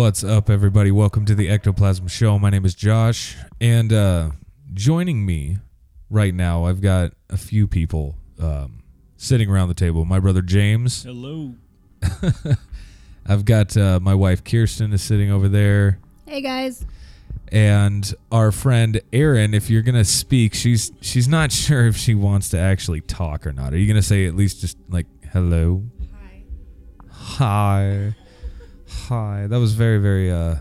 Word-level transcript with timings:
What's 0.00 0.24
up, 0.24 0.48
everybody? 0.48 0.90
Welcome 0.90 1.26
to 1.26 1.34
the 1.34 1.50
Ectoplasm 1.50 2.08
Show. 2.08 2.38
My 2.38 2.48
name 2.48 2.64
is 2.64 2.74
Josh, 2.74 3.36
and 3.60 3.92
uh, 3.92 4.30
joining 4.72 5.26
me 5.26 5.58
right 6.08 6.32
now, 6.34 6.64
I've 6.64 6.80
got 6.80 7.12
a 7.28 7.36
few 7.36 7.68
people 7.68 8.16
um, 8.40 8.82
sitting 9.18 9.50
around 9.50 9.68
the 9.68 9.74
table. 9.74 10.06
My 10.06 10.18
brother 10.18 10.40
James. 10.40 11.02
Hello. 11.02 11.54
I've 13.26 13.44
got 13.44 13.76
uh, 13.76 14.00
my 14.00 14.14
wife 14.14 14.42
Kirsten 14.42 14.94
is 14.94 15.02
sitting 15.02 15.30
over 15.30 15.48
there, 15.50 15.98
Hey 16.26 16.40
guys. 16.40 16.86
and 17.52 18.12
our 18.32 18.52
friend 18.52 19.02
Erin. 19.12 19.52
If 19.52 19.68
you're 19.68 19.82
gonna 19.82 20.06
speak, 20.06 20.54
she's 20.54 20.92
she's 21.02 21.28
not 21.28 21.52
sure 21.52 21.86
if 21.86 21.98
she 21.98 22.14
wants 22.14 22.48
to 22.50 22.58
actually 22.58 23.02
talk 23.02 23.46
or 23.46 23.52
not. 23.52 23.74
Are 23.74 23.78
you 23.78 23.86
gonna 23.86 24.00
say 24.00 24.24
at 24.24 24.34
least 24.34 24.62
just 24.62 24.78
like 24.88 25.06
hello? 25.30 25.84
Hi. 26.10 26.42
Hi. 27.10 28.14
That 29.08 29.58
was 29.58 29.72
very, 29.72 29.98
very, 29.98 30.30
uh, 30.30 30.56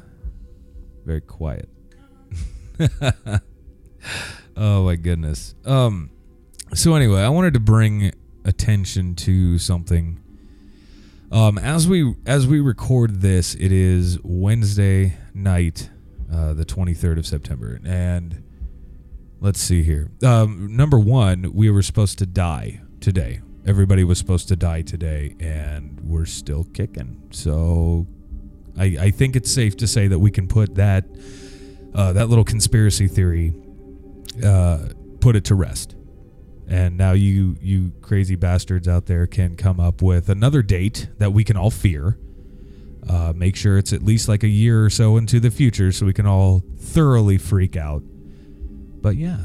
very 1.06 1.22
quiet. 1.22 1.70
oh 4.58 4.84
my 4.86 4.96
goodness. 4.96 5.56
Um, 5.66 6.12
so 6.74 6.96
anyway, 6.96 7.22
I 7.22 7.30
wanted 7.30 7.54
to 7.56 7.60
bring 7.60 8.12
attention 8.46 9.16
to 9.16 9.58
something. 9.58 10.20
Um, 11.32 11.58
as 11.58 11.88
we 11.88 12.16
as 12.26 12.48
we 12.48 12.60
record 12.60 13.22
this, 13.22 13.56
it 13.56 13.72
is 13.72 14.18
Wednesday 14.24 15.16
night, 15.34 15.90
uh, 16.32 16.54
the 16.54 16.66
twenty 16.66 16.94
third 16.94 17.18
of 17.18 17.26
September, 17.26 17.80
and 17.86 18.44
let's 19.40 19.60
see 19.60 19.84
here. 19.84 20.12
Um, 20.24 20.76
number 20.76 21.00
one, 21.00 21.52
we 21.54 21.70
were 21.70 21.84
supposed 21.84 22.18
to 22.20 22.26
die 22.26 22.82
today. 23.00 23.42
Everybody 23.66 24.04
was 24.04 24.18
supposed 24.18 24.48
to 24.48 24.56
die 24.56 24.82
today, 24.82 25.36
and 25.40 26.00
we're 26.02 26.26
still 26.26 26.64
kicking. 26.74 27.22
So, 27.32 28.08
I, 28.80 28.98
I 29.00 29.12
think 29.12 29.36
it's 29.36 29.52
safe 29.52 29.78
to 29.78 29.88
say 29.88 30.08
that 30.08 30.20
we 30.20 30.32
can 30.32 30.48
put 30.48 30.76
that 30.76 31.06
uh, 31.94 32.14
that 32.14 32.30
little 32.30 32.46
conspiracy 32.46 33.08
theory, 33.08 33.54
uh, 34.44 34.90
put 35.20 35.36
it 35.36 35.44
to 35.46 35.56
rest. 35.56 35.96
And 36.68 36.98
now 36.98 37.14
you 37.14 37.58
you 37.62 37.92
crazy 38.02 38.36
bastards 38.36 38.88
out 38.88 39.08
there 39.08 39.28
can 39.28 39.56
come 39.56 39.80
up 39.80 40.02
with 40.02 40.30
another 40.30 40.62
date 40.62 41.10
that 41.18 41.34
we 41.34 41.44
can 41.44 41.58
all 41.58 41.72
fear. 41.72 42.18
Uh, 43.08 43.34
make 43.36 43.56
sure 43.56 43.78
it's 43.78 43.92
at 43.92 44.04
least 44.04 44.28
like 44.28 44.44
a 44.44 44.48
year 44.48 44.86
or 44.86 44.90
so 44.90 45.18
into 45.18 45.40
the 45.40 45.50
future, 45.50 45.92
so 45.92 46.06
we 46.06 46.14
can 46.14 46.28
all 46.28 46.64
thoroughly 46.78 47.40
freak 47.40 47.76
out. 47.76 48.04
But 49.02 49.16
yeah, 49.16 49.40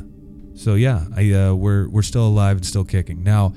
so 0.55 0.75
yeah, 0.75 1.07
I 1.17 1.33
uh, 1.33 1.55
we're 1.55 1.89
we're 1.89 2.03
still 2.03 2.27
alive 2.27 2.59
and 2.59 2.67
still 2.67 2.85
kicking. 2.85 3.23
Now, 3.23 3.55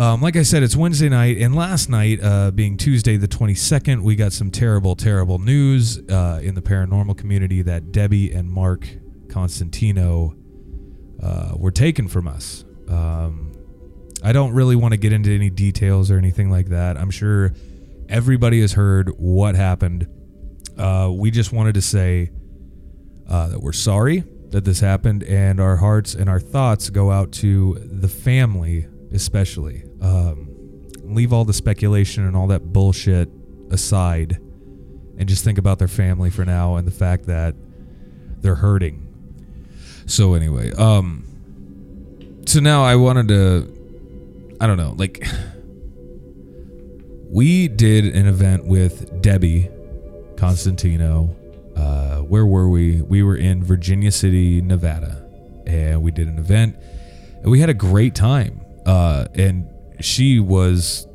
um, 0.00 0.22
like 0.22 0.34
I 0.34 0.44
said, 0.44 0.62
it's 0.62 0.74
Wednesday 0.74 1.10
night, 1.10 1.36
and 1.36 1.54
last 1.54 1.90
night, 1.90 2.20
uh, 2.22 2.50
being 2.52 2.78
Tuesday 2.78 3.18
the 3.18 3.28
22nd, 3.28 4.00
we 4.00 4.16
got 4.16 4.32
some 4.32 4.50
terrible, 4.50 4.96
terrible 4.96 5.38
news 5.38 5.98
uh, 6.08 6.40
in 6.42 6.54
the 6.54 6.62
paranormal 6.62 7.18
community 7.18 7.60
that 7.60 7.92
Debbie 7.92 8.32
and 8.32 8.50
Mark 8.50 8.88
Constantino 9.28 10.34
uh, 11.22 11.52
were 11.54 11.70
taken 11.70 12.08
from 12.08 12.28
us. 12.28 12.64
Um, 12.88 13.52
I 14.24 14.32
don't 14.32 14.54
really 14.54 14.74
want 14.74 14.92
to 14.92 14.96
get 14.96 15.12
into 15.12 15.34
any 15.34 15.50
details 15.50 16.10
or 16.10 16.16
anything 16.16 16.50
like 16.50 16.70
that. 16.70 16.96
I'm 16.96 17.10
sure 17.10 17.52
everybody 18.08 18.62
has 18.62 18.72
heard 18.72 19.10
what 19.18 19.54
happened. 19.54 20.06
Uh, 20.78 21.10
we 21.12 21.30
just 21.30 21.52
wanted 21.52 21.74
to 21.74 21.82
say 21.82 22.30
uh, 23.28 23.50
that 23.50 23.60
we're 23.60 23.74
sorry 23.74 24.24
that 24.48 24.64
this 24.64 24.80
happened, 24.80 25.24
and 25.24 25.60
our 25.60 25.76
hearts 25.76 26.14
and 26.14 26.30
our 26.30 26.40
thoughts 26.40 26.88
go 26.88 27.10
out 27.10 27.32
to 27.32 27.78
the 27.84 28.08
family, 28.08 28.86
especially. 29.12 29.84
Um, 30.00 30.48
leave 31.02 31.32
all 31.32 31.44
the 31.44 31.52
speculation 31.52 32.24
and 32.26 32.36
all 32.36 32.46
that 32.48 32.72
bullshit 32.72 33.28
aside, 33.70 34.40
and 35.18 35.28
just 35.28 35.44
think 35.44 35.58
about 35.58 35.78
their 35.78 35.88
family 35.88 36.30
for 36.30 36.44
now 36.44 36.76
and 36.76 36.86
the 36.86 36.92
fact 36.92 37.26
that 37.26 37.54
they're 38.40 38.54
hurting. 38.54 39.06
So 40.06 40.34
anyway, 40.34 40.72
um, 40.72 41.24
so 42.46 42.60
now 42.60 42.82
I 42.82 42.96
wanted 42.96 43.28
to, 43.28 44.56
I 44.60 44.66
don't 44.66 44.76
know, 44.76 44.94
like. 44.96 45.26
We 47.32 47.68
did 47.68 48.06
an 48.16 48.26
event 48.26 48.66
with 48.66 49.22
Debbie 49.22 49.70
Constantino. 50.36 51.36
Uh, 51.76 52.22
where 52.22 52.44
were 52.44 52.68
we? 52.68 53.02
We 53.02 53.22
were 53.22 53.36
in 53.36 53.62
Virginia 53.62 54.10
City, 54.10 54.60
Nevada, 54.60 55.24
and 55.64 56.02
we 56.02 56.10
did 56.10 56.26
an 56.26 56.38
event. 56.38 56.74
And 57.40 57.52
we 57.52 57.60
had 57.60 57.70
a 57.70 57.74
great 57.74 58.16
time. 58.16 58.62
Uh, 58.84 59.26
and 59.36 59.68
she 60.00 60.40
was 60.40 61.06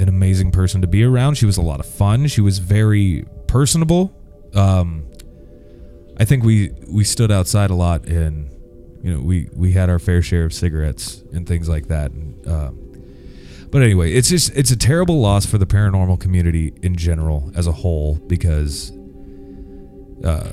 an 0.00 0.08
amazing 0.08 0.50
person 0.50 0.80
to 0.80 0.86
be 0.86 1.04
around. 1.04 1.36
She 1.36 1.46
was 1.46 1.56
a 1.56 1.62
lot 1.62 1.80
of 1.80 1.86
fun. 1.86 2.26
She 2.26 2.40
was 2.40 2.58
very 2.58 3.24
personable. 3.46 4.14
Um, 4.54 5.06
I 6.18 6.24
think 6.24 6.44
we 6.44 6.70
we 6.88 7.04
stood 7.04 7.30
outside 7.30 7.70
a 7.70 7.74
lot, 7.74 8.06
and 8.06 8.50
you 9.02 9.12
know 9.12 9.20
we 9.20 9.48
we 9.54 9.72
had 9.72 9.88
our 9.88 9.98
fair 9.98 10.22
share 10.22 10.44
of 10.44 10.52
cigarettes 10.52 11.22
and 11.32 11.46
things 11.46 11.68
like 11.68 11.88
that. 11.88 12.10
And, 12.10 12.46
um, 12.46 12.78
but 13.70 13.82
anyway, 13.82 14.12
it's 14.12 14.28
just 14.28 14.54
it's 14.54 14.70
a 14.70 14.76
terrible 14.76 15.20
loss 15.20 15.46
for 15.46 15.58
the 15.58 15.66
paranormal 15.66 16.20
community 16.20 16.74
in 16.82 16.96
general 16.96 17.50
as 17.54 17.66
a 17.66 17.72
whole 17.72 18.16
because 18.26 18.92
uh, 20.24 20.52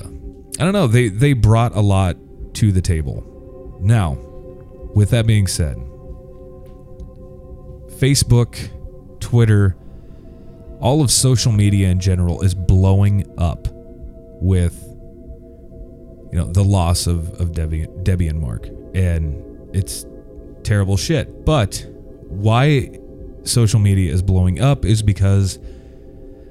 I 0.58 0.64
don't 0.64 0.72
know 0.72 0.86
they 0.86 1.08
they 1.08 1.34
brought 1.34 1.74
a 1.76 1.80
lot 1.80 2.16
to 2.54 2.72
the 2.72 2.80
table. 2.80 3.78
Now, 3.80 4.18
with 4.94 5.10
that 5.10 5.26
being 5.26 5.46
said, 5.46 5.76
Facebook, 8.00 8.70
Twitter, 9.20 9.76
all 10.80 11.02
of 11.02 11.10
social 11.10 11.52
media 11.52 11.88
in 11.88 12.00
general 12.00 12.40
is 12.40 12.54
blowing 12.54 13.30
up 13.38 13.68
with 14.40 14.82
you 16.32 16.38
know 16.38 16.46
the 16.46 16.64
loss 16.64 17.06
of 17.06 17.38
of 17.38 17.52
Debbie 17.52 17.86
Debbie 18.02 18.28
and 18.28 18.40
Mark, 18.40 18.68
and 18.94 19.44
it's 19.74 20.06
terrible 20.62 20.96
shit. 20.96 21.44
But 21.44 21.86
why 22.28 22.98
social 23.42 23.80
media 23.80 24.12
is 24.12 24.22
blowing 24.22 24.60
up 24.60 24.86
is 24.86 25.02
because 25.02 25.58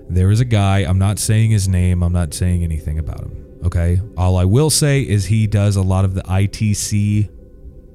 there 0.08 0.30
is 0.30 0.42
a 0.42 0.46
guy. 0.46 0.80
I'm 0.80 1.00
not 1.00 1.18
saying 1.18 1.50
his 1.50 1.68
name. 1.68 2.04
I'm 2.04 2.14
not 2.14 2.34
saying 2.36 2.64
anything 2.64 3.00
about 3.00 3.22
him. 3.22 3.60
Okay. 3.66 4.00
All 4.18 4.38
I 4.38 4.46
will 4.46 4.70
say 4.70 5.02
is 5.02 5.26
he 5.26 5.48
does 5.48 5.76
a 5.76 5.82
lot 5.82 6.06
of 6.06 6.14
the 6.14 6.22
ITC 6.24 7.30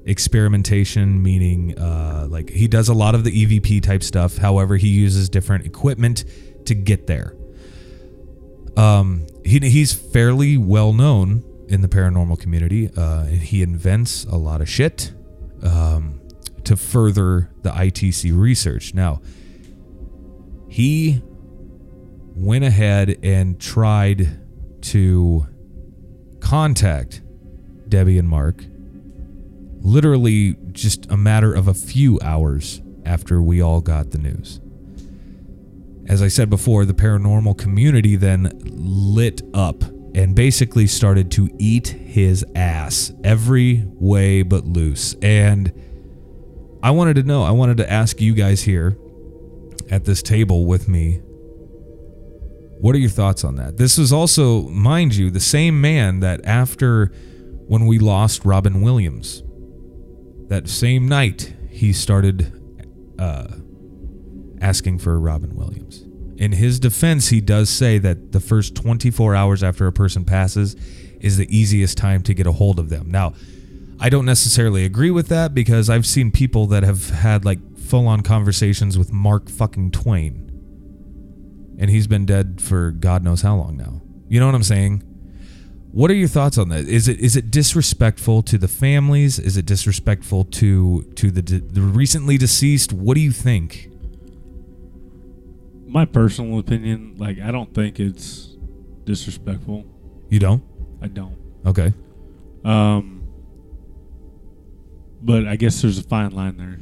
experimentation, 0.05 1.21
meaning 1.21 1.77
uh, 1.77 2.27
like 2.29 2.49
he 2.49 2.67
does 2.67 2.89
a 2.89 2.93
lot 2.93 3.15
of 3.15 3.23
the 3.23 3.31
EVP 3.31 3.81
type 3.81 4.03
stuff. 4.03 4.37
However, 4.37 4.77
he 4.77 4.87
uses 4.87 5.29
different 5.29 5.65
equipment 5.65 6.25
to 6.65 6.75
get 6.75 7.07
there. 7.07 7.35
Um, 8.77 9.25
he, 9.43 9.59
he's 9.59 9.93
fairly 9.93 10.57
well 10.57 10.93
known 10.93 11.43
in 11.67 11.81
the 11.81 11.87
paranormal 11.87 12.39
community. 12.39 12.89
Uh, 12.95 13.25
and 13.25 13.41
he 13.41 13.61
invents 13.61 14.25
a 14.25 14.35
lot 14.35 14.61
of 14.61 14.69
shit 14.69 15.13
um, 15.63 16.21
to 16.63 16.75
further 16.75 17.49
the 17.61 17.71
ITC 17.71 18.37
research. 18.37 18.93
Now, 18.93 19.21
he 20.69 21.21
went 22.35 22.63
ahead 22.63 23.17
and 23.23 23.59
tried 23.59 24.39
to 24.81 25.47
contact 26.39 27.21
Debbie 27.87 28.19
and 28.19 28.29
Mark 28.29 28.63
literally 29.85 30.55
just 30.71 31.09
a 31.11 31.17
matter 31.17 31.53
of 31.53 31.67
a 31.67 31.73
few 31.73 32.19
hours 32.21 32.81
after 33.05 33.41
we 33.41 33.61
all 33.61 33.81
got 33.81 34.09
the 34.09 34.17
news. 34.17 34.59
As 36.07 36.21
I 36.21 36.27
said 36.27 36.49
before, 36.49 36.85
the 36.85 36.93
paranormal 36.93 37.57
community 37.57 38.15
then 38.15 38.51
lit 38.63 39.43
up 39.53 39.83
and 40.15 40.35
basically 40.35 40.87
started 40.87 41.29
to 41.31 41.49
eat 41.59 41.87
his 41.89 42.43
ass 42.55 43.11
every 43.23 43.83
way 43.85 44.41
but 44.41 44.65
loose. 44.65 45.15
And 45.21 45.71
I 46.81 46.91
wanted 46.91 47.15
to 47.17 47.23
know, 47.23 47.43
I 47.43 47.51
wanted 47.51 47.77
to 47.77 47.91
ask 47.91 48.19
you 48.19 48.33
guys 48.33 48.63
here 48.63 48.97
at 49.91 50.05
this 50.05 50.23
table 50.23 50.65
with 50.65 50.87
me. 50.87 51.21
What 52.79 52.95
are 52.95 52.99
your 52.99 53.09
thoughts 53.09 53.43
on 53.43 53.55
that? 53.55 53.77
This 53.77 53.97
was 53.97 54.11
also, 54.11 54.63
mind 54.69 55.15
you, 55.15 55.29
the 55.29 55.39
same 55.39 55.79
man 55.79 56.21
that 56.21 56.43
after 56.43 57.07
when 57.67 57.85
we 57.85 57.99
lost 57.99 58.45
Robin 58.45 58.81
Williams, 58.81 59.43
that 60.47 60.67
same 60.69 61.07
night 61.07 61.55
he 61.69 61.91
started 61.93 62.51
uh, 63.19 63.47
asking 64.61 64.99
for 64.99 65.19
Robin 65.19 65.55
Williams. 65.55 66.03
In 66.37 66.51
his 66.51 66.79
defense, 66.79 67.29
he 67.29 67.39
does 67.39 67.69
say 67.69 67.97
that 67.97 68.31
the 68.31 68.39
first 68.39 68.75
24 68.75 69.35
hours 69.35 69.63
after 69.63 69.87
a 69.87 69.93
person 69.93 70.25
passes 70.25 70.75
is 71.21 71.37
the 71.37 71.55
easiest 71.55 71.97
time 71.97 72.21
to 72.23 72.33
get 72.33 72.45
a 72.45 72.51
hold 72.51 72.77
of 72.77 72.89
them. 72.89 73.09
Now, 73.09 73.33
I 73.99 74.09
don't 74.09 74.25
necessarily 74.25 74.83
agree 74.83 75.11
with 75.11 75.29
that 75.29 75.53
because 75.53 75.89
I've 75.89 76.05
seen 76.05 76.31
people 76.31 76.67
that 76.67 76.83
have 76.83 77.09
had 77.09 77.45
like 77.45 77.59
full 77.77 78.07
on 78.07 78.21
conversations 78.21 78.97
with 78.97 79.13
Mark 79.13 79.49
fucking 79.49 79.91
Twain. 79.91 80.41
And 81.77 81.89
he's 81.89 82.07
been 82.07 82.25
dead 82.25 82.61
for 82.61 82.91
God 82.91 83.23
knows 83.23 83.41
how 83.41 83.55
long 83.55 83.77
now. 83.77 84.01
You 84.27 84.39
know 84.39 84.45
what 84.47 84.55
I'm 84.55 84.63
saying? 84.63 85.03
What 85.95 86.11
are 86.11 86.13
your 86.13 86.27
thoughts 86.27 86.57
on 86.57 86.67
that? 86.69 86.89
Is 86.89 87.07
it 87.07 87.21
is 87.21 87.37
it 87.37 87.49
disrespectful 87.49 88.43
to 88.43 88.57
the 88.57 88.67
families? 88.67 89.39
Is 89.39 89.55
it 89.55 89.65
disrespectful 89.65 90.43
to 90.43 91.03
to 91.15 91.31
the 91.31 91.41
the 91.41 91.79
recently 91.79 92.37
deceased? 92.37 92.91
What 92.91 93.15
do 93.15 93.21
you 93.21 93.31
think? 93.31 93.89
My 95.87 96.03
personal 96.03 96.59
opinion, 96.59 97.15
like 97.17 97.39
I 97.39 97.49
don't 97.49 97.73
think 97.73 98.01
it's 98.01 98.57
disrespectful. 99.05 99.85
You 100.29 100.39
don't? 100.39 100.61
I 101.01 101.07
don't. 101.07 101.37
Okay. 101.65 101.93
Um, 102.65 103.23
but 105.21 105.47
I 105.47 105.55
guess 105.55 105.81
there's 105.81 105.97
a 105.97 106.03
fine 106.03 106.31
line 106.31 106.57
there. 106.57 106.77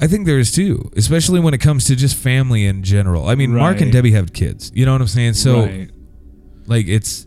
I 0.00 0.06
think 0.06 0.26
there 0.26 0.38
is 0.38 0.52
too, 0.52 0.92
especially 0.96 1.40
when 1.40 1.54
it 1.54 1.58
comes 1.58 1.86
to 1.86 1.96
just 1.96 2.14
family 2.14 2.66
in 2.66 2.84
general. 2.84 3.26
I 3.26 3.34
mean, 3.34 3.52
Mark 3.52 3.80
and 3.80 3.90
Debbie 3.90 4.12
have 4.12 4.32
kids. 4.32 4.70
You 4.76 4.86
know 4.86 4.92
what 4.92 5.00
I'm 5.00 5.08
saying? 5.08 5.34
So 5.34 5.62
Right. 5.62 5.90
like 6.68 6.86
it's 6.86 7.26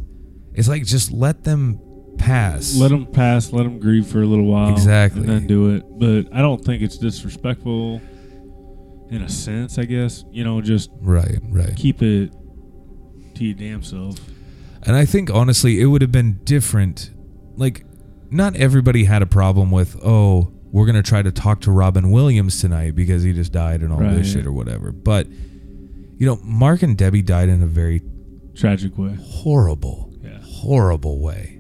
it's 0.54 0.68
like 0.68 0.86
just 0.86 1.12
let 1.12 1.44
them 1.44 1.80
pass. 2.18 2.76
let 2.76 2.90
them 2.92 3.06
pass, 3.06 3.52
let 3.54 3.64
them 3.64 3.80
grieve 3.80 4.06
for 4.08 4.22
a 4.22 4.26
little 4.26 4.46
while, 4.46 4.72
Exactly. 4.72 5.22
and 5.22 5.30
then 5.30 5.48
do 5.48 5.76
it. 5.76 5.84
But 5.98 6.34
I 6.36 6.42
don't 6.42 6.64
think 6.64 6.82
it's 6.82 6.98
disrespectful, 6.98 8.02
in 9.10 9.22
a 9.24 9.30
sense. 9.30 9.78
I 9.78 9.86
guess 9.86 10.24
you 10.32 10.44
know, 10.44 10.62
just 10.62 10.90
right, 11.02 11.40
right. 11.50 11.76
keep 11.76 12.02
it 12.02 12.32
to 13.36 13.46
your 13.46 13.54
damn 13.56 13.84
self. 13.84 14.18
And 14.84 14.96
I 14.96 15.06
think 15.06 15.30
honestly, 15.30 15.80
it 15.82 15.86
would 15.86 16.02
have 16.02 16.12
been 16.12 16.40
different. 16.44 17.12
Like, 17.56 17.86
not 18.32 18.56
everybody 18.56 19.04
had 19.04 19.22
a 19.22 19.26
problem 19.28 19.70
with, 19.72 19.96
oh, 20.04 20.52
we're 20.72 20.86
gonna 20.86 21.04
try 21.04 21.22
to 21.22 21.32
talk 21.32 21.62
to 21.62 21.72
Robin 21.72 22.12
Williams 22.12 22.60
tonight 22.62 22.96
because 22.96 23.24
he 23.24 23.34
just 23.34 23.52
died 23.52 23.82
and 23.82 23.92
all 23.94 24.00
Right. 24.00 24.16
this 24.16 24.32
shit 24.32 24.46
or 24.46 24.52
whatever. 24.54 24.92
But 24.92 25.28
you 26.18 26.26
know, 26.28 26.40
Mark 26.44 26.82
and 26.84 26.96
Debbie 26.98 27.22
died 27.24 27.50
in 27.50 27.62
a 27.64 27.68
very 27.68 28.02
Tragic 28.56 28.98
way. 28.98 29.18
horrible. 29.22 30.11
Horrible 30.62 31.20
way. 31.20 31.60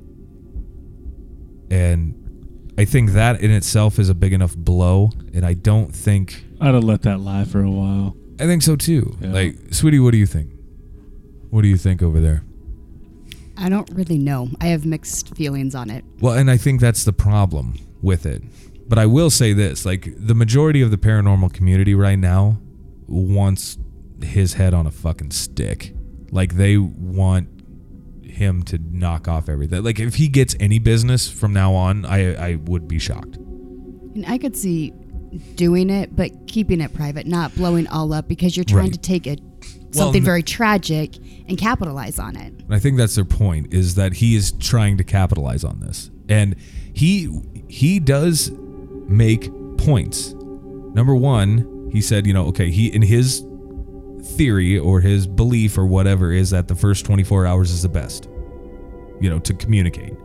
And 1.69 2.73
I 2.77 2.85
think 2.85 3.11
that 3.11 3.41
in 3.41 3.51
itself 3.51 3.97
is 3.99 4.09
a 4.09 4.13
big 4.13 4.33
enough 4.33 4.55
blow. 4.55 5.09
And 5.33 5.45
I 5.45 5.53
don't 5.53 5.93
think 5.93 6.45
I'd 6.59 6.73
have 6.73 6.83
let 6.83 7.01
that 7.03 7.19
lie 7.19 7.45
for 7.45 7.63
a 7.63 7.71
while. 7.71 8.15
I 8.39 8.45
think 8.45 8.61
so 8.61 8.75
too. 8.75 9.17
Yeah. 9.21 9.31
Like, 9.31 9.55
sweetie, 9.71 9.99
what 9.99 10.11
do 10.11 10.17
you 10.17 10.25
think? 10.25 10.51
What 11.49 11.63
do 11.63 11.67
you 11.67 11.77
think 11.77 12.01
over 12.01 12.19
there? 12.19 12.43
I 13.57 13.69
don't 13.69 13.89
really 13.93 14.17
know. 14.17 14.49
I 14.59 14.67
have 14.67 14.85
mixed 14.85 15.35
feelings 15.35 15.75
on 15.75 15.89
it. 15.89 16.03
Well, 16.19 16.33
and 16.33 16.49
I 16.49 16.57
think 16.57 16.81
that's 16.81 17.03
the 17.03 17.13
problem 17.13 17.75
with 18.01 18.25
it. 18.25 18.43
But 18.87 18.97
I 18.99 19.05
will 19.05 19.29
say 19.29 19.53
this 19.53 19.85
like, 19.85 20.13
the 20.17 20.35
majority 20.35 20.81
of 20.81 20.91
the 20.91 20.97
paranormal 20.97 21.53
community 21.53 21.95
right 21.95 22.19
now 22.19 22.57
wants 23.07 23.77
his 24.21 24.53
head 24.53 24.73
on 24.73 24.87
a 24.87 24.91
fucking 24.91 25.31
stick. 25.31 25.93
Like, 26.31 26.55
they 26.55 26.77
want 26.77 27.47
him 28.41 28.63
to 28.63 28.77
knock 28.91 29.27
off 29.29 29.47
everything. 29.47 29.83
Like, 29.83 29.99
if 29.99 30.15
he 30.15 30.27
gets 30.27 30.55
any 30.59 30.79
business 30.79 31.29
from 31.29 31.53
now 31.53 31.73
on, 31.73 32.05
I, 32.05 32.35
I 32.51 32.55
would 32.55 32.87
be 32.87 32.99
shocked. 32.99 33.37
And 33.37 34.25
I 34.27 34.37
could 34.37 34.57
see 34.57 34.91
doing 35.55 35.89
it, 35.89 36.13
but 36.15 36.31
keeping 36.47 36.81
it 36.81 36.93
private, 36.93 37.25
not 37.25 37.55
blowing 37.55 37.87
all 37.87 38.11
up 38.13 38.27
because 38.27 38.57
you're 38.57 38.65
trying 38.65 38.85
Right. 38.85 38.93
to 38.93 38.99
take 38.99 39.25
it 39.27 39.39
something 39.91 40.21
n- 40.21 40.25
very 40.25 40.43
tragic 40.43 41.15
and 41.47 41.57
capitalize 41.57 42.19
on 42.19 42.35
it. 42.35 42.51
And 42.53 42.73
I 42.75 42.79
think 42.79 42.97
that's 42.97 43.15
their 43.15 43.23
point 43.25 43.73
is 43.73 43.95
that 43.95 44.13
he 44.13 44.35
is 44.35 44.51
trying 44.53 44.97
to 44.97 45.03
capitalize 45.05 45.63
on 45.63 45.79
this. 45.79 46.11
And 46.27 46.55
he 46.93 47.29
he 47.69 47.99
does 48.01 48.51
make 49.07 49.49
points. 49.77 50.33
Number 50.93 51.15
1, 51.15 51.89
he 51.93 52.01
said, 52.01 52.27
you 52.27 52.33
know, 52.33 52.47
okay, 52.47 52.69
he 52.69 52.87
in 52.93 53.01
his 53.01 53.45
theory 54.35 54.77
or 54.77 55.01
his 55.01 55.25
belief 55.27 55.77
or 55.77 55.85
whatever 55.85 56.31
is 56.31 56.49
that 56.51 56.67
the 56.67 56.75
first 56.75 57.05
24 57.05 57.45
hours 57.45 57.71
is 57.71 57.81
the 57.81 57.89
best. 57.89 58.27
You 59.21 59.29
know, 59.29 59.39
to 59.39 59.53
communicate. 59.53 60.15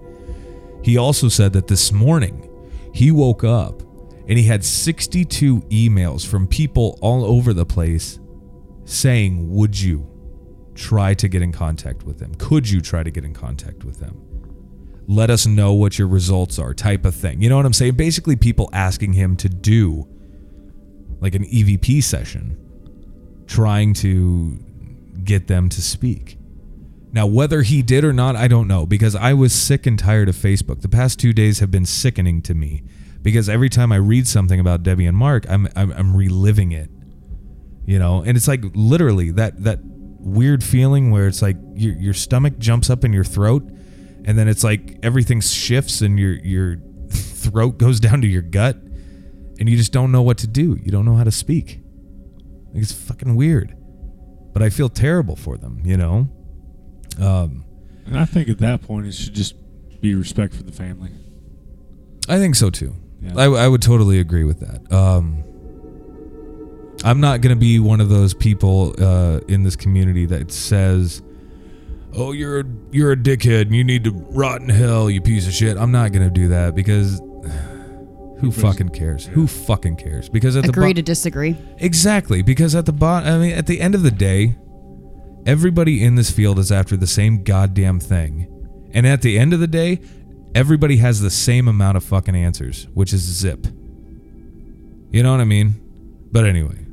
He 0.83 0.97
also 0.97 1.29
said 1.29 1.53
that 1.53 1.67
this 1.69 1.93
morning 1.93 2.49
he 2.93 3.11
woke 3.11 3.45
up 3.45 3.83
and 4.29 4.39
he 4.39 4.45
had 4.45 4.65
62 4.65 5.61
emails 5.63 6.27
from 6.27 6.49
people 6.49 6.99
all 7.01 7.25
over 7.25 7.53
the 7.53 7.67
place 7.67 8.19
saying, 8.85 9.51
"Would 9.51 9.81
you 9.81 10.07
try 10.75 11.15
to 11.15 11.29
get 11.29 11.43
in 11.43 11.53
contact 11.53 12.05
with 12.05 12.19
them? 12.19 12.35
Could 12.37 12.69
you 12.69 12.81
try 12.81 13.03
to 13.03 13.11
get 13.11 13.25
in 13.25 13.35
contact 13.35 13.85
with 13.85 13.99
them? 13.99 14.23
Let 15.09 15.31
us 15.31 15.47
know 15.47 15.73
what 15.73 15.99
your 15.99 16.09
results 16.09 16.59
are, 16.59 16.75
type 16.75 17.05
of 17.05 17.15
thing. 17.15 17.41
You 17.41 17.49
know 17.49 17.57
what 17.57 17.67
I'm 17.67 17.73
saying? 17.73 17.95
Basically, 17.95 18.37
people 18.37 18.69
asking 18.73 19.13
him 19.13 19.37
to 19.37 19.49
do 19.49 20.07
like 21.21 21.35
an 21.35 21.45
EVP 21.45 22.03
session, 22.03 22.57
trying 23.47 23.95
to 23.95 24.59
get 25.25 25.47
them 25.47 25.69
to 25.71 25.81
speak. 25.81 26.39
Now, 27.17 27.27
whether 27.27 27.63
he 27.63 27.83
did 27.83 28.05
or 28.05 28.13
not, 28.13 28.37
I 28.37 28.47
don't 28.47 28.69
know 28.69 28.87
because 28.87 29.17
I 29.17 29.33
was 29.33 29.53
sick 29.53 29.87
and 29.87 29.99
tired 29.99 30.29
of 30.29 30.37
Facebook. 30.37 30.83
The 30.83 30.89
past 30.89 31.19
two 31.19 31.33
days 31.33 31.59
have 31.59 31.73
been 31.73 31.87
sickening 31.87 32.43
to 32.43 32.55
me 32.55 32.85
because 33.23 33.49
every 33.49 33.69
time 33.69 33.91
I 33.91 33.97
read 33.97 34.29
something 34.29 34.61
about 34.61 34.85
Debbie 34.85 35.07
and 35.07 35.17
Mark, 35.17 35.51
I'm, 35.51 35.67
I'm, 35.75 35.91
I'm 35.93 36.17
reliving 36.17 36.71
it 36.71 36.91
you 37.87 37.99
know? 37.99 38.23
And 38.23 38.37
it's 38.37 38.49
like 38.49 38.63
literally 38.75 39.31
that 39.33 39.63
that 39.65 39.79
weird 39.83 40.63
feeling 40.63 41.13
where 41.13 41.29
it's 41.29 41.41
like 41.41 41.57
your, 41.75 41.95
your 41.95 42.15
stomach 42.15 42.59
jumps 42.59 42.91
up 42.91 43.05
in 43.05 43.13
your 43.13 43.23
throat 43.23 43.63
and 44.25 44.37
then 44.37 44.49
it's 44.49 44.65
like 44.65 44.99
everything 45.05 45.41
shifts 45.41 46.01
and 46.01 46.19
your 46.19 46.33
your 46.33 46.77
throat 47.09 47.79
goes 47.79 48.01
down 48.01 48.21
to 48.21 48.27
your 48.27 48.43
gut 48.43 48.77
and 49.59 49.69
you 49.69 49.77
just 49.77 49.93
don't 49.93 50.13
know 50.13 50.23
what 50.23 50.37
to 50.39 50.47
do. 50.47 50.77
You 50.83 50.91
don't 50.91 51.05
know 51.05 51.15
how 51.15 51.25
to 51.25 51.31
speak. 51.31 51.81
Like 52.75 52.83
it's 52.83 52.93
fucking 52.93 53.35
weird. 53.37 53.75
But 54.53 54.63
i 54.63 54.71
feel 54.71 54.89
terrible 54.89 55.37
for 55.37 55.59
them 55.59 55.83
you 55.85 55.99
know 55.99 56.31
um 57.21 57.65
And 58.07 58.19
I 58.19 58.25
think 58.25 58.49
at 58.49 58.59
that 58.59 58.83
point 58.83 59.07
it 59.07 59.13
should 59.15 59.35
just 59.35 59.55
be 60.01 60.15
respect 60.15 60.55
for 60.55 60.63
the 60.63 60.73
family. 60.73 61.11
I 62.29 62.39
think 62.39 62.55
so 62.55 62.71
too. 62.71 62.95
Yeah. 63.23 63.33
I, 63.37 63.45
I 63.45 63.69
would 63.69 63.83
totally 63.83 64.19
agree 64.21 64.45
with 64.45 64.61
that. 64.61 64.93
Um, 64.93 65.43
I'm 67.05 67.21
not 67.21 67.41
going 67.41 67.55
to 67.55 67.61
be 67.61 67.79
one 67.79 68.01
of 68.01 68.09
those 68.09 68.35
people 68.35 68.95
uh, 68.99 69.41
in 69.49 69.63
this 69.63 69.77
community 69.77 70.27
that 70.27 70.51
says, 70.51 71.23
"Oh, 72.15 72.33
you're 72.33 72.61
a, 72.61 72.65
you're 72.91 73.13
a 73.13 73.17
dickhead 73.17 73.63
and 73.63 73.75
you 73.75 73.85
need 73.85 74.05
to 74.05 74.11
rot 74.11 74.61
in 74.61 74.69
hell, 74.69 75.09
you 75.11 75.21
piece 75.21 75.47
of 75.47 75.53
shit." 75.53 75.77
I'm 75.77 75.93
not 75.93 76.13
going 76.13 76.25
to 76.27 76.31
do 76.33 76.49
that 76.49 76.75
because 76.75 77.21
who 78.41 78.51
fucking 78.51 78.91
cares? 78.91 79.27
Who 79.27 79.47
fucking 79.47 79.97
cares? 79.97 80.29
Because 80.29 80.57
at 80.57 80.69
Agree 80.69 80.89
the 80.89 80.95
to 80.95 81.03
bo- 81.03 81.07
disagree. 81.07 81.57
exactly 81.79 82.43
because 82.43 82.75
at 82.75 82.87
the 82.87 82.93
bottom, 82.93 83.29
I 83.33 83.39
mean, 83.39 83.53
at 83.53 83.67
the 83.67 83.81
end 83.81 83.95
of 83.95 84.03
the 84.03 84.11
day, 84.11 84.57
everybody 85.47 86.05
in 86.05 86.17
this 86.17 86.31
field 86.31 86.59
is 86.59 86.73
after 86.73 86.97
the 86.97 87.07
same 87.07 87.45
goddamn 87.45 88.01
thing, 88.01 88.53
and 88.93 89.07
at 89.07 89.23
the 89.23 89.39
end 89.39 89.55
of 89.55 89.61
the 89.61 89.67
day, 89.67 90.01
everybody 90.55 90.97
has 90.97 91.21
the 91.21 91.31
same 91.31 91.69
amount 91.69 91.97
of 91.97 92.05
fucking 92.05 92.35
answers, 92.35 92.89
which 92.93 93.13
is 93.13 93.21
zip. 93.21 93.67
You 95.11 95.23
know 95.23 95.31
what 95.31 95.41
I 95.41 95.45
mean? 95.45 95.75
But 96.33 96.45
anyway, 96.45 96.85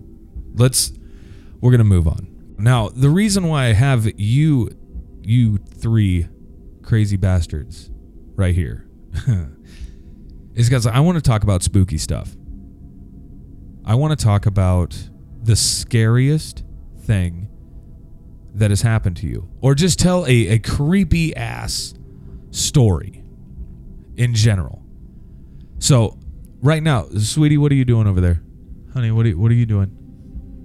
let's 0.53 0.93
we're 1.59 1.71
going 1.71 1.79
to 1.79 1.85
move 1.85 2.07
on. 2.07 2.27
Now, 2.57 2.89
the 2.89 3.09
reason 3.09 3.47
why 3.47 3.65
I 3.65 3.73
have 3.73 4.07
you 4.19 4.69
you 5.23 5.57
three 5.57 6.27
crazy 6.83 7.17
bastards 7.17 7.89
right 8.35 8.53
here 8.53 8.85
is 10.53 10.69
because 10.69 10.85
I 10.85 10.99
want 10.99 11.17
to 11.17 11.21
talk 11.21 11.43
about 11.43 11.63
spooky 11.63 11.97
stuff. 11.97 12.35
I 13.85 13.95
want 13.95 14.17
to 14.17 14.23
talk 14.23 14.45
about 14.45 15.09
the 15.41 15.55
scariest 15.55 16.63
thing 16.99 17.49
that 18.53 18.69
has 18.71 18.81
happened 18.81 19.17
to 19.17 19.27
you, 19.27 19.49
or 19.61 19.75
just 19.75 19.99
tell 19.99 20.25
a, 20.25 20.47
a 20.49 20.59
creepy 20.59 21.35
ass 21.35 21.93
story 22.51 23.23
in 24.15 24.33
general. 24.35 24.83
So, 25.79 26.17
right 26.61 26.81
now, 26.81 27.07
sweetie, 27.17 27.57
what 27.57 27.71
are 27.71 27.75
you 27.75 27.85
doing 27.85 28.07
over 28.07 28.21
there, 28.21 28.41
honey? 28.93 29.11
What 29.11 29.25
are 29.25 29.29
you, 29.29 29.37
what 29.39 29.51
are 29.51 29.55
you 29.55 29.65
doing? 29.65 29.97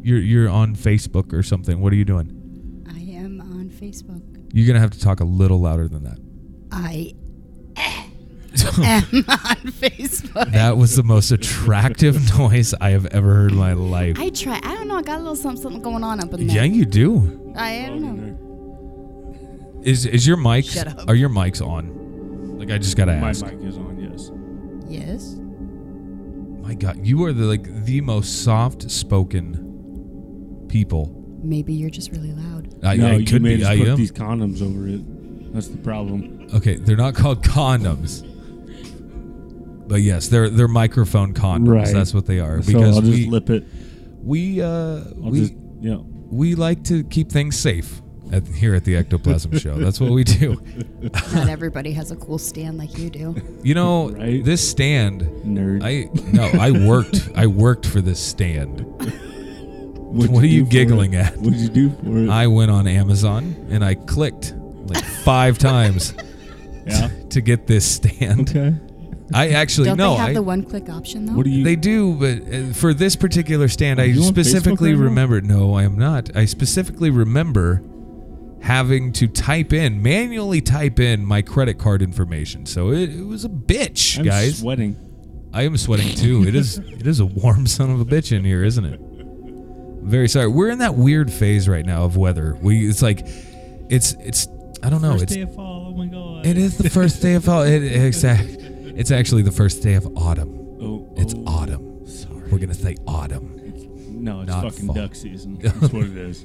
You're 0.02 0.18
you're 0.20 0.48
on 0.48 0.76
Facebook 0.76 1.32
or 1.32 1.42
something. 1.42 1.80
What 1.80 1.92
are 1.92 1.96
you 1.96 2.04
doing? 2.04 2.84
I 2.88 3.00
am 3.00 3.40
on 3.40 3.68
Facebook. 3.70 4.22
You're 4.52 4.66
gonna 4.66 4.80
have 4.80 4.92
to 4.92 5.00
talk 5.00 5.20
a 5.20 5.24
little 5.24 5.60
louder 5.60 5.88
than 5.88 6.04
that. 6.04 6.18
I 6.70 7.14
M 8.78 9.02
on 9.28 9.56
Facebook. 9.72 10.52
That 10.52 10.76
was 10.76 10.96
the 10.96 11.02
most 11.02 11.30
attractive 11.30 12.38
noise 12.38 12.74
I 12.80 12.90
have 12.90 13.06
ever 13.06 13.34
heard 13.34 13.52
in 13.52 13.58
my 13.58 13.72
life. 13.72 14.18
I 14.18 14.30
try. 14.30 14.56
I 14.62 14.74
don't 14.74 14.88
know. 14.88 14.96
I 14.96 15.02
got 15.02 15.16
a 15.16 15.18
little 15.18 15.36
something, 15.36 15.62
something 15.62 15.82
going 15.82 16.04
on 16.04 16.20
up 16.20 16.32
in 16.34 16.46
there. 16.46 16.56
Yeah, 16.56 16.64
you 16.64 16.84
do. 16.84 17.47
I, 17.58 17.84
I 17.84 17.86
don't 17.88 18.00
know. 18.02 19.80
Is 19.82 20.06
is 20.06 20.26
your 20.26 20.36
mics 20.36 20.72
Shut 20.72 20.88
up. 20.88 21.08
are 21.08 21.14
your 21.14 21.28
mics 21.28 21.64
on? 21.64 22.58
Like 22.58 22.70
I 22.70 22.78
just 22.78 22.96
gotta 22.96 23.12
ask. 23.12 23.42
My 23.42 23.48
ask. 23.48 23.56
mic 23.56 23.68
is 23.68 23.76
on, 23.76 23.98
yes. 24.00 24.30
Yes. 24.88 25.34
My 26.66 26.74
God, 26.74 27.06
you 27.06 27.24
are 27.24 27.32
the 27.32 27.44
like 27.44 27.84
the 27.84 28.00
most 28.00 28.42
soft 28.44 28.90
spoken 28.90 30.66
people. 30.68 31.14
Maybe 31.42 31.72
you're 31.72 31.90
just 31.90 32.10
really 32.10 32.32
loud. 32.32 32.74
I, 32.84 32.96
no, 32.96 33.08
I 33.08 33.12
you 33.12 33.26
could 33.26 33.42
made 33.42 33.58
be. 33.58 33.64
us 33.64 33.70
I 33.70 33.78
put 33.78 33.88
am. 33.88 33.96
these 33.96 34.12
condoms 34.12 34.60
over 34.62 34.88
it. 34.88 35.52
That's 35.54 35.68
the 35.68 35.78
problem. 35.78 36.48
Okay, 36.54 36.76
they're 36.76 36.96
not 36.96 37.14
called 37.14 37.42
condoms. 37.42 38.24
But 39.88 40.02
yes, 40.02 40.28
they're 40.28 40.50
they're 40.50 40.68
microphone 40.68 41.32
condoms. 41.32 41.68
Right. 41.68 41.92
That's 41.92 42.12
what 42.12 42.26
they 42.26 42.40
are. 42.40 42.60
so 42.62 42.82
I'll 42.82 43.00
just 43.00 43.04
we 43.04 43.26
lip 43.26 43.48
it. 43.50 43.64
we 44.22 44.60
uh 44.60 44.66
I'll 44.66 45.30
we 45.30 45.40
just, 45.40 45.54
yeah. 45.80 45.98
We 46.30 46.54
like 46.54 46.84
to 46.84 47.04
keep 47.04 47.30
things 47.30 47.58
safe 47.58 48.02
at, 48.32 48.46
here 48.46 48.74
at 48.74 48.84
the 48.84 48.96
Ectoplasm 48.96 49.58
Show. 49.58 49.76
That's 49.76 50.00
what 50.00 50.10
we 50.10 50.24
do. 50.24 50.60
Not 51.34 51.48
everybody 51.48 51.92
has 51.92 52.10
a 52.10 52.16
cool 52.16 52.38
stand 52.38 52.78
like 52.78 52.96
you 52.98 53.10
do. 53.10 53.34
You 53.62 53.74
know, 53.74 54.10
Right. 54.10 54.44
this 54.44 54.68
stand. 54.68 55.22
Nerd. 55.44 55.82
I 55.82 56.08
no, 56.32 56.44
I 56.60 56.70
worked. 56.86 57.30
I 57.34 57.46
worked 57.46 57.86
for 57.86 58.00
this 58.00 58.20
stand. 58.20 58.80
What'd 58.80 60.32
what 60.32 60.42
are 60.42 60.46
you 60.46 60.60
do 60.60 60.66
for 60.66 60.70
giggling 60.70 61.14
it? 61.14 61.26
at? 61.26 61.36
What'd 61.36 61.54
you 61.60 61.68
do 61.68 61.90
for 61.90 62.18
it? 62.18 62.30
I 62.30 62.46
went 62.46 62.70
on 62.70 62.86
Amazon 62.86 63.54
and 63.70 63.84
I 63.84 63.94
clicked 63.94 64.54
like 64.86 65.04
five 65.04 65.58
times 65.58 66.14
yeah. 66.86 67.10
to 67.30 67.40
get 67.40 67.66
this 67.66 67.84
stand. 67.84 68.50
Okay. 68.50 68.74
I 69.34 69.50
actually 69.50 69.88
Don't 69.88 69.98
no, 69.98 70.12
they 70.12 70.16
have 70.16 70.28
I, 70.30 70.34
the 70.34 70.42
one-click 70.42 70.88
option 70.88 71.26
though? 71.26 71.34
What 71.34 71.44
do 71.44 71.50
you? 71.50 71.62
They 71.64 71.76
do, 71.76 72.14
but 72.14 72.52
uh, 72.52 72.72
for 72.72 72.94
this 72.94 73.14
particular 73.14 73.68
stand, 73.68 74.00
Are 74.00 74.04
I 74.04 74.12
specifically 74.14 74.92
right 74.92 74.98
now? 74.98 75.04
remember. 75.04 75.40
No, 75.42 75.74
I 75.74 75.82
am 75.82 75.98
not. 75.98 76.34
I 76.34 76.46
specifically 76.46 77.10
remember 77.10 77.82
having 78.62 79.12
to 79.12 79.28
type 79.28 79.72
in 79.72 80.02
manually 80.02 80.60
type 80.60 80.98
in 80.98 81.24
my 81.24 81.42
credit 81.42 81.78
card 81.78 82.02
information. 82.02 82.66
So 82.66 82.90
it, 82.90 83.10
it 83.14 83.24
was 83.24 83.44
a 83.44 83.48
bitch, 83.48 84.18
I'm 84.18 84.24
guys. 84.24 84.58
sweating. 84.58 84.96
I 85.52 85.62
am 85.62 85.76
sweating 85.76 86.14
too. 86.14 86.46
It 86.46 86.54
is 86.54 86.78
it 86.78 87.06
is 87.06 87.20
a 87.20 87.26
warm 87.26 87.66
son 87.76 87.90
of 87.90 88.00
a 88.00 88.04
bitch 88.04 88.36
in 88.36 88.44
here, 88.44 88.64
isn't 88.64 88.84
it? 88.84 88.98
I'm 89.00 90.08
very 90.08 90.28
sorry. 90.28 90.48
We're 90.48 90.70
in 90.70 90.78
that 90.78 90.94
weird 90.94 91.32
phase 91.32 91.68
right 91.68 91.84
now 91.84 92.04
of 92.04 92.16
weather. 92.16 92.56
We 92.60 92.88
it's 92.88 93.02
like 93.02 93.20
it's 93.90 94.12
it's 94.20 94.48
I 94.82 94.90
don't 94.90 95.02
know. 95.02 95.12
First 95.12 95.24
it's 95.24 95.34
day 95.34 95.40
of 95.42 95.54
fall. 95.54 95.88
Oh 95.88 95.96
my 95.96 96.06
god. 96.06 96.46
it 96.46 96.56
is 96.56 96.78
the 96.78 96.90
first 96.90 97.20
day 97.22 97.34
of 97.34 97.44
fall. 97.44 97.62
It, 97.62 97.82
exact. 97.82 98.57
It's 98.98 99.12
actually 99.12 99.42
the 99.42 99.52
first 99.52 99.80
day 99.82 99.94
of 99.94 100.06
autumn. 100.16 100.76
Oh, 100.80 101.14
It's 101.16 101.32
oh, 101.32 101.44
autumn. 101.46 102.04
Sorry. 102.06 102.50
We're 102.50 102.58
gonna 102.58 102.74
say 102.74 102.96
autumn. 103.06 103.54
No, 104.08 104.40
it's 104.40 104.48
not 104.48 104.64
fucking 104.64 104.86
fall. 104.86 104.94
duck 104.96 105.14
season. 105.14 105.58
That's 105.62 105.92
what 105.92 106.02
it 106.02 106.16
is. 106.16 106.44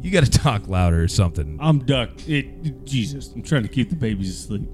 You 0.00 0.10
got 0.10 0.24
to 0.24 0.30
talk 0.30 0.68
louder 0.68 1.02
or 1.02 1.08
something. 1.08 1.58
I'm 1.60 1.78
duck. 1.80 2.10
It, 2.28 2.84
Jesus, 2.84 3.32
I'm 3.32 3.42
trying 3.42 3.62
to 3.62 3.68
keep 3.68 3.88
the 3.88 3.96
babies 3.96 4.30
asleep. 4.30 4.68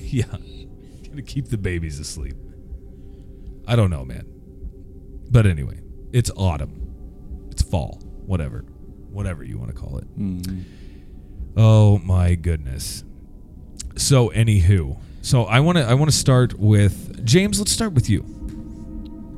yeah. 0.00 0.24
Gotta 1.08 1.22
keep 1.22 1.48
the 1.48 1.58
babies 1.58 2.00
asleep. 2.00 2.36
I 3.66 3.76
don't 3.76 3.90
know, 3.90 4.04
man. 4.04 4.26
But 5.30 5.46
anyway, 5.46 5.80
it's 6.12 6.30
autumn. 6.36 7.48
It's 7.50 7.62
fall. 7.62 8.00
Whatever. 8.26 8.64
Whatever 9.10 9.44
you 9.44 9.58
want 9.58 9.74
to 9.74 9.80
call 9.80 9.98
it. 9.98 10.18
Mm-hmm. 10.18 10.62
Oh 11.56 11.98
my 11.98 12.34
goodness. 12.34 13.04
So 13.96 14.28
anywho. 14.30 14.98
So 15.22 15.44
I 15.44 15.60
wanna 15.60 15.82
I 15.82 15.94
wanna 15.94 16.12
start 16.12 16.58
with 16.58 17.24
James, 17.24 17.58
let's 17.58 17.72
start 17.72 17.92
with 17.92 18.08
you. 18.10 18.24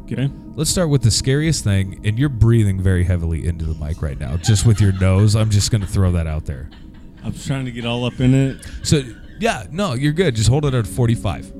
Okay. 0.05 0.31
Let's 0.55 0.71
start 0.71 0.89
with 0.89 1.03
the 1.03 1.11
scariest 1.11 1.65
thing, 1.65 2.01
and 2.05 2.19
you're 2.19 2.29
breathing 2.31 2.81
very 2.81 3.05
heavily 3.05 3.47
into 3.47 3.65
the 3.67 3.75
mic 3.85 4.01
right 4.01 4.19
now, 4.19 4.37
just 4.39 4.65
with 4.65 4.81
your 4.81 4.93
nose. 4.93 5.37
I'm 5.37 5.51
just 5.51 5.71
gonna 5.71 5.87
throw 5.87 6.13
that 6.13 6.27
out 6.27 6.47
there. 6.47 6.71
I 7.23 7.29
was 7.29 7.45
trying 7.45 7.65
to 7.67 7.73
get 7.73 7.85
all 7.85 8.05
up 8.05 8.19
in 8.21 8.33
it. 8.35 8.67
So 8.83 9.03
yeah, 9.39 9.67
no, 9.71 9.95
you're 9.95 10.13
good. 10.13 10.35
Just 10.35 10.49
hold 10.49 10.65
it 10.65 10.75
at 10.75 10.87
45. 10.87 11.53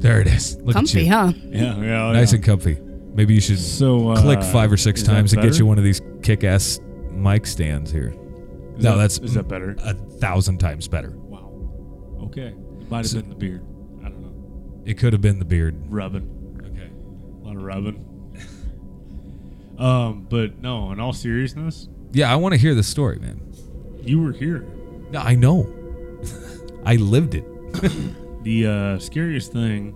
there 0.00 0.20
it 0.20 0.26
is. 0.28 0.56
Look 0.58 0.74
Comfy, 0.76 1.00
at 1.00 1.04
you. 1.04 1.10
huh? 1.10 1.32
Yeah, 1.46 1.76
yeah. 1.82 2.12
Nice 2.12 2.32
yeah. 2.32 2.36
and 2.36 2.44
comfy. 2.44 2.78
Maybe 3.14 3.34
you 3.34 3.40
should 3.40 3.58
So 3.58 4.10
uh, 4.10 4.20
click 4.20 4.42
five 4.42 4.70
or 4.72 4.76
six 4.76 5.02
times 5.02 5.32
and 5.32 5.42
get 5.42 5.58
you 5.58 5.66
one 5.66 5.78
of 5.78 5.84
these 5.84 6.00
kick-ass 6.22 6.78
mic 7.10 7.46
stands 7.46 7.90
here. 7.90 8.08
Is 8.76 8.84
no, 8.84 8.90
that- 8.92 8.96
that's 8.96 9.18
is 9.18 9.34
that 9.34 9.48
better? 9.48 9.76
A 9.80 9.94
thousand 9.94 10.58
times 10.58 10.88
better. 10.88 11.10
Okay. 12.36 12.54
It 12.80 12.90
might 12.90 12.98
have 12.98 13.06
So- 13.06 13.20
been 13.20 13.28
the 13.28 13.36
beard. 13.36 13.62
I 14.04 14.08
don't 14.08 14.20
know. 14.22 14.82
It 14.84 14.98
could 14.98 15.12
have 15.12 15.22
been 15.22 15.38
the 15.38 15.44
beard. 15.44 15.76
Rubbing. 15.88 16.28
Okay. 16.66 16.90
A 17.42 17.46
lot 17.46 17.54
of 17.56 17.62
rubbing. 17.62 18.04
um, 19.78 20.26
but 20.28 20.58
no. 20.60 20.90
In 20.92 20.98
all 21.00 21.12
seriousness, 21.12 21.88
Yeah, 22.12 22.32
I 22.32 22.36
want 22.36 22.52
to 22.54 22.58
hear 22.58 22.74
the 22.74 22.82
story, 22.82 23.18
man. 23.18 23.40
you 24.02 24.20
were 24.20 24.32
here. 24.32 24.66
No, 25.12 25.20
I 25.20 25.34
know. 25.36 25.72
I 26.84 26.96
lived 26.96 27.34
it. 27.34 27.44
The 28.44 28.66
uh, 28.66 28.98
scariest 28.98 29.52
thing 29.54 29.94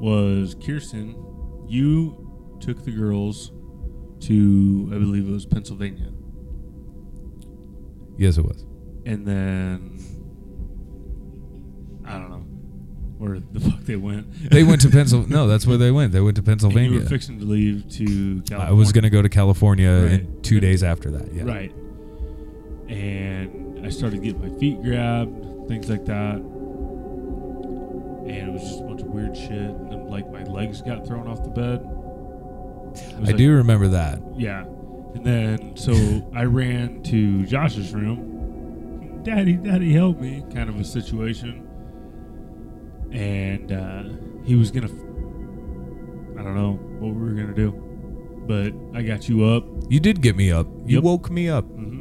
was 0.00 0.54
Kirsten. 0.64 1.16
You 1.66 2.56
took 2.60 2.84
the 2.84 2.92
girls 2.92 3.50
to, 4.20 4.88
I 4.94 4.98
believe 4.98 5.28
it 5.28 5.32
was 5.32 5.44
Pennsylvania, 5.44 6.12
Yes, 8.16 8.38
it 8.38 8.44
was. 8.44 8.64
and 9.06 9.26
then 9.26 9.98
where 13.22 13.38
the 13.52 13.60
fuck 13.60 13.80
they 13.82 13.94
went. 13.96 14.26
They 14.50 14.64
went 14.64 14.80
to 14.82 14.90
Pennsylvania. 14.90 15.36
No, 15.36 15.46
that's 15.46 15.66
where 15.66 15.76
they 15.78 15.90
went. 15.92 16.12
They 16.12 16.20
went 16.20 16.34
to 16.36 16.40
And 16.40 16.48
you 16.48 16.52
Pennsylvania. 16.52 17.00
were 17.00 17.06
fixing 17.06 17.38
to 17.38 17.44
leave 17.44 17.88
to 17.92 18.42
California. 18.48 18.66
I 18.68 18.72
was 18.72 18.90
going 18.92 19.04
to 19.04 19.10
go 19.10 19.22
to 19.22 19.28
California 19.28 19.90
Right. 20.02 20.12
in 20.20 20.42
two 20.42 20.58
days 20.60 20.82
after 20.82 21.10
that. 21.12 21.32
Yeah. 21.32 21.44
Right. 21.44 21.72
And 22.88 23.86
I 23.86 23.90
started 23.90 24.22
getting 24.22 24.40
my 24.40 24.58
feet 24.58 24.82
grabbed, 24.82 25.68
things 25.68 25.88
like 25.88 26.04
that. 26.06 26.36
And 28.26 28.30
it 28.48 28.52
was 28.52 28.62
just 28.62 28.80
a 28.80 28.84
bunch 28.84 29.00
of 29.02 29.06
weird 29.08 29.36
shit. 29.36 29.50
And 29.52 29.90
then, 29.90 30.06
like, 30.08 30.30
my 30.30 30.42
legs 30.44 30.82
got 30.82 31.06
thrown 31.06 31.26
off 31.28 31.42
the 31.42 31.50
bed. 31.50 31.80
It 32.94 33.14
I 33.16 33.20
like- 33.30 33.36
do 33.36 33.52
remember 33.52 33.88
that. 33.88 34.20
Yeah. 34.36 34.64
And 35.14 35.24
then, 35.24 35.76
so 35.76 35.92
I 36.34 36.44
ran 36.44 37.02
to 37.04 37.44
Josh's 37.46 37.92
room. 37.94 39.20
Daddy, 39.22 39.54
Daddy, 39.54 39.92
help 39.92 40.20
me. 40.20 40.44
Kind 40.52 40.68
of 40.68 40.78
a 40.80 40.84
situation. 40.84 41.68
And 43.12 43.70
uh, 43.72 44.04
he 44.44 44.54
was 44.56 44.70
going 44.70 44.88
to, 44.88 44.94
I 46.40 46.42
don't 46.42 46.54
know 46.56 46.72
what 46.98 47.14
we 47.14 47.20
were 47.20 47.32
going 47.34 47.48
to 47.48 47.54
do. 47.54 47.72
But 48.46 48.72
I 48.98 49.02
got 49.02 49.28
you 49.28 49.44
up. 49.44 49.64
You 49.88 50.00
did 50.00 50.20
get 50.22 50.34
me 50.36 50.50
up. 50.50 50.66
You 50.86 50.96
Yep. 50.96 51.04
woke 51.04 51.30
me 51.30 51.48
up. 51.48 51.64
hmm 51.66 52.00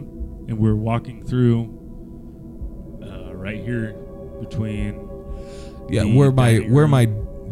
And 0.49 0.57
we're 0.57 0.75
walking 0.75 1.23
through 1.25 1.65
uh, 3.03 3.33
right 3.35 3.61
here 3.63 3.93
between. 4.39 5.07
Yeah, 5.89 6.03
where 6.05 6.31
my 6.31 6.57
where 6.59 6.83
room 6.83 6.91
my 6.91 7.05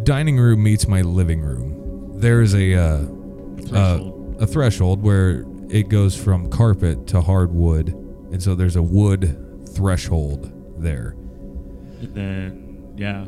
dining 0.03 0.37
room 0.39 0.63
meets 0.63 0.87
my 0.87 1.01
living 1.01 1.41
room. 1.41 2.19
There's 2.19 2.53
a 2.55 2.73
uh, 2.73 2.81
uh, 2.81 3.05
threshold. 3.67 4.37
a 4.41 4.47
threshold 4.47 5.03
where 5.03 5.45
it 5.69 5.89
goes 5.89 6.15
from 6.15 6.49
carpet 6.49 7.05
to 7.07 7.21
hardwood, 7.21 7.89
and 8.31 8.41
so 8.41 8.55
there's 8.55 8.75
a 8.77 8.81
wood 8.83 9.67
threshold 9.75 10.51
there. 10.81 11.15
and 12.01 12.13
then, 12.15 12.93
yeah. 12.95 13.25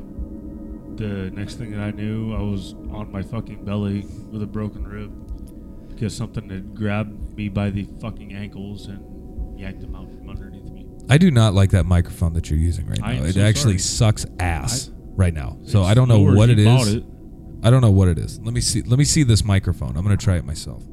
The 0.95 1.31
next 1.31 1.55
thing 1.55 1.71
that 1.71 1.79
I 1.79 1.91
knew, 1.91 2.33
I 2.35 2.41
was 2.41 2.73
on 2.91 3.11
my 3.11 3.23
fucking 3.23 3.63
belly 3.65 4.05
with 4.29 4.43
a 4.43 4.47
broken 4.47 4.87
rib 4.87 5.89
because 5.89 6.15
something 6.15 6.49
had 6.49 6.75
grabbed 6.75 7.35
me 7.35 7.49
by 7.49 7.69
the 7.69 7.85
fucking 8.01 8.33
ankles 8.33 8.87
and 8.87 9.59
yanked 9.59 9.81
them 9.81 9.95
out 9.95 10.07
from 10.09 10.29
underneath 10.29 10.69
me. 10.71 10.85
I 11.09 11.17
do 11.17 11.31
not 11.31 11.53
like 11.53 11.71
that 11.71 11.85
microphone 11.85 12.33
that 12.33 12.49
you're 12.49 12.59
using 12.59 12.87
right 12.87 12.99
now. 12.99 13.07
Am 13.09 13.25
it 13.25 13.33
so 13.35 13.41
actually 13.41 13.77
sucks 13.79 14.25
ass 14.39 14.91
right 15.15 15.33
now. 15.33 15.57
So 15.65 15.81
It's 15.81 15.89
I 15.89 15.93
don't 15.93 16.07
know 16.07 16.19
yours. 16.21 16.35
what 16.37 16.49
You 16.49 16.53
it 16.53 16.59
is. 16.59 16.93
it. 16.95 17.03
I 17.63 17.69
don't 17.69 17.81
know 17.81 17.91
what 17.91 18.07
it 18.07 18.17
is. 18.19 18.39
Let 18.39 18.53
me 18.53 18.61
see. 18.61 18.81
Let 18.81 18.97
me 18.99 19.05
see 19.05 19.23
this 19.23 19.43
microphone. 19.43 19.95
I'm 19.97 20.03
gonna 20.03 20.17
try 20.17 20.37
it 20.37 20.45
myself. 20.45 20.83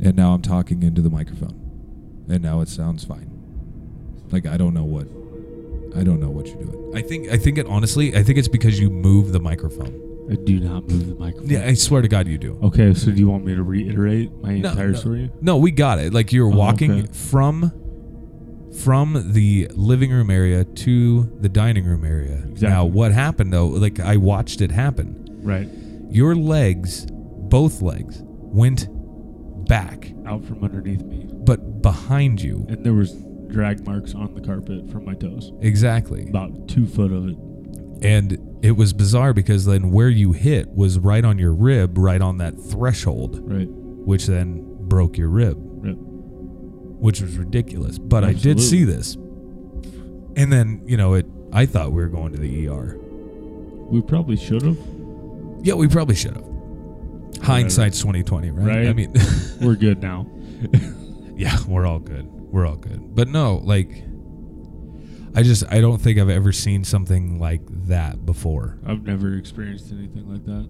And 0.00 0.14
now 0.16 0.32
I'm 0.32 0.42
talking 0.42 0.82
into 0.82 1.00
the 1.02 1.10
microphone, 1.10 2.24
and 2.28 2.42
now 2.42 2.60
it 2.60 2.68
sounds 2.68 3.04
fine. 3.04 3.30
Like 4.30 4.46
I 4.46 4.56
don't 4.56 4.74
know 4.74 4.84
what, 4.84 5.06
I 5.96 6.02
don't 6.04 6.20
know 6.20 6.30
what 6.30 6.46
you're 6.46 6.62
doing. 6.62 6.92
I 6.96 7.02
think 7.02 7.28
I 7.30 7.36
think 7.38 7.58
it 7.58 7.66
honestly. 7.66 8.16
I 8.16 8.22
think 8.22 8.38
it's 8.38 8.48
because 8.48 8.78
you 8.80 8.90
move 8.90 9.32
the 9.32 9.40
microphone. 9.40 10.04
I 10.30 10.34
do 10.34 10.60
not 10.60 10.86
move 10.88 11.08
the 11.08 11.14
microphone. 11.14 11.48
Yeah, 11.50 11.64
I 11.64 11.72
swear 11.74 12.02
to 12.02 12.08
God, 12.08 12.28
you 12.28 12.36
do. 12.38 12.58
Okay, 12.62 12.92
so 12.92 13.10
do 13.10 13.18
you 13.18 13.28
want 13.28 13.44
me 13.46 13.54
to 13.54 13.62
reiterate 13.62 14.30
my 14.42 14.58
No, 14.58 14.70
entire 14.70 14.90
no. 14.90 14.98
story? 14.98 15.30
No, 15.40 15.56
we 15.56 15.70
got 15.70 15.98
it. 15.98 16.12
Like 16.12 16.32
you 16.32 16.44
were 16.44 16.52
Oh, 16.52 16.56
walking 16.56 16.90
okay. 16.92 17.06
from 17.12 17.72
from 18.82 19.32
the 19.32 19.68
living 19.74 20.10
room 20.12 20.30
area 20.30 20.64
to 20.64 21.24
the 21.40 21.48
dining 21.48 21.84
room 21.84 22.04
area. 22.04 22.36
Exactly. 22.44 22.68
Now, 22.68 22.84
what 22.84 23.12
happened 23.12 23.52
though? 23.52 23.66
Like 23.66 23.98
I 24.00 24.16
watched 24.16 24.60
it 24.60 24.70
happen. 24.70 25.24
Right. 25.42 25.68
Your 26.10 26.34
legs, 26.34 27.06
both 27.10 27.82
legs, 27.82 28.20
went 28.24 28.86
back, 29.68 30.12
Out 30.26 30.44
from 30.44 30.62
underneath 30.62 31.02
me. 31.02 31.26
but 31.30 31.82
behind 31.82 32.40
you. 32.42 32.66
And 32.68 32.84
there 32.84 32.94
was 32.94 33.12
drag 33.48 33.84
marks 33.86 34.14
on 34.14 34.34
the 34.34 34.40
carpet 34.40 34.90
from 34.90 35.04
my 35.04 35.14
toes. 35.14 35.52
Exactly. 35.60 36.28
About 36.28 36.68
two 36.68 36.86
foot 36.86 37.12
of 37.12 37.28
it. 37.28 37.36
And 38.02 38.58
it 38.62 38.72
was 38.72 38.92
bizarre 38.92 39.32
because 39.32 39.64
then 39.64 39.90
where 39.90 40.08
you 40.08 40.32
hit 40.32 40.68
was 40.68 40.98
right 40.98 41.24
on 41.24 41.38
your 41.38 41.52
rib, 41.52 41.98
right 41.98 42.20
on 42.20 42.38
that 42.38 42.54
threshold, 42.60 43.40
Right. 43.42 43.68
which 43.68 44.26
then 44.26 44.64
broke 44.82 45.18
your 45.18 45.28
rib, 45.28 45.56
Yep. 45.84 45.96
which 45.98 47.20
was 47.20 47.36
ridiculous. 47.36 47.98
But 47.98 48.22
I 48.24 48.32
did 48.34 48.60
see 48.60 48.84
this. 48.84 49.16
And 50.36 50.52
then, 50.52 50.82
you 50.86 50.96
know, 50.96 51.14
it 51.14 51.26
I 51.52 51.64
thought 51.66 51.92
we 51.92 52.02
were 52.02 52.08
going 52.08 52.32
to 52.32 52.38
the 52.38 52.68
ER. 52.68 52.98
We 53.90 54.02
probably 54.02 54.36
should 54.36 54.62
have. 54.62 54.76
Yeah, 55.62 55.74
we 55.74 55.88
probably 55.88 56.14
should 56.14 56.34
have. 56.36 56.44
Hindsight's 57.42 57.98
2020, 58.00 58.50
right? 58.50 58.86
I 58.88 58.92
mean, 58.92 59.12
We're 59.60 59.74
good 59.74 60.02
now. 60.02 60.26
yeah, 61.36 61.56
we're 61.66 61.86
all 61.86 61.98
good. 62.00 62.28
We're 62.50 62.66
all 62.66 62.76
good. 62.76 63.14
But 63.14 63.28
no, 63.28 63.56
like 63.56 64.04
I 65.34 65.42
just 65.42 65.64
I 65.70 65.80
don't 65.80 65.98
think 65.98 66.18
I've 66.18 66.30
ever 66.30 66.52
seen 66.52 66.84
something 66.84 67.38
like 67.38 67.62
that 67.86 68.26
before. 68.26 68.78
I've 68.86 69.04
never 69.04 69.34
experienced 69.34 69.92
anything 69.92 70.28
like 70.28 70.44
that. 70.46 70.68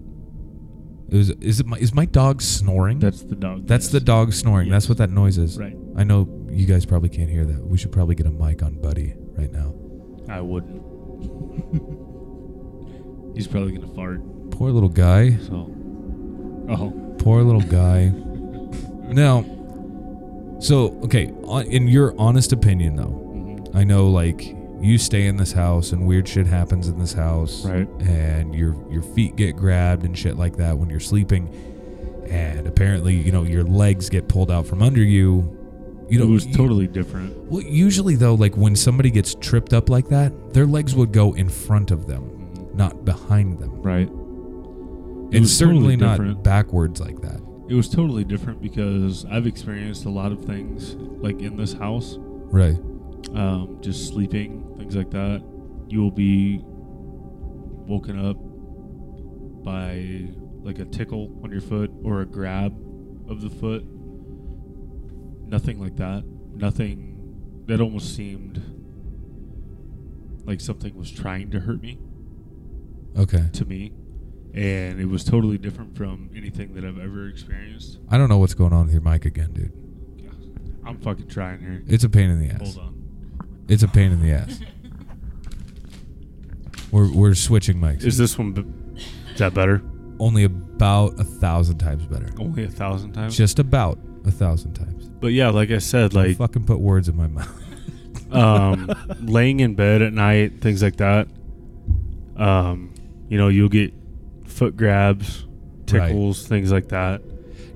It 1.09 1.17
was 1.17 1.29
is 1.31 1.59
it 1.59 1.65
my 1.65 1.77
is 1.77 1.93
my 1.93 2.05
dog 2.05 2.41
snoring? 2.41 2.99
That's 2.99 3.23
the 3.23 3.35
dog. 3.35 3.65
That's 3.65 3.85
yes. 3.85 3.93
the 3.93 3.99
dog 3.99 4.33
snoring. 4.33 4.67
Yes. 4.67 4.73
That's 4.73 4.89
what 4.89 4.97
that 4.99 5.09
noise 5.09 5.37
is. 5.37 5.57
Right. 5.57 5.75
I 5.95 6.03
know 6.03 6.27
you 6.49 6.65
guys 6.65 6.85
probably 6.85 7.09
can't 7.09 7.29
hear 7.29 7.45
that. 7.45 7.65
We 7.65 7.77
should 7.77 7.91
probably 7.91 8.15
get 8.15 8.27
a 8.27 8.31
mic 8.31 8.61
on 8.61 8.79
Buddy 8.79 9.15
right 9.37 9.51
now. 9.51 9.73
I 10.29 10.41
wouldn't. 10.41 10.83
He's 13.35 13.47
probably 13.47 13.71
gonna 13.71 13.93
fart. 13.95 14.21
Poor 14.51 14.69
little 14.69 14.89
guy. 14.89 15.37
So. 15.37 15.73
Oh. 16.69 17.15
Poor 17.17 17.41
little 17.41 17.61
guy. 17.61 18.09
now, 19.13 19.43
so 20.59 20.99
okay, 21.03 21.31
in 21.69 21.87
your 21.87 22.13
honest 22.19 22.51
opinion 22.51 22.95
though, 22.95 23.05
mhm. 23.05 23.75
I 23.75 23.83
know 23.83 24.09
like 24.09 24.55
you 24.81 24.97
stay 24.97 25.25
in 25.27 25.35
this 25.37 25.51
house 25.51 25.91
and 25.91 26.07
weird 26.07 26.27
shit 26.27 26.47
happens 26.47 26.87
in 26.87 26.97
this 26.99 27.13
house, 27.13 27.65
Right. 27.65 27.87
And 27.99 28.55
your 28.55 28.75
your 28.91 29.01
feet 29.01 29.35
get 29.35 29.55
grabbed 29.57 30.03
and 30.05 30.17
shit 30.17 30.37
like 30.37 30.55
that 30.57 30.77
when 30.77 30.89
you're 30.89 30.99
sleeping, 31.01 31.49
and 32.29 32.65
apparently 32.67 33.15
you 33.15 33.31
know 33.31 33.43
your 33.43 33.63
legs 33.63 34.09
get 34.09 34.27
pulled 34.27 34.51
out 34.51 34.65
from 34.67 34.81
under 34.81 35.03
you. 35.03 35.55
You 36.09 36.17
know, 36.19 36.25
it 36.25 36.29
was 36.29 36.45
you- 36.47 36.53
totally 36.55 36.87
different. 36.87 37.35
Well, 37.51 37.61
usually 37.61 38.15
though, 38.15 38.33
like 38.35 38.57
when 38.57 38.75
somebody 38.75 39.11
gets 39.11 39.35
tripped 39.35 39.73
up 39.73 39.89
like 39.89 40.07
that, 40.09 40.53
their 40.53 40.65
legs 40.65 40.95
would 40.95 41.11
go 41.11 41.33
in 41.33 41.49
front 41.49 41.91
of 41.91 42.07
them, 42.07 42.23
Mhm. 42.55 42.75
not 42.75 43.05
behind 43.05 43.59
them, 43.59 43.79
Right. 43.83 44.09
and 44.09 45.41
was 45.41 45.55
certainly 45.55 45.95
totally 45.97 46.29
not 46.29 46.43
backwards 46.43 46.99
like 46.99 47.21
that. 47.21 47.39
It 47.69 47.75
was 47.75 47.87
totally 47.87 48.23
different 48.23 48.61
because 48.61 49.25
I've 49.25 49.45
experienced 49.45 50.05
a 50.05 50.09
lot 50.09 50.31
of 50.31 50.43
things 50.43 50.95
like 50.95 51.39
in 51.39 51.55
this 51.55 51.73
house, 51.73 52.15
Right. 52.19 52.77
um, 53.35 53.77
just 53.81 54.07
sleeping, 54.07 54.75
things 54.79 54.95
like 54.95 55.11
that. 55.11 55.43
You 55.87 56.01
will 56.01 56.09
be 56.11 56.61
woken 56.63 58.17
up 58.25 58.37
by 59.63 60.29
like 60.63 60.79
a 60.79 60.85
tickle 60.85 61.39
on 61.43 61.51
your 61.51 61.61
foot 61.61 61.91
or 62.03 62.21
a 62.21 62.25
grab 62.25 62.73
of 63.29 63.41
the 63.41 63.49
foot. 63.51 63.85
Nothing 65.47 65.79
like 65.79 65.95
that. 65.97 66.23
Nothing 66.55 67.63
that 67.67 67.79
almost 67.81 68.15
seemed 68.15 68.61
like 70.45 70.59
something 70.59 70.95
was 70.95 71.11
trying 71.11 71.51
to 71.51 71.59
hurt 71.59 71.81
me 71.81 71.99
Okay. 73.15 73.45
to 73.53 73.65
me. 73.65 73.91
And 74.53 74.99
it 74.99 75.05
was 75.05 75.23
totally 75.23 75.57
different 75.57 75.95
from 75.95 76.29
anything 76.35 76.73
that 76.73 76.83
I've 76.83 76.97
ever 76.99 77.27
experienced. 77.27 77.99
I 78.09 78.17
don't 78.17 78.29
know 78.29 78.37
what's 78.39 78.55
going 78.55 78.73
on 78.73 78.85
with 78.85 78.93
your 78.93 79.01
mic 79.03 79.25
again, 79.25 79.51
dude. 79.53 79.73
I'm 80.85 80.97
fucking 80.99 81.27
trying 81.27 81.59
here. 81.59 81.83
It's 81.87 82.03
a 82.03 82.09
pain 82.09 82.29
in 82.31 82.39
the 82.39 82.49
ass. 82.53 82.75
Hold 82.75 82.87
on. 82.87 82.95
It's 83.67 83.83
a 83.83 83.87
pain 83.87 84.11
in 84.11 84.21
the 84.21 84.31
ass. 84.31 84.59
We're 86.91 87.11
we're 87.13 87.35
switching 87.35 87.77
mics. 87.79 88.03
Is 88.03 88.17
this 88.17 88.35
one? 88.37 88.51
b- 88.53 88.65
Is 89.31 89.37
that 89.39 89.53
better? 89.53 89.81
only 90.21 90.43
about 90.43 91.17
a 91.19 91.23
thousand 91.23 91.77
times 91.77 92.05
better. 92.05 92.27
Only 92.39 92.63
a 92.65 92.67
thousand 92.69 93.13
times. 93.13 93.37
Just 93.37 93.57
about 93.59 93.97
a 94.25 94.31
thousand 94.31 94.73
times. 94.73 95.07
but 95.07 95.27
yeah, 95.27 95.49
like 95.49 95.71
I 95.71 95.77
said, 95.77 96.11
Don't 96.11 96.27
like 96.27 96.37
fucking 96.37 96.65
put 96.65 96.79
words 96.79 97.07
in 97.07 97.15
my 97.15 97.27
mouth. 97.27 97.47
um, 98.33 98.89
laying 99.21 99.59
in 99.61 99.75
bed 99.75 100.01
at 100.01 100.11
night, 100.13 100.59
things 100.61 100.81
like 100.83 100.97
that. 100.97 101.27
Um, 102.35 102.93
you 103.29 103.37
know, 103.37 103.47
you'll 103.49 103.69
get 103.69 103.93
foot 104.49 104.75
grabs, 104.77 105.45
Right. 105.91 106.07
tickles, 106.09 106.45
things 106.47 106.71
like 106.71 106.89
that. 106.89 107.21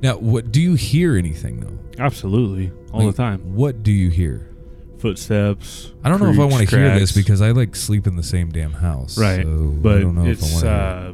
Now, 0.01 0.17
what 0.17 0.51
do 0.51 0.61
you 0.61 0.73
hear 0.75 1.15
anything 1.15 1.59
though? 1.61 1.79
Absolutely, 2.03 2.71
all 2.91 3.05
Like, 3.05 3.15
the 3.15 3.21
time. 3.23 3.55
What 3.55 3.83
do 3.83 3.91
you 3.91 4.09
hear? 4.09 4.49
Footsteps. 4.97 5.91
I 6.03 6.09
don't 6.09 6.21
know 6.21 6.29
if 6.29 6.39
I 6.39 6.45
want 6.45 6.67
to 6.69 6.75
hear 6.75 6.97
this 6.97 7.11
because 7.11 7.41
I 7.41 7.51
like 7.51 7.75
sleep 7.75 8.07
in 8.07 8.15
the 8.15 8.23
same 8.23 8.49
damn 8.51 8.71
house. 8.73 9.17
right, 9.17 9.43
So 9.43 9.73
but 9.81 9.97
I 9.97 10.01
don't 10.01 10.15
know 10.15 10.21
if 10.25 10.27
I 10.27 10.31
it's 10.45 10.51
want 10.53 10.63
to. 10.65 10.69
uh, 10.71 11.13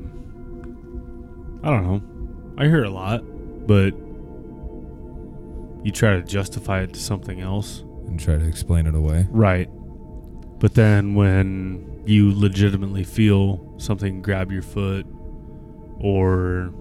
I 1.63 1.69
don't 1.69 1.83
know. 1.83 2.01
I 2.57 2.65
hear 2.67 2.83
a 2.83 2.89
lot, 2.89 3.23
but 3.67 3.91
you 5.83 5.91
try 5.91 6.15
to 6.15 6.23
justify 6.23 6.81
it 6.81 6.93
to 6.93 6.99
something 6.99 7.39
else. 7.41 7.83
and 8.07 8.19
try 8.19 8.35
to 8.37 8.45
explain 8.45 8.87
it 8.87 8.95
away. 8.95 9.27
Right. 9.29 9.69
But 10.59 10.73
then 10.73 11.13
when 11.15 12.01
you 12.05 12.33
legitimately 12.37 13.03
feel 13.03 13.75
something 13.77 14.21
grab 14.23 14.51
your 14.51 14.63
foot 14.63 15.05
or 15.99 16.71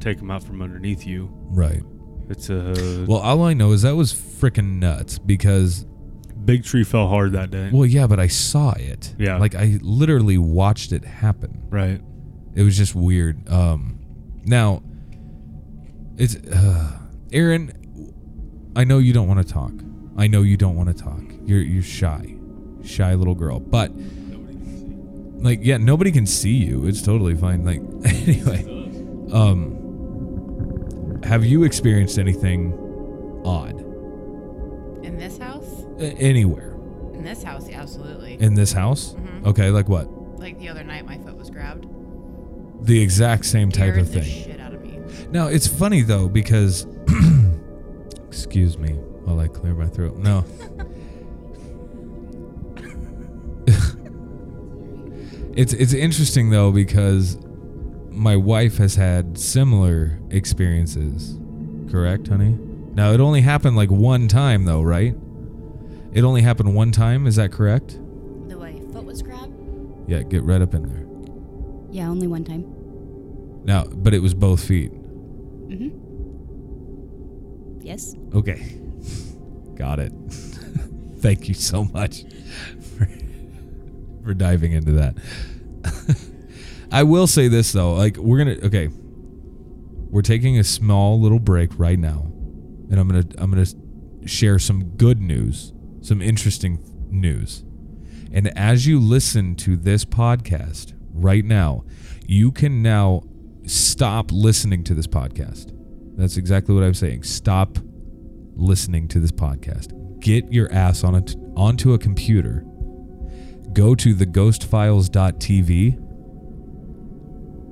take 0.00 0.18
them 0.18 0.30
out 0.30 0.42
from 0.42 0.62
underneath 0.62 1.06
you, 1.06 1.28
Right. 1.50 1.82
it's 2.28 2.50
a 2.50 3.04
Well, 3.08 3.18
all 3.18 3.42
I 3.42 3.54
know 3.54 3.72
is 3.72 3.82
that 3.82 3.96
was 3.96 4.12
freaking 4.12 4.78
nuts 4.78 5.18
because, 5.18 5.84
big 6.44 6.64
tree 6.64 6.84
fell 6.84 7.08
hard 7.08 7.32
that 7.32 7.50
day. 7.50 7.68
well, 7.72 7.84
yeah, 7.86 8.06
but 8.06 8.20
I 8.20 8.26
saw 8.28 8.72
it. 8.72 9.14
Yeah. 9.18 9.38
Like 9.38 9.54
I 9.54 9.78
literally 9.82 10.38
watched 10.38 10.92
it 10.92 11.04
happen. 11.04 11.62
right. 11.70 12.00
It 12.54 12.62
was 12.62 12.76
just 12.76 12.94
weird. 12.94 13.48
Um, 13.48 14.00
now, 14.44 14.82
it's 16.16 16.34
uh, 16.36 16.98
Erin. 17.32 17.72
I 18.74 18.82
know 18.84 18.98
you 18.98 19.12
don't 19.12 19.28
want 19.28 19.46
to 19.46 19.52
talk. 19.52 19.72
I 20.16 20.26
know 20.26 20.42
you 20.42 20.56
don't 20.56 20.74
want 20.74 20.88
to 20.88 21.04
talk. 21.04 21.22
You're 21.44 21.60
you're 21.60 21.82
shy, 21.84 22.34
shy 22.82 23.14
little 23.14 23.36
girl. 23.36 23.60
But 23.60 23.92
like, 25.38 25.60
yeah, 25.62 25.76
nobody 25.76 26.10
can 26.12 26.26
see 26.26 26.54
you. 26.54 26.86
It's 26.86 27.02
totally 27.02 27.34
fine. 27.34 27.64
Like, 27.64 27.80
anyway, 28.04 28.64
um, 29.32 31.20
have 31.24 31.44
you 31.44 31.64
experienced 31.64 32.18
anything 32.18 32.72
odd 33.44 33.78
In 35.04 35.16
this 35.18 35.38
house? 35.38 35.84
Anywhere 35.98 36.74
In 37.14 37.22
this 37.24 37.42
house, 37.42 37.68
yeah, 37.68 37.80
absolutely. 37.82 38.34
in 38.40 38.54
this 38.54 38.72
house? 38.72 39.14
Mhm. 39.14 39.46
Okay, 39.46 39.70
like 39.70 39.88
what? 39.88 40.08
like 40.38 40.58
the 40.60 40.68
other 40.68 40.84
night, 40.84 41.04
my 41.04 41.18
foot 41.18 41.36
was 41.36 41.50
grabbed. 41.50 41.86
The 42.86 43.02
exact 43.02 43.44
same 43.44 43.70
type 43.72 43.94
Scared 43.94 43.98
of 43.98 44.12
the 44.12 44.20
thing. 44.20 44.44
shit 44.44 44.60
out 44.60 44.72
of 44.72 44.82
me. 44.84 45.00
Now 45.32 45.48
it's 45.48 45.66
funny 45.66 46.02
though 46.02 46.28
because, 46.28 46.86
excuse 48.28 48.78
me 48.78 48.90
while 49.24 49.40
I 49.40 49.48
clear 49.48 49.74
my 49.74 49.86
throat. 49.88 50.16
No. 50.16 50.44
it's 55.58 55.72
it's 55.72 55.92
interesting 55.92 56.50
though 56.50 56.70
because 56.70 57.36
my 58.10 58.36
wife 58.36 58.76
has 58.76 58.94
had 58.94 59.36
similar 59.36 60.16
experiences. 60.30 61.36
Correct, 61.90 62.28
honey? 62.28 62.56
Now 62.94 63.10
it 63.12 63.18
only 63.18 63.40
happened 63.40 63.74
like 63.74 63.90
one 63.90 64.28
time 64.28 64.66
though, 64.66 64.82
right? 64.82 65.16
It 66.12 66.22
only 66.22 66.42
happened 66.42 66.76
one 66.76 66.92
time. 66.92 67.26
Is 67.26 67.34
that 67.36 67.50
correct? 67.50 67.98
The 68.48 68.56
way 68.56 68.80
foot 68.92 69.04
was 69.04 69.20
grabbed? 69.20 69.52
Yeah. 70.08 70.22
Get 70.22 70.44
right 70.44 70.62
up 70.62 70.74
in 70.74 70.86
there. 70.86 71.04
Yeah, 71.90 72.08
only 72.08 72.28
one 72.28 72.44
time. 72.44 72.64
Now, 73.64 73.84
but 73.84 74.14
it 74.14 74.20
was 74.20 74.34
both 74.34 74.64
feet. 74.64 74.92
Mm-hmm. 74.92 75.88
Yes. 77.84 78.14
Okay. 78.32 78.78
Got 79.74 79.98
it. 79.98 80.12
Thank 81.18 81.48
you 81.48 81.54
so 81.54 81.82
much 81.82 82.22
diving 84.34 84.72
into 84.72 84.92
that. 84.92 85.16
I 86.92 87.02
will 87.02 87.26
say 87.26 87.48
this 87.48 87.72
though, 87.72 87.94
like 87.94 88.16
we're 88.16 88.44
to 88.44 88.66
okay. 88.66 88.88
We're 90.10 90.22
taking 90.22 90.58
a 90.58 90.64
small 90.64 91.20
little 91.20 91.38
break 91.38 91.78
right 91.78 91.98
now. 91.98 92.32
And 92.90 92.98
I'm 92.98 93.08
to 93.10 93.42
I'm 93.42 93.52
to 93.52 94.28
share 94.28 94.58
some 94.58 94.90
good 94.96 95.20
news, 95.20 95.72
some 96.00 96.22
interesting 96.22 96.78
news. 97.10 97.64
And 98.32 98.56
as 98.58 98.86
you 98.86 99.00
listen 99.00 99.54
to 99.56 99.76
this 99.76 100.04
podcast 100.04 100.94
right 101.12 101.44
now, 101.44 101.84
you 102.26 102.52
can 102.52 102.82
now 102.82 103.22
stop 103.64 104.30
listening 104.32 104.84
to 104.84 104.94
this 104.94 105.06
podcast. 105.06 105.72
That's 106.16 106.36
exactly 106.36 106.74
what 106.74 106.84
I'm 106.84 106.94
saying. 106.94 107.22
Stop 107.22 107.78
listening 108.54 109.08
to 109.08 109.20
this 109.20 109.32
podcast. 109.32 110.20
Get 110.20 110.52
your 110.52 110.70
ass 110.72 111.04
on 111.04 111.14
it 111.14 111.36
onto 111.56 111.92
a 111.92 111.98
computer. 111.98 112.64
Go 113.72 113.94
to 113.94 114.14
theghostfiles.tv 114.14 116.04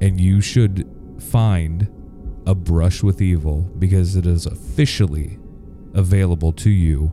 and 0.00 0.20
you 0.20 0.40
should 0.40 0.86
find 1.18 1.88
a 2.46 2.54
brush 2.54 3.02
with 3.02 3.20
evil 3.20 3.62
because 3.78 4.14
it 4.16 4.26
is 4.26 4.46
officially 4.46 5.38
available 5.94 6.52
to 6.52 6.70
you 6.70 7.10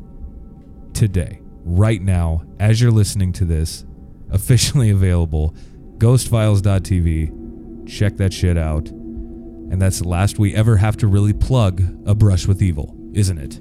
today, 0.94 1.40
right 1.64 2.02
now, 2.02 2.44
as 2.60 2.82
you're 2.82 2.92
listening 2.92 3.34
to 3.34 3.46
this, 3.46 3.86
officially 4.30 4.90
available. 4.90 5.56
Ghostfiles.tv. 5.98 7.88
Check 7.90 8.18
that 8.18 8.34
shit 8.34 8.58
out. 8.58 8.90
And 8.90 9.82
that's 9.82 10.00
the 10.00 10.08
last 10.08 10.38
we 10.38 10.56
ever 10.56 10.78
have 10.78 10.98
to 10.98 11.08
really 11.08 11.34
plug 11.34 11.82
a 12.06 12.14
brush 12.14 12.46
with 12.48 12.62
evil, 12.62 12.96
isn't 13.14 13.38
it? 13.38 13.60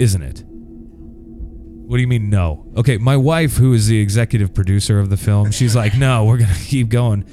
Isn't 0.00 0.22
it? 0.22 0.44
What 1.90 1.96
do 1.96 2.02
you 2.02 2.06
mean 2.06 2.30
no? 2.30 2.64
Okay, 2.76 2.98
my 2.98 3.16
wife, 3.16 3.56
who 3.56 3.72
is 3.72 3.88
the 3.88 3.98
executive 3.98 4.54
producer 4.54 5.00
of 5.00 5.10
the 5.10 5.16
film, 5.16 5.50
she's 5.50 5.74
like, 5.74 5.96
no, 5.96 6.24
we're 6.24 6.38
gonna 6.38 6.54
keep 6.64 6.88
going. 6.88 7.24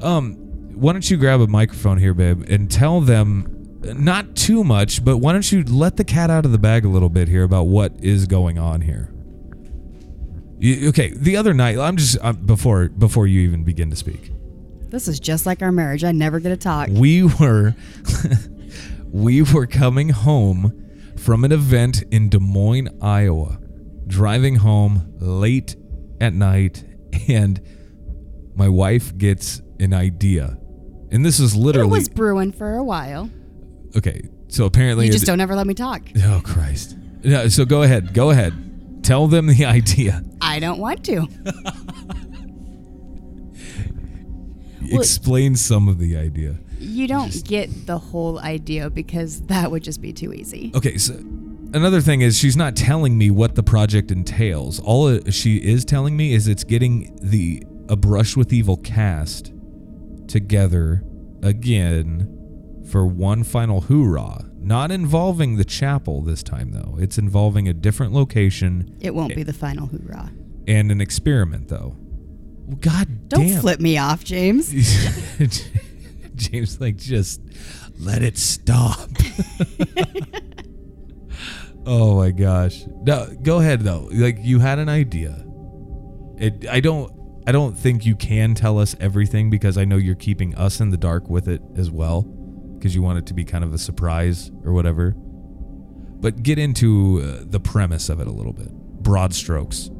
Um, 0.00 0.36
why 0.74 0.94
don't 0.94 1.10
you 1.10 1.18
grab 1.18 1.42
a 1.42 1.46
microphone 1.46 1.98
here, 1.98 2.14
babe, 2.14 2.46
and 2.48 2.70
tell 2.70 3.02
them 3.02 3.78
not 3.82 4.34
too 4.34 4.64
much, 4.64 5.04
but 5.04 5.18
why 5.18 5.32
don't 5.32 5.52
you 5.52 5.64
let 5.64 5.98
the 5.98 6.04
cat 6.04 6.30
out 6.30 6.46
of 6.46 6.52
the 6.52 6.56
bag 6.58 6.86
a 6.86 6.88
little 6.88 7.10
bit 7.10 7.28
here 7.28 7.42
about 7.42 7.64
what 7.64 7.92
is 8.00 8.26
going 8.26 8.58
on 8.58 8.80
here? 8.80 9.12
You, 10.58 10.88
okay, 10.88 11.12
the 11.14 11.36
other 11.36 11.52
night, 11.52 11.78
I'm 11.78 11.98
just 11.98 12.16
uh, 12.22 12.32
before 12.32 12.88
before 12.88 13.26
you 13.26 13.42
even 13.42 13.64
begin 13.64 13.90
to 13.90 13.96
speak. 13.96 14.32
This 14.88 15.08
is 15.08 15.20
just 15.20 15.44
like 15.44 15.60
our 15.60 15.72
marriage. 15.72 16.04
I 16.04 16.12
never 16.12 16.40
get 16.40 16.48
to 16.48 16.56
talk. 16.56 16.88
We 16.90 17.24
were 17.24 17.74
we 19.12 19.42
were 19.42 19.66
coming 19.66 20.08
home 20.08 20.90
from 21.18 21.44
an 21.44 21.52
event 21.52 22.02
in 22.10 22.30
Des 22.30 22.38
Moines, 22.38 22.88
Iowa. 23.02 23.58
Driving 24.10 24.56
home 24.56 25.14
late 25.18 25.76
at 26.20 26.34
night 26.34 26.84
and 27.28 27.60
my 28.54 28.68
wife 28.68 29.16
gets 29.16 29.62
an 29.78 29.94
idea. 29.94 30.58
And 31.10 31.24
this 31.24 31.40
is 31.40 31.56
literally. 31.56 31.88
It 31.88 31.90
was 31.90 32.08
brewing 32.08 32.52
for 32.52 32.76
a 32.76 32.84
while. 32.84 33.30
Okay. 33.96 34.22
So 34.48 34.64
apparently 34.64 35.06
You 35.06 35.12
just 35.12 35.26
don't 35.26 35.40
ever 35.40 35.54
let 35.54 35.66
me 35.66 35.74
talk. 35.74 36.02
Oh 36.24 36.40
Christ. 36.44 36.96
Yeah, 37.22 37.48
so 37.48 37.64
go 37.64 37.82
ahead. 37.82 38.12
Go 38.14 38.30
ahead. 38.30 39.02
Tell 39.04 39.26
them 39.28 39.46
the 39.46 39.64
idea. 39.78 40.22
I 40.40 40.58
don't 40.58 40.78
want 40.78 41.04
to. 41.04 41.26
Explain 44.92 45.56
some 45.56 45.88
of 45.88 45.98
the 45.98 46.16
idea. 46.16 46.56
You 46.78 47.06
don't 47.06 47.44
get 47.44 47.86
the 47.86 47.98
whole 47.98 48.38
idea 48.40 48.90
because 48.90 49.42
that 49.42 49.70
would 49.70 49.84
just 49.84 50.00
be 50.00 50.12
too 50.12 50.32
easy. 50.32 50.72
Okay, 50.74 50.96
so 50.98 51.14
another 51.72 52.00
thing 52.00 52.20
is 52.20 52.38
she's 52.38 52.56
not 52.56 52.76
telling 52.76 53.16
me 53.18 53.30
what 53.30 53.54
the 53.54 53.62
project 53.62 54.10
entails. 54.10 54.80
All 54.80 55.18
she 55.30 55.56
is 55.56 55.84
telling 55.84 56.16
me 56.16 56.32
is 56.34 56.46
it's 56.48 56.64
getting 56.64 57.16
the 57.22 57.62
a 57.88 57.96
brush 57.96 58.36
with 58.36 58.52
evil 58.52 58.76
cast 58.76 59.52
together 60.28 61.02
again 61.42 62.36
for 62.90 63.06
one 63.06 63.42
final 63.44 63.82
hoorah. 63.82 64.44
Not 64.58 64.90
involving 64.92 65.56
the 65.56 65.64
chapel 65.64 66.22
this 66.22 66.42
time 66.42 66.72
though. 66.72 66.96
It's 67.00 67.18
involving 67.18 67.66
a 67.68 67.72
different 67.74 68.12
location 68.12 68.96
It 69.00 69.14
won't 69.14 69.34
be 69.34 69.42
the 69.42 69.52
final 69.52 69.86
hoorah. 69.86 70.30
and 70.68 70.90
an 70.92 71.00
experiment 71.00 71.68
though. 71.68 71.96
Well, 72.66 72.76
God 72.80 73.28
Don't 73.28 73.46
damn. 73.48 73.60
flip 73.60 73.80
me 73.80 73.96
off, 73.98 74.22
James. 74.22 74.70
James 76.36 76.80
like 76.80 76.96
just 76.96 77.40
let 77.98 78.22
it 78.22 78.38
stop. 78.38 79.08
oh 81.86 82.16
my 82.16 82.30
gosh. 82.30 82.84
No, 83.02 83.28
go 83.42 83.58
ahead 83.60 83.80
though. 83.80 84.08
Like 84.12 84.38
you 84.40 84.58
had 84.58 84.78
an 84.78 84.88
idea. 84.88 85.44
It 86.38 86.66
I 86.68 86.80
don't 86.80 87.12
I 87.46 87.52
don't 87.52 87.76
think 87.76 88.04
you 88.06 88.14
can 88.16 88.54
tell 88.54 88.78
us 88.78 88.94
everything 89.00 89.50
because 89.50 89.76
I 89.78 89.84
know 89.84 89.96
you're 89.96 90.14
keeping 90.14 90.54
us 90.54 90.80
in 90.80 90.90
the 90.90 90.96
dark 90.96 91.28
with 91.28 91.48
it 91.48 91.62
as 91.76 91.90
well 91.90 92.22
because 92.22 92.94
you 92.94 93.02
want 93.02 93.18
it 93.18 93.26
to 93.26 93.34
be 93.34 93.44
kind 93.44 93.64
of 93.64 93.72
a 93.74 93.78
surprise 93.78 94.50
or 94.64 94.72
whatever. 94.72 95.14
But 95.16 96.42
get 96.42 96.58
into 96.58 97.20
uh, 97.22 97.44
the 97.46 97.60
premise 97.60 98.08
of 98.08 98.20
it 98.20 98.26
a 98.26 98.30
little 98.30 98.52
bit. 98.52 98.70
Broad 98.70 99.34
strokes. 99.34 99.90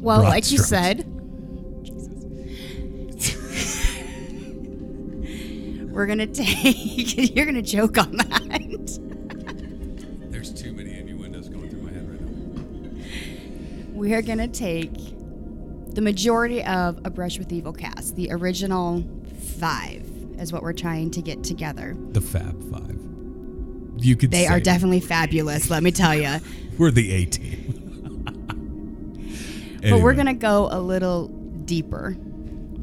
Well, 0.00 0.20
Broad 0.20 0.28
like 0.30 0.50
you 0.50 0.56
strokes. 0.56 0.70
said, 0.70 1.04
we're 5.90 6.06
gonna 6.06 6.26
take. 6.26 7.34
You're 7.36 7.44
gonna 7.46 7.60
joke 7.60 7.98
on 7.98 8.16
that. 8.16 8.98
We 14.00 14.14
are 14.14 14.22
gonna 14.22 14.48
take 14.48 14.94
the 15.94 16.00
majority 16.00 16.64
of 16.64 16.98
a 17.04 17.10
Brush 17.10 17.38
with 17.38 17.52
Evil 17.52 17.74
cast. 17.74 18.16
The 18.16 18.32
original 18.32 19.04
five 19.58 20.06
is 20.38 20.54
what 20.54 20.62
we're 20.62 20.72
trying 20.72 21.10
to 21.10 21.20
get 21.20 21.44
together. 21.44 21.94
The 22.12 22.22
Fab 22.22 22.58
Five. 22.72 22.98
You 24.02 24.16
could 24.16 24.30
They 24.30 24.46
are 24.46 24.58
definitely 24.58 25.00
fabulous. 25.00 25.68
Let 25.68 25.82
me 25.82 25.90
tell 25.90 26.14
you. 26.14 26.38
We're 26.78 26.90
the 26.90 27.12
A 27.12 27.26
team. 27.26 27.76
But 29.82 30.00
we're 30.00 30.14
gonna 30.14 30.34
go 30.34 30.68
a 30.70 30.80
little 30.80 31.28
deeper, 31.64 32.16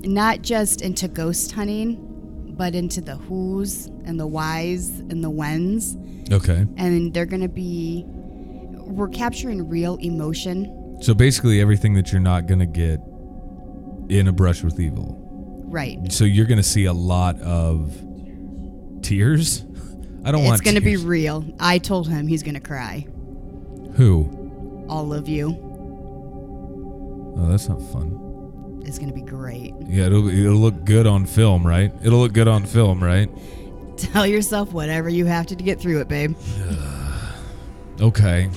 not 0.01 0.43
just 0.43 0.81
into 0.81 1.07
ghost 1.07 1.51
hunting, 1.51 2.53
but 2.57 2.75
into 2.75 3.01
the 3.01 3.15
who's 3.15 3.87
and 4.05 4.19
the 4.19 4.27
whys 4.27 4.99
and 4.99 5.23
the 5.23 5.29
whens. 5.29 5.97
Okay. 6.31 6.65
And 6.77 7.11
they're 7.11 7.25
gonna 7.25 7.47
be. 7.47 8.03
We're 8.07 9.09
capturing 9.09 9.67
real 9.67 9.97
emotion, 9.97 10.76
So 11.01 11.13
basically, 11.13 11.61
everything 11.61 11.93
that 11.95 12.11
you're 12.11 12.21
not 12.21 12.47
gonna 12.47 12.65
get 12.65 12.99
in 14.09 14.27
a 14.27 14.31
brush 14.31 14.63
with 14.63 14.79
evil. 14.79 15.15
right? 15.69 16.11
So 16.11 16.23
you're 16.25 16.45
gonna 16.45 16.63
see 16.63 16.85
a 16.85 16.93
lot 16.93 17.39
of 17.41 17.93
tears. 19.01 19.63
I 20.25 20.31
don't 20.31 20.41
It's 20.41 20.47
want. 20.49 20.61
It's 20.61 20.61
gonna 20.61 20.81
be 20.81 20.97
real. 20.97 21.45
I 21.59 21.77
told 21.77 22.07
him 22.09 22.27
he's 22.27 22.43
gonna 22.43 22.59
cry. 22.59 23.05
Who? 23.95 24.85
All 24.89 25.13
of 25.13 25.27
you. 25.29 25.55
Oh, 27.39 27.47
that's 27.49 27.69
not 27.69 27.81
fun. 27.91 28.81
It's 28.85 28.97
gonna 28.97 29.13
be 29.13 29.21
great. 29.21 29.73
Yeah, 29.85 30.05
it'll 30.07 30.27
it'll 30.27 30.55
look 30.57 30.83
good 30.85 31.05
on 31.05 31.25
film, 31.25 31.65
right? 31.67 31.91
It'll 32.03 32.19
look 32.19 32.33
good 32.33 32.47
on 32.47 32.65
film, 32.65 33.03
right? 33.03 33.29
Tell 33.97 34.25
yourself 34.25 34.71
whatever 34.73 35.09
you 35.09 35.25
have 35.25 35.45
to 35.47 35.55
to 35.55 35.63
get 35.63 35.79
through 35.79 36.01
it, 36.01 36.07
babe. 36.07 36.35
Okay. 37.99 38.49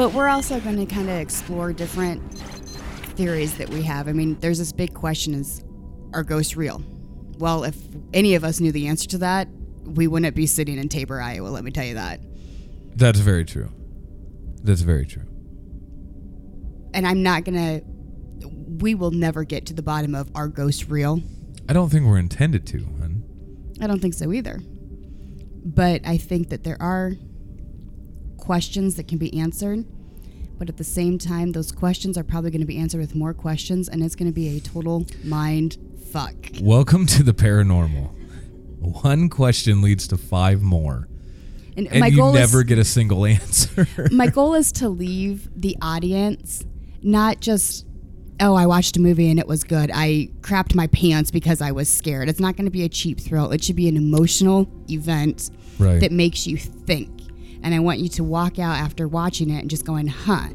But 0.00 0.14
we're 0.14 0.28
also 0.28 0.58
going 0.60 0.78
to 0.78 0.86
kind 0.86 1.10
of 1.10 1.16
explore 1.16 1.74
different 1.74 2.22
theories 3.18 3.58
that 3.58 3.68
we 3.68 3.82
have. 3.82 4.08
I 4.08 4.12
mean, 4.12 4.40
there's 4.40 4.56
this 4.56 4.72
big 4.72 4.94
question 4.94 5.34
is 5.34 5.62
are 6.14 6.24
ghosts 6.24 6.56
real? 6.56 6.82
Well, 7.36 7.64
if 7.64 7.76
any 8.14 8.34
of 8.34 8.42
us 8.42 8.60
knew 8.60 8.72
the 8.72 8.86
answer 8.86 9.06
to 9.10 9.18
that, 9.18 9.48
we 9.84 10.06
wouldn't 10.06 10.34
be 10.34 10.46
sitting 10.46 10.78
in 10.78 10.88
Tabor, 10.88 11.20
Iowa, 11.20 11.48
let 11.48 11.64
me 11.64 11.70
tell 11.70 11.84
you 11.84 11.96
that. 11.96 12.18
That's 12.96 13.18
very 13.18 13.44
true. 13.44 13.70
That's 14.64 14.80
very 14.80 15.04
true. 15.04 15.26
And 16.94 17.06
I'm 17.06 17.22
not 17.22 17.44
going 17.44 17.58
to 17.58 17.84
we 18.82 18.94
will 18.94 19.10
never 19.10 19.44
get 19.44 19.66
to 19.66 19.74
the 19.74 19.82
bottom 19.82 20.14
of 20.14 20.30
are 20.34 20.48
ghosts 20.48 20.88
real? 20.88 21.20
I 21.68 21.74
don't 21.74 21.90
think 21.90 22.06
we're 22.06 22.16
intended 22.16 22.66
to, 22.68 22.78
man. 22.78 23.22
I 23.82 23.86
don't 23.86 24.00
think 24.00 24.14
so 24.14 24.32
either. 24.32 24.62
But 25.62 26.00
I 26.06 26.16
think 26.16 26.48
that 26.48 26.64
there 26.64 26.80
are 26.80 27.12
questions 28.40 28.96
that 28.96 29.06
can 29.06 29.18
be 29.18 29.38
answered. 29.38 29.84
But 30.58 30.68
at 30.68 30.76
the 30.76 30.84
same 30.84 31.16
time, 31.18 31.52
those 31.52 31.72
questions 31.72 32.18
are 32.18 32.24
probably 32.24 32.50
going 32.50 32.60
to 32.60 32.66
be 32.66 32.76
answered 32.78 33.00
with 33.00 33.14
more 33.14 33.32
questions, 33.32 33.88
and 33.88 34.02
it's 34.02 34.14
going 34.14 34.28
to 34.28 34.34
be 34.34 34.56
a 34.56 34.60
total 34.60 35.06
mind 35.24 35.78
fuck. 36.10 36.34
Welcome 36.60 37.06
to 37.06 37.22
the 37.22 37.32
paranormal. 37.32 38.10
One 38.80 39.28
question 39.28 39.80
leads 39.80 40.08
to 40.08 40.16
five 40.18 40.60
more, 40.62 41.08
And, 41.76 41.86
and 41.88 42.00
my 42.00 42.06
you 42.08 42.16
goal 42.16 42.32
never 42.32 42.58
is 42.60 42.64
get 42.64 42.78
a 42.78 42.84
single 42.84 43.24
answer. 43.36 43.86
my 44.10 44.26
goal 44.26 44.54
is 44.54 44.72
to 44.72 44.88
leave 44.88 45.48
the 45.54 45.76
audience 45.82 46.64
not 47.02 47.40
just 47.40 47.86
oh 48.40 48.54
I 48.54 48.66
watched 48.66 48.96
a 48.96 49.00
movie 49.00 49.30
and 49.30 49.38
it 49.38 49.46
was 49.46 49.64
good. 49.64 49.90
I 49.94 50.30
crapped 50.40 50.74
my 50.74 50.86
pants 50.88 51.30
because 51.30 51.60
I 51.62 51.72
was 51.72 51.90
scared. 51.90 52.28
It's 52.28 52.40
not 52.40 52.56
going 52.56 52.64
to 52.66 52.70
be 52.70 52.84
a 52.84 52.88
cheap 52.90 53.18
thrill. 53.20 53.52
It 53.52 53.62
should 53.64 53.76
be 53.76 53.88
an 53.88 53.96
emotional 53.96 54.66
event 54.90 55.50
Right. 55.78 56.00
that 56.00 56.12
makes 56.12 56.46
you 56.46 56.56
think. 56.58 57.19
And 57.62 57.74
I 57.74 57.78
want 57.78 57.98
you 57.98 58.08
to 58.10 58.24
walk 58.24 58.58
out 58.58 58.76
after 58.76 59.06
watching 59.06 59.50
it 59.50 59.60
and 59.60 59.70
just 59.70 59.84
going, 59.84 60.06
"Huh." 60.06 60.48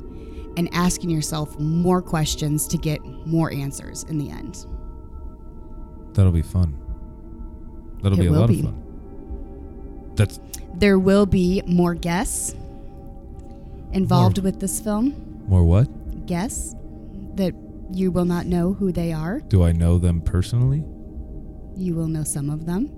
And 0.57 0.69
asking 0.73 1.09
yourself 1.09 1.59
more 1.59 2.01
questions 2.01 2.65
to 2.67 2.77
get 2.77 2.99
more 3.27 3.51
answers 3.51 4.03
in 4.09 4.17
the 4.17 4.29
end. 4.29 4.65
That'll 6.13 6.31
be 6.31 6.41
fun. 6.41 6.75
That'll 8.01 8.17
It 8.17 8.21
be 8.21 8.27
a 8.27 8.31
lot 8.31 8.47
be. 8.49 8.59
of 8.59 8.65
fun. 8.65 8.81
That's 10.15 10.39
There 10.77 10.97
will 10.97 11.25
be 11.25 11.61
more 11.67 11.93
guests 11.93 12.55
involved 13.91 14.37
with 14.39 14.59
this 14.59 14.79
film. 14.79 15.13
more 15.47 15.63
what? 15.63 16.25
Guests 16.25 16.75
that 17.35 17.53
you 17.91 18.11
will 18.11 18.25
not 18.25 18.45
know 18.45 18.73
who 18.73 18.91
they 18.91 19.11
are. 19.13 19.41
Do 19.41 19.61
I 19.63 19.71
know 19.73 19.97
them 19.99 20.21
personally? 20.21 20.83
You 21.75 21.95
will 21.95 22.07
know 22.07 22.23
some 22.23 22.49
of 22.49 22.65
them. 22.65 22.89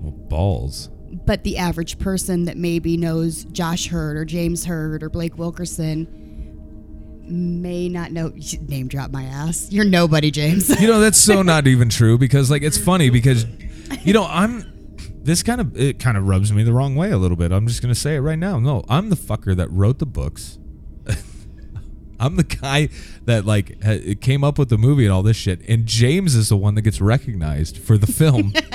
Well, 0.00 0.12
balls. 0.12 0.90
But 1.12 1.44
the 1.44 1.58
average 1.58 1.98
person 1.98 2.46
that 2.46 2.56
maybe 2.56 2.96
knows 2.96 3.44
Josh 3.44 3.88
Hurd 3.88 4.16
or 4.16 4.24
James 4.24 4.64
Hurd 4.64 5.02
or 5.02 5.10
Blake 5.10 5.36
Wilkerson 5.36 6.08
may 7.24 7.88
not 7.88 8.12
know. 8.12 8.32
Name 8.68 8.88
drop 8.88 9.10
my 9.10 9.24
ass. 9.24 9.68
You're 9.70 9.84
nobody, 9.84 10.30
James. 10.30 10.68
You 10.80 10.88
know, 10.88 11.00
that's 11.00 11.18
so 11.18 11.42
not 11.42 11.66
even 11.66 11.88
true 11.88 12.18
because, 12.18 12.50
like, 12.50 12.62
it's 12.62 12.78
funny 12.78 13.10
because, 13.10 13.46
you 14.04 14.12
know, 14.12 14.24
I'm 14.24 14.72
this 15.24 15.42
kind 15.42 15.60
of 15.60 15.76
it 15.78 15.98
kind 15.98 16.16
of 16.16 16.26
rubs 16.26 16.52
me 16.52 16.62
the 16.62 16.72
wrong 16.72 16.96
way 16.96 17.10
a 17.10 17.18
little 17.18 17.36
bit. 17.36 17.52
I'm 17.52 17.66
just 17.66 17.82
gonna 17.82 17.94
say 17.94 18.16
it 18.16 18.20
right 18.20 18.38
now. 18.38 18.58
No, 18.58 18.84
I'm 18.88 19.10
the 19.10 19.16
fucker 19.16 19.56
that 19.56 19.70
wrote 19.70 19.98
the 19.98 20.06
books. 20.06 20.58
I'm 22.20 22.36
the 22.36 22.44
guy 22.44 22.88
that 23.24 23.44
like 23.44 23.82
ha- 23.82 24.14
came 24.20 24.44
up 24.44 24.58
with 24.58 24.68
the 24.68 24.78
movie 24.78 25.04
and 25.04 25.12
all 25.12 25.22
this 25.22 25.36
shit. 25.36 25.60
And 25.68 25.86
James 25.86 26.34
is 26.34 26.48
the 26.48 26.56
one 26.56 26.74
that 26.74 26.82
gets 26.82 27.00
recognized 27.00 27.78
for 27.78 27.96
the 27.96 28.06
film. 28.06 28.52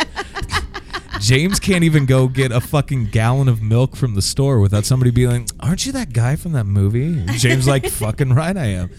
James 1.19 1.59
can't 1.59 1.83
even 1.83 2.05
go 2.05 2.27
get 2.27 2.51
a 2.51 2.61
fucking 2.61 3.05
gallon 3.07 3.47
of 3.47 3.61
milk 3.61 3.95
from 3.95 4.15
the 4.15 4.21
store 4.21 4.59
without 4.59 4.85
somebody 4.85 5.11
being 5.11 5.29
like, 5.29 5.47
"Aren't 5.59 5.85
you 5.85 5.91
that 5.93 6.13
guy 6.13 6.35
from 6.35 6.53
that 6.53 6.65
movie?" 6.65 7.19
And 7.19 7.31
James 7.33 7.67
like, 7.67 7.85
"Fucking 7.89 8.33
right, 8.33 8.55
I 8.55 8.65
am." 8.65 8.89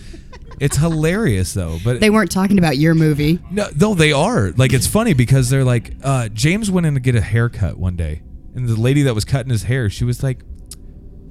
It's 0.61 0.76
hilarious 0.76 1.54
though, 1.54 1.78
but 1.85 2.00
They 2.00 2.11
weren't 2.11 2.31
talking 2.33 2.59
about 2.59 2.76
your 2.78 2.94
movie. 2.94 3.38
no, 3.50 3.68
no, 3.78 3.94
they 3.94 4.12
are. 4.12 4.50
Like 4.57 4.72
it's 4.72 4.87
funny 4.88 5.14
because 5.14 5.50
they're 5.50 5.64
like, 5.64 5.92
uh, 6.02 6.28
James 6.31 6.70
went 6.70 6.87
in 6.87 6.94
to 6.94 7.00
get 7.00 7.14
a 7.14 7.20
haircut 7.20 7.78
one 7.78 7.94
day, 7.96 8.22
and 8.54 8.68
the 8.68 8.74
lady 8.74 9.02
that 9.02 9.14
was 9.14 9.24
cutting 9.24 9.50
his 9.50 9.62
hair, 9.64 9.88
she 9.88 10.04
was 10.04 10.22
like, 10.22 10.42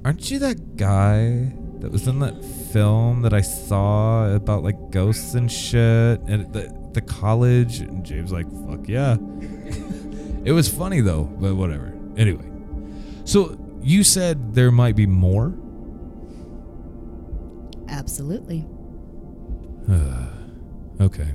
"Aren't 0.04 0.30
you 0.30 0.38
that 0.38 0.76
guy 0.76 1.52
that 1.80 1.92
was 1.92 2.08
in 2.08 2.18
that 2.20 2.42
film 2.72 3.22
that 3.22 3.32
I 3.34 3.40
saw 3.42 4.34
about 4.34 4.62
like 4.64 4.90
ghosts 4.90 5.34
and 5.34 5.52
shit 5.52 6.20
at 6.28 6.52
the 6.54 6.74
the 6.94 7.02
college?" 7.02 7.80
And 7.80 8.04
James 8.06 8.32
like, 8.32 8.46
"Fuck 8.66 8.88
yeah." 8.88 9.16
It 10.48 10.52
was 10.52 10.68
funny 10.68 11.00
though, 11.00 11.24
but 11.24 11.54
whatever. 11.54 11.92
Anyway, 12.16 12.44
so 13.24 13.56
you 13.82 14.02
said 14.02 14.54
there 14.54 14.70
might 14.72 14.96
be 14.96 15.06
more. 15.06 15.54
Absolutely. 17.88 18.66
Okay. 21.00 21.28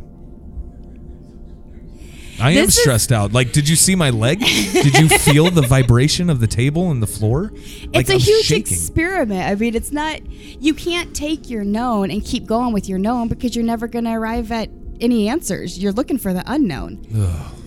I 2.42 2.50
am 2.52 2.66
This 2.66 2.76
is- 2.76 2.82
stressed 2.82 3.14
out. 3.14 3.32
Like, 3.32 3.54
did 3.54 3.70
you 3.70 3.78
see 3.78 3.96
my 3.96 4.10
leg? 4.10 4.40
did 4.40 4.96
you 4.96 5.08
feel 5.08 5.50
the 5.50 5.62
vibration 5.62 6.30
of 6.30 6.42
the 6.42 6.48
table 6.48 6.92
and 6.92 7.02
the 7.02 7.08
floor? 7.08 7.52
Like, 7.94 8.02
it's 8.02 8.10
a 8.10 8.16
I'm 8.16 8.20
huge 8.20 8.46
shaking. 8.46 8.74
experiment. 8.74 9.48
I 9.50 9.56
mean, 9.56 9.74
it's 9.74 9.94
not, 9.94 10.20
you 10.30 10.74
can't 10.74 11.16
take 11.16 11.50
your 11.50 11.64
known 11.64 12.12
and 12.12 12.26
keep 12.26 12.46
going 12.46 12.74
with 12.74 12.90
your 12.90 13.00
known 13.00 13.30
because 13.30 13.56
you're 13.56 13.64
never 13.64 13.88
going 13.88 14.04
to 14.04 14.12
arrive 14.12 14.52
at 14.52 14.70
any 15.00 15.30
answers. 15.30 15.80
You're 15.82 15.94
looking 15.94 16.18
for 16.18 16.34
the 16.34 16.44
unknown. 16.46 17.06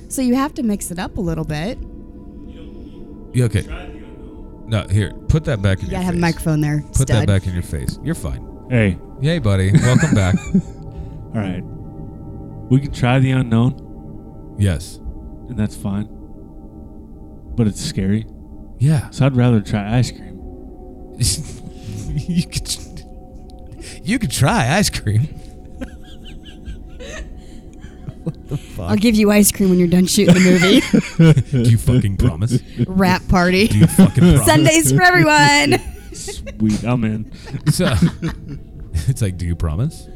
So 0.09 0.23
you 0.23 0.35
have 0.37 0.55
to 0.55 0.63
mix 0.63 0.91
it 0.91 0.99
up 0.99 1.17
a 1.19 1.21
little 1.21 1.45
bit. 1.45 1.79
Yeah, 3.33 3.45
okay. 3.47 3.63
No, 4.67 4.87
here, 4.89 5.13
put 5.29 5.45
that 5.45 5.63
back 5.63 5.79
in 5.81 5.87
You 5.87 5.91
your 5.93 5.97
gotta 6.01 6.05
have 6.07 6.15
a 6.15 6.17
face. 6.17 6.21
microphone 6.23 6.61
there. 6.61 6.83
Put 6.95 7.09
that 7.09 7.27
back 7.27 7.47
in 7.47 7.53
your 7.55 7.63
face. 7.63 7.99
You're 8.03 8.15
fine. 8.15 8.45
Hey, 8.71 8.99
Yay, 9.21 9.39
buddy. 9.39 9.73
Welcome 9.73 10.15
back. 10.15 10.35
all 10.55 11.33
right. 11.35 11.63
We 12.71 12.81
can 12.81 12.93
try 12.93 13.19
the 13.19 13.31
unknown, 13.31 14.57
Yes. 14.59 14.97
and 15.49 15.57
that's 15.57 15.75
fine. 15.77 16.07
But 17.57 17.67
it's 17.67 17.81
scary. 17.81 18.27
Yeah. 18.79 19.09
So 19.11 19.25
I'd 19.27 19.37
rather 19.37 19.61
try 19.61 19.97
ice 19.99 20.11
cream. 20.11 20.35
you 22.29 22.47
could. 22.47 22.77
You 24.03 24.19
could 24.19 24.31
try 24.31 24.77
ice 24.77 24.91
cream. 24.91 25.29
I'll 28.79 28.97
give 28.97 29.15
you 29.15 29.31
ice 29.31 29.53
cream 29.53 29.71
when 29.71 29.79
you're 29.79 29.89
done 29.89 30.07
shooting 30.07 30.35
the 30.35 30.41
movie. 30.41 31.41
Do 31.65 31.71
you 31.71 31.79
fucking 31.79 32.17
promise? 32.17 32.59
Wrap 32.87 33.27
party. 33.29 33.69
Do 33.69 33.79
you 33.79 33.87
fucking 33.87 34.23
promise? 34.23 34.47
Sundaes 34.47 34.93
for 34.93 35.03
everyone. 35.03 35.79
Sweet, 36.13 36.83
I'm 36.85 37.05
in. 37.05 37.31
So, 37.71 37.93
it's 39.09 39.21
like, 39.23 39.37
do 39.37 39.45
you 39.47 39.55
promise? 39.57 40.09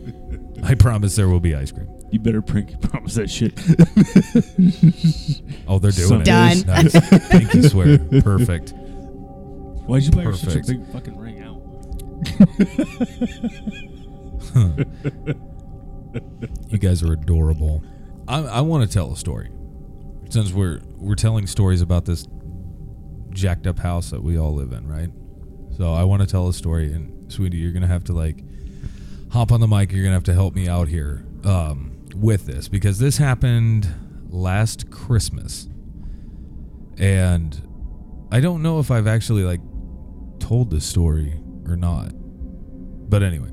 I 0.62 0.74
promise 0.74 1.14
there 1.16 1.28
will 1.28 1.40
be 1.40 1.54
ice 1.54 1.72
cream. 1.72 1.88
You 2.10 2.18
better 2.18 2.42
pinky 2.42 2.74
promise 2.76 3.14
that 3.14 3.30
shit. 3.30 3.52
Oh, 5.68 5.78
they're 5.78 5.90
doing 5.92 6.08
Some- 6.08 6.22
it. 6.22 6.24
Done. 6.24 6.60
Nice. 6.66 7.28
Pinky 7.28 7.62
swear. 7.68 7.98
Perfect. 8.22 8.72
Why'd 9.86 10.02
you 10.04 10.10
buy 10.10 10.22
her 10.22 10.32
such 10.32 10.54
a 10.56 10.58
Perfect. 10.60 10.66
big 10.68 10.86
fucking 10.92 11.16
ring 11.16 11.40
out? 11.42 11.60
You 16.68 16.78
guys 16.78 17.02
are 17.02 17.12
adorable. 17.12 17.82
I, 18.30 18.42
I 18.42 18.60
want 18.60 18.88
to 18.88 18.92
tell 18.92 19.12
a 19.12 19.16
story. 19.16 19.50
Since 20.28 20.52
we're 20.52 20.80
we're 20.96 21.16
telling 21.16 21.48
stories 21.48 21.82
about 21.82 22.04
this 22.04 22.28
jacked 23.30 23.66
up 23.66 23.80
house 23.80 24.10
that 24.10 24.22
we 24.22 24.38
all 24.38 24.54
live 24.54 24.72
in, 24.72 24.86
right? 24.86 25.10
So 25.76 25.92
I 25.92 26.04
want 26.04 26.22
to 26.22 26.28
tell 26.28 26.46
a 26.46 26.54
story, 26.54 26.92
and 26.92 27.32
sweetie, 27.32 27.56
you're 27.56 27.72
gonna 27.72 27.88
have 27.88 28.04
to 28.04 28.12
like 28.12 28.44
hop 29.32 29.50
on 29.50 29.58
the 29.58 29.66
mic. 29.66 29.90
You're 29.90 30.04
gonna 30.04 30.14
have 30.14 30.24
to 30.24 30.34
help 30.34 30.54
me 30.54 30.68
out 30.68 30.86
here 30.86 31.26
um, 31.42 32.06
with 32.14 32.46
this 32.46 32.68
because 32.68 33.00
this 33.00 33.16
happened 33.16 33.92
last 34.28 34.92
Christmas, 34.92 35.66
and 36.98 37.60
I 38.30 38.38
don't 38.38 38.62
know 38.62 38.78
if 38.78 38.92
I've 38.92 39.08
actually 39.08 39.42
like 39.42 39.60
told 40.38 40.70
this 40.70 40.86
story 40.86 41.40
or 41.66 41.74
not. 41.74 42.12
But 42.14 43.24
anyway, 43.24 43.50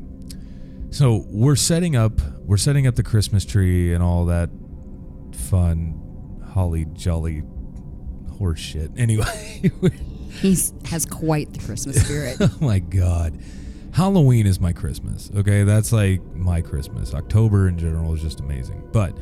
so 0.92 1.26
we're 1.30 1.56
setting 1.56 1.96
up 1.96 2.22
we're 2.42 2.58
setting 2.58 2.86
up 2.86 2.94
the 2.94 3.04
Christmas 3.04 3.44
tree 3.44 3.92
and 3.92 4.04
all 4.04 4.26
that 4.26 4.52
fun 5.38 6.42
holly 6.54 6.86
jolly 6.94 7.44
horseshit. 8.40 8.98
Anyway, 8.98 9.72
he 10.42 10.56
has 10.86 11.06
quite 11.06 11.54
the 11.54 11.60
Christmas 11.60 12.04
spirit. 12.04 12.38
oh 12.42 12.56
my 12.60 12.80
god. 12.80 13.38
Halloween 13.94 14.46
is 14.46 14.60
my 14.60 14.74
Christmas. 14.74 15.32
Okay, 15.36 15.64
that's 15.64 15.92
like 15.92 16.24
my 16.36 16.62
Christmas. 16.62 17.14
October 17.14 17.68
in 17.68 17.78
general 17.78 18.14
is 18.14 18.22
just 18.22 18.40
amazing. 18.40 18.88
But 18.92 19.18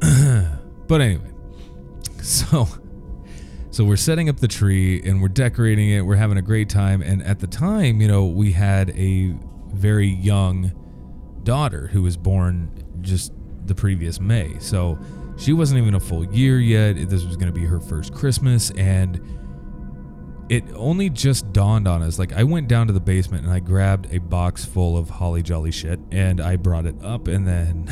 but 0.86 1.00
anyway. 1.00 1.30
So 2.22 2.68
so 3.70 3.84
we're 3.84 3.96
setting 3.96 4.28
up 4.28 4.38
the 4.38 4.48
tree 4.48 5.02
and 5.02 5.20
we're 5.20 5.28
decorating 5.28 5.90
it. 5.90 6.02
We're 6.02 6.16
having 6.16 6.38
a 6.38 6.42
great 6.42 6.68
time 6.68 7.02
and 7.02 7.22
at 7.22 7.40
the 7.40 7.46
time, 7.46 8.00
you 8.00 8.08
know, 8.08 8.24
we 8.26 8.52
had 8.52 8.90
a 8.90 9.34
very 9.72 10.08
young 10.08 10.72
daughter 11.44 11.88
who 11.88 12.02
was 12.02 12.16
born 12.16 12.70
just 13.02 13.32
the 13.68 13.74
previous 13.74 14.20
May. 14.20 14.56
So 14.58 14.98
she 15.36 15.52
wasn't 15.52 15.80
even 15.80 15.94
a 15.94 16.00
full 16.00 16.24
year 16.24 16.58
yet. 16.58 16.94
This 17.08 17.24
was 17.24 17.36
going 17.36 17.52
to 17.52 17.58
be 17.58 17.64
her 17.66 17.80
first 17.80 18.12
Christmas 18.12 18.70
and 18.72 19.20
it 20.48 20.64
only 20.74 21.10
just 21.10 21.52
dawned 21.52 21.86
on 21.86 22.02
us. 22.02 22.18
Like 22.18 22.32
I 22.32 22.42
went 22.42 22.68
down 22.68 22.86
to 22.86 22.92
the 22.92 23.00
basement 23.00 23.44
and 23.44 23.52
I 23.52 23.60
grabbed 23.60 24.12
a 24.12 24.18
box 24.18 24.64
full 24.64 24.96
of 24.96 25.10
holly 25.10 25.42
jolly 25.42 25.70
shit 25.70 26.00
and 26.10 26.40
I 26.40 26.56
brought 26.56 26.86
it 26.86 26.96
up 27.02 27.28
and 27.28 27.46
then 27.46 27.88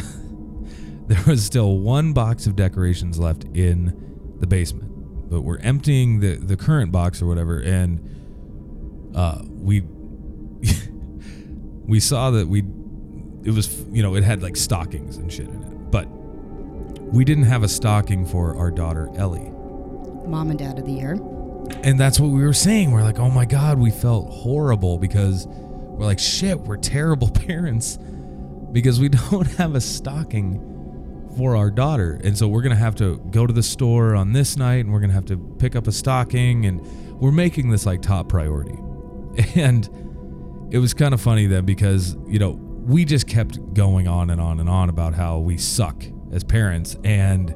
there 1.07 1.23
was 1.27 1.45
still 1.45 1.79
one 1.79 2.13
box 2.13 2.47
of 2.47 2.57
decorations 2.57 3.19
left 3.19 3.45
in 3.55 4.37
the 4.41 4.47
basement. 4.47 5.31
But 5.31 5.43
we're 5.43 5.59
emptying 5.59 6.21
the 6.21 6.37
the 6.37 6.57
current 6.57 6.93
box 6.93 7.21
or 7.21 7.27
whatever 7.27 7.61
and 7.61 9.13
uh 9.15 9.43
we 9.45 9.81
we 11.87 12.01
saw 12.01 12.31
that 12.31 12.49
we 12.49 12.61
it 13.45 13.55
was 13.55 13.85
you 13.91 14.03
know 14.03 14.15
it 14.15 14.25
had 14.25 14.43
like 14.43 14.57
stockings 14.57 15.17
and 15.17 15.33
shit 15.33 15.49
in 15.49 15.63
it. 15.63 15.66
But 15.91 16.09
we 17.13 17.25
didn't 17.25 17.45
have 17.45 17.63
a 17.63 17.69
stocking 17.69 18.27
for 18.27 18.57
our 18.57 18.71
daughter 18.71 19.11
Ellie. 19.17 19.51
Mom 20.27 20.51
and 20.51 20.59
dad 20.59 20.79
of 20.79 20.87
the 20.87 20.93
year. 20.93 21.13
And 21.83 21.99
that's 21.99 22.19
what 22.19 22.29
we 22.29 22.43
were 22.43 22.53
saying. 22.53 22.91
We're 22.91 23.03
like, 23.03 23.19
oh 23.19 23.31
my 23.31 23.45
God, 23.45 23.79
we 23.79 23.91
felt 23.91 24.29
horrible 24.31 24.99
because 24.99 25.47
we're 25.47 26.05
like, 26.05 26.19
shit, 26.19 26.61
we're 26.61 26.77
terrible 26.77 27.29
parents 27.47 27.99
because 28.73 29.01
we 29.01 29.09
don't 29.31 29.47
have 29.53 29.75
a 29.75 29.81
stocking 29.81 30.73
for 31.37 31.57
our 31.57 31.71
daughter. 31.71 32.21
And 32.25 32.37
so 32.37 32.49
we're 32.49 32.63
going 32.63 32.75
to 32.75 32.77
have 32.77 32.95
to 32.97 33.19
go 33.31 33.47
to 33.47 33.53
the 33.53 33.63
store 33.63 34.15
on 34.15 34.33
this 34.33 34.57
night 34.57 34.85
and 34.85 34.93
we're 34.93 35.01
going 35.01 35.11
to 35.11 35.15
have 35.15 35.27
to 35.27 35.37
pick 35.59 35.77
up 35.77 35.87
a 35.87 35.93
stocking. 35.93 36.67
And 36.67 36.81
we're 37.21 37.33
making 37.33 37.71
this 37.71 37.87
like 37.87 38.03
top 38.03 38.29
priority. 38.29 38.79
And 39.55 39.87
it 40.71 40.79
was 40.79 40.95
kind 40.95 41.13
of 41.13 41.21
funny 41.21 41.47
then 41.47 41.67
because, 41.67 42.17
you 42.27 42.39
know, 42.39 42.59
we 42.87 43.05
just 43.05 43.27
kept 43.27 43.75
going 43.75 44.07
on 44.07 44.31
and 44.31 44.41
on 44.41 44.61
and 44.61 44.69
on 44.69 44.89
about 44.89 45.13
how 45.13 45.39
we 45.39 45.59
suck 45.59 46.05
as 46.31 46.45
parents. 46.45 46.97
And 47.03 47.55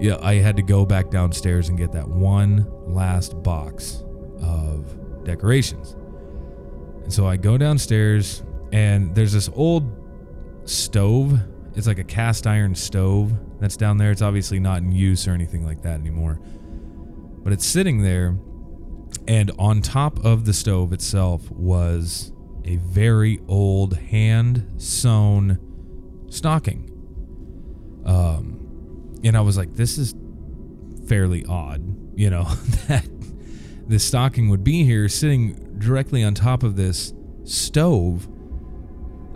yeah, 0.00 0.18
I 0.20 0.34
had 0.34 0.56
to 0.56 0.62
go 0.62 0.84
back 0.84 1.10
downstairs 1.10 1.68
and 1.68 1.78
get 1.78 1.92
that 1.92 2.08
one 2.08 2.66
last 2.86 3.40
box 3.44 4.02
of 4.42 5.24
decorations. 5.24 5.92
And 7.04 7.12
so 7.12 7.26
I 7.28 7.36
go 7.36 7.56
downstairs 7.56 8.42
and 8.72 9.14
there's 9.14 9.32
this 9.32 9.48
old 9.54 9.88
stove. 10.64 11.38
It's 11.76 11.86
like 11.86 11.98
a 12.00 12.04
cast 12.04 12.46
iron 12.46 12.74
stove 12.74 13.32
that's 13.60 13.76
down 13.76 13.98
there. 13.98 14.10
It's 14.10 14.22
obviously 14.22 14.58
not 14.58 14.78
in 14.78 14.90
use 14.90 15.28
or 15.28 15.32
anything 15.32 15.64
like 15.64 15.82
that 15.82 16.00
anymore. 16.00 16.40
But 17.44 17.52
it's 17.52 17.64
sitting 17.64 18.02
there 18.02 18.36
and 19.28 19.52
on 19.60 19.80
top 19.80 20.24
of 20.24 20.44
the 20.44 20.52
stove 20.52 20.92
itself 20.92 21.48
was 21.52 22.32
a 22.68 22.76
very 22.76 23.40
old 23.48 23.96
hand 23.96 24.74
sewn 24.76 25.58
stocking. 26.28 26.84
Um, 28.04 29.18
and 29.24 29.36
I 29.36 29.40
was 29.40 29.56
like, 29.56 29.74
this 29.74 29.96
is 29.96 30.14
fairly 31.06 31.46
odd, 31.46 31.82
you 32.14 32.28
know, 32.28 32.44
that 32.88 33.08
this 33.86 34.04
stocking 34.04 34.50
would 34.50 34.62
be 34.62 34.84
here 34.84 35.08
sitting 35.08 35.78
directly 35.78 36.22
on 36.22 36.34
top 36.34 36.62
of 36.62 36.76
this 36.76 37.14
stove. 37.44 38.28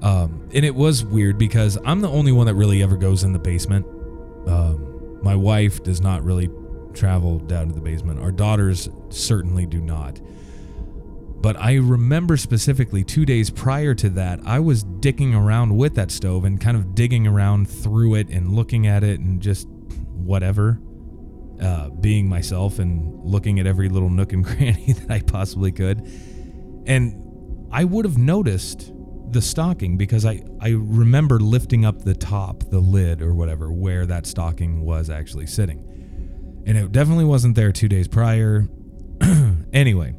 Um, 0.02 0.50
and 0.52 0.64
it 0.64 0.74
was 0.74 1.02
weird 1.02 1.38
because 1.38 1.78
I'm 1.86 2.00
the 2.00 2.10
only 2.10 2.32
one 2.32 2.46
that 2.46 2.54
really 2.54 2.82
ever 2.82 2.98
goes 2.98 3.24
in 3.24 3.32
the 3.32 3.38
basement. 3.38 3.86
Um, 4.46 5.20
my 5.22 5.36
wife 5.36 5.82
does 5.82 6.02
not 6.02 6.22
really 6.22 6.50
travel 6.92 7.38
down 7.38 7.68
to 7.68 7.74
the 7.74 7.80
basement. 7.80 8.20
Our 8.20 8.32
daughters 8.32 8.90
certainly 9.08 9.64
do 9.64 9.80
not. 9.80 10.20
But 11.42 11.56
I 11.56 11.74
remember 11.74 12.36
specifically 12.36 13.02
two 13.02 13.26
days 13.26 13.50
prior 13.50 13.94
to 13.96 14.08
that, 14.10 14.40
I 14.46 14.60
was 14.60 14.84
dicking 14.84 15.34
around 15.34 15.76
with 15.76 15.96
that 15.96 16.12
stove 16.12 16.44
and 16.44 16.60
kind 16.60 16.76
of 16.76 16.94
digging 16.94 17.26
around 17.26 17.68
through 17.68 18.14
it 18.14 18.28
and 18.30 18.54
looking 18.54 18.86
at 18.86 19.02
it 19.02 19.18
and 19.18 19.42
just 19.42 19.66
whatever, 19.68 20.78
uh, 21.60 21.90
being 21.90 22.28
myself 22.28 22.78
and 22.78 23.24
looking 23.24 23.58
at 23.58 23.66
every 23.66 23.88
little 23.88 24.08
nook 24.08 24.32
and 24.32 24.46
cranny 24.46 24.92
that 24.92 25.10
I 25.10 25.20
possibly 25.20 25.72
could. 25.72 26.08
And 26.86 27.68
I 27.72 27.84
would 27.84 28.04
have 28.04 28.18
noticed 28.18 28.92
the 29.32 29.42
stocking 29.42 29.96
because 29.96 30.24
I, 30.24 30.42
I 30.60 30.68
remember 30.68 31.40
lifting 31.40 31.84
up 31.84 32.02
the 32.02 32.14
top, 32.14 32.62
the 32.70 32.78
lid 32.78 33.20
or 33.20 33.34
whatever, 33.34 33.72
where 33.72 34.06
that 34.06 34.26
stocking 34.26 34.82
was 34.82 35.10
actually 35.10 35.46
sitting. 35.46 35.88
And 36.66 36.78
it 36.78 36.92
definitely 36.92 37.24
wasn't 37.24 37.56
there 37.56 37.72
two 37.72 37.88
days 37.88 38.06
prior. 38.06 38.68
anyway, 39.72 40.14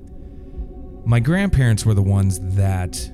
my 1.06 1.20
grandparents 1.20 1.86
were 1.86 1.94
the 1.94 2.02
ones 2.02 2.40
that 2.56 3.12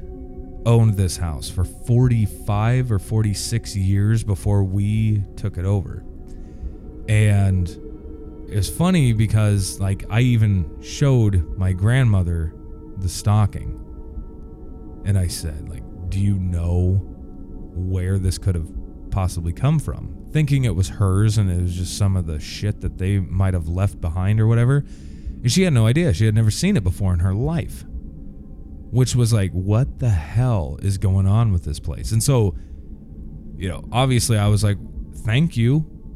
owned 0.65 0.95
this 0.95 1.17
house 1.17 1.49
for 1.49 1.63
45 1.63 2.91
or 2.91 2.99
46 2.99 3.75
years 3.75 4.23
before 4.23 4.63
we 4.63 5.23
took 5.35 5.57
it 5.57 5.65
over. 5.65 6.03
And 7.07 7.67
it's 8.47 8.69
funny 8.69 9.13
because 9.13 9.79
like 9.79 10.05
I 10.09 10.21
even 10.21 10.81
showed 10.81 11.57
my 11.57 11.73
grandmother 11.73 12.53
the 12.97 13.09
stocking. 13.09 13.75
And 15.05 15.17
I 15.17 15.27
said 15.27 15.69
like, 15.69 15.83
"Do 16.09 16.19
you 16.19 16.37
know 16.37 16.95
where 17.73 18.19
this 18.19 18.37
could 18.37 18.55
have 18.55 18.69
possibly 19.09 19.53
come 19.53 19.79
from?" 19.79 20.27
Thinking 20.31 20.65
it 20.65 20.75
was 20.75 20.89
hers 20.89 21.37
and 21.37 21.49
it 21.49 21.61
was 21.61 21.75
just 21.75 21.97
some 21.97 22.15
of 22.15 22.27
the 22.27 22.39
shit 22.39 22.81
that 22.81 22.97
they 22.97 23.19
might 23.19 23.53
have 23.53 23.67
left 23.67 23.99
behind 23.99 24.39
or 24.39 24.45
whatever. 24.45 24.85
And 25.41 25.51
she 25.51 25.63
had 25.63 25.73
no 25.73 25.85
idea. 25.87 26.13
She 26.13 26.25
had 26.25 26.35
never 26.35 26.51
seen 26.51 26.75
it 26.77 26.83
before 26.83 27.13
in 27.13 27.19
her 27.19 27.33
life. 27.33 27.85
Which 28.91 29.15
was 29.15 29.31
like, 29.31 29.51
what 29.51 29.99
the 29.99 30.09
hell 30.09 30.79
is 30.81 30.97
going 30.97 31.27
on 31.27 31.51
with 31.51 31.63
this 31.63 31.79
place? 31.79 32.11
And 32.11 32.23
so, 32.23 32.55
you 33.55 33.69
know, 33.69 33.87
obviously 33.91 34.37
I 34.37 34.47
was 34.47 34.63
like, 34.63 34.77
thank 35.17 35.55
you 35.55 35.85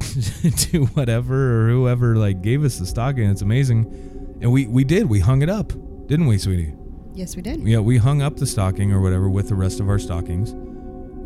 to 0.58 0.86
whatever 0.94 1.66
or 1.66 1.70
whoever 1.70 2.16
like 2.16 2.42
gave 2.42 2.64
us 2.64 2.78
the 2.78 2.86
stocking. 2.86 3.30
It's 3.30 3.42
amazing. 3.42 4.38
And 4.40 4.52
we 4.52 4.66
we 4.66 4.84
did. 4.84 5.08
We 5.08 5.20
hung 5.20 5.42
it 5.42 5.48
up, 5.48 5.68
didn't 6.08 6.26
we, 6.26 6.36
sweetie? 6.38 6.74
Yes, 7.14 7.36
we 7.36 7.42
did. 7.42 7.62
Yeah, 7.66 7.78
we 7.78 7.96
hung 7.96 8.22
up 8.22 8.36
the 8.36 8.46
stocking 8.46 8.92
or 8.92 9.00
whatever 9.00 9.28
with 9.30 9.48
the 9.48 9.54
rest 9.54 9.78
of 9.80 9.88
our 9.88 9.98
stockings. 9.98 10.52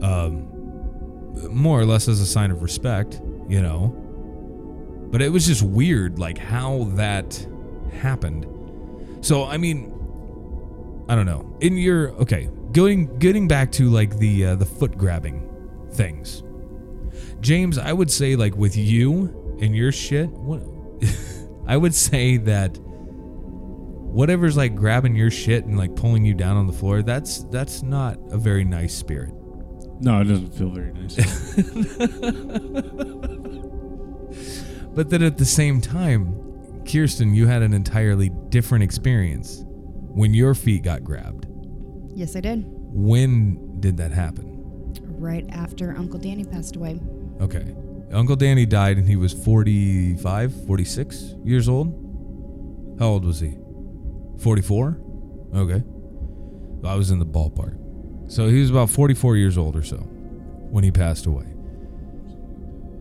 Um 0.03 0.49
more 1.51 1.81
or 1.81 1.87
less 1.87 2.09
as 2.09 2.21
a 2.21 2.27
sign 2.27 2.51
of 2.51 2.63
respect, 2.63 3.23
you 3.49 3.63
know. 3.63 3.95
But 5.11 5.23
it 5.23 5.31
was 5.33 5.47
just 5.47 5.63
weird 5.63 6.19
like 6.19 6.37
how 6.37 6.85
that 6.95 7.47
happened. 7.93 8.47
So, 9.25 9.45
I 9.45 9.57
mean, 9.57 9.93
I 11.09 11.15
don't 11.15 11.27
know. 11.27 11.57
In 11.61 11.77
your 11.77 12.11
okay, 12.13 12.49
going 12.73 13.19
getting 13.19 13.49
back 13.49 13.73
to 13.73 13.89
like 13.91 14.19
the 14.19 14.47
uh, 14.47 14.55
the 14.57 14.67
foot 14.67 14.97
grabbing 14.97 15.49
things. 15.93 16.43
James, 17.41 17.79
I 17.79 17.93
would 17.93 18.11
say 18.11 18.37
like 18.37 18.57
with 18.57 18.77
you 18.77 19.57
and 19.61 19.75
your 19.75 19.93
shit, 19.93 20.29
what 20.31 20.63
I 21.67 21.77
would 21.77 21.95
say 21.95 22.37
that 22.39 22.79
whatever's 22.79 24.57
like 24.57 24.75
grabbing 24.75 25.15
your 25.15 25.31
shit 25.31 25.65
and 25.65 25.77
like 25.79 25.95
pulling 25.97 26.25
you 26.25 26.35
down 26.35 26.57
on 26.57 26.67
the 26.67 26.73
floor, 26.73 27.03
that's 27.03 27.45
that's 27.45 27.83
not 27.83 28.19
a 28.31 28.39
very 28.39 28.65
nice 28.65 28.95
spirit. 28.95 29.33
No, 30.01 30.21
it 30.21 30.25
doesn't 30.25 30.55
feel 30.55 30.71
very 30.71 30.93
nice. 30.93 31.17
But 34.99 35.11
then 35.11 35.23
at 35.23 35.39
the 35.39 35.45
same 35.45 35.81
time, 35.81 36.35
Kirsten, 36.89 37.35
you 37.35 37.47
had 37.47 37.63
an 37.63 37.75
entirely 37.75 38.31
different 38.49 38.83
experience 38.83 39.65
when 39.67 40.33
your 40.33 40.55
feet 40.55 40.83
got 40.83 41.05
grabbed. 41.05 41.47
Yes, 42.15 42.35
I 42.35 42.41
did. 42.41 42.65
When 42.67 43.79
did 43.81 43.99
that 43.99 44.11
happen? 44.11 44.95
Right 45.19 45.47
after 45.51 45.95
Uncle 45.97 46.19
Danny 46.19 46.45
passed 46.45 46.77
away. 46.77 47.01
Okay. 47.41 47.75
Uncle 48.13 48.37
Danny 48.37 48.65
died 48.65 48.97
and 48.97 49.07
he 49.07 49.17
was 49.17 49.33
45, 49.33 50.67
46 50.67 51.35
years 51.45 51.69
old. 51.69 52.97
How 52.99 53.09
old 53.09 53.25
was 53.25 53.41
he? 53.41 53.57
44? 54.39 54.99
Okay. 55.55 55.83
I 56.85 56.95
was 56.95 57.11
in 57.11 57.19
the 57.19 57.27
ballpark. 57.27 57.77
So 58.33 58.49
he 58.49 58.61
was 58.61 58.71
about 58.71 58.91
44 58.91 59.37
years 59.37 59.59
old 59.59 59.77
or 59.77 59.83
so 59.83 59.97
when 59.97 60.85
he 60.85 60.91
passed 60.91 61.27
away. 61.27 61.47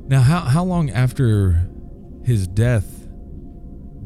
Now, 0.08 0.22
how, 0.22 0.42
how 0.42 0.64
long 0.64 0.90
after 0.90 1.70
his 2.24 2.48
death 2.48 2.97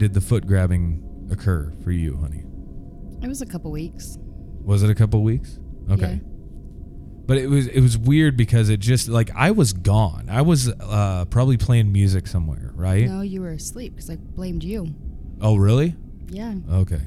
did 0.02 0.16
the 0.16 0.20
foot 0.22 0.48
grabbing 0.48 1.28
occur 1.32 1.72
for 1.84 1.92
you, 1.92 2.18
honey? 2.18 2.44
It 3.22 3.28
was 3.28 3.44
a 3.44 3.46
couple 3.46 3.70
weeks. 3.72 4.18
Was 4.64 4.82
it 4.82 4.90
a 4.90 4.96
couple 4.96 5.22
weeks? 5.22 5.60
Okay. 5.92 6.14
Yeah. 6.24 6.28
But 7.28 7.38
it 7.38 7.48
was 7.48 7.68
it 7.68 7.82
was 7.82 8.00
weird 8.00 8.36
because 8.36 8.70
it 8.70 8.80
just 8.80 9.08
like 9.08 9.30
I 9.36 9.52
was 9.52 9.74
gone. 9.74 10.28
I 10.28 10.42
was 10.42 10.68
uh, 10.70 11.26
probably 11.26 11.56
playing 11.58 11.92
music 11.92 12.26
somewhere, 12.26 12.72
right? 12.74 13.06
No, 13.08 13.22
you 13.22 13.42
were 13.42 13.52
asleep 13.52 13.94
because 13.94 14.10
I 14.10 14.16
blamed 14.16 14.64
you. 14.64 14.96
Oh, 15.40 15.56
really? 15.56 15.96
Yeah, 16.30 16.56
Okay. 16.72 17.02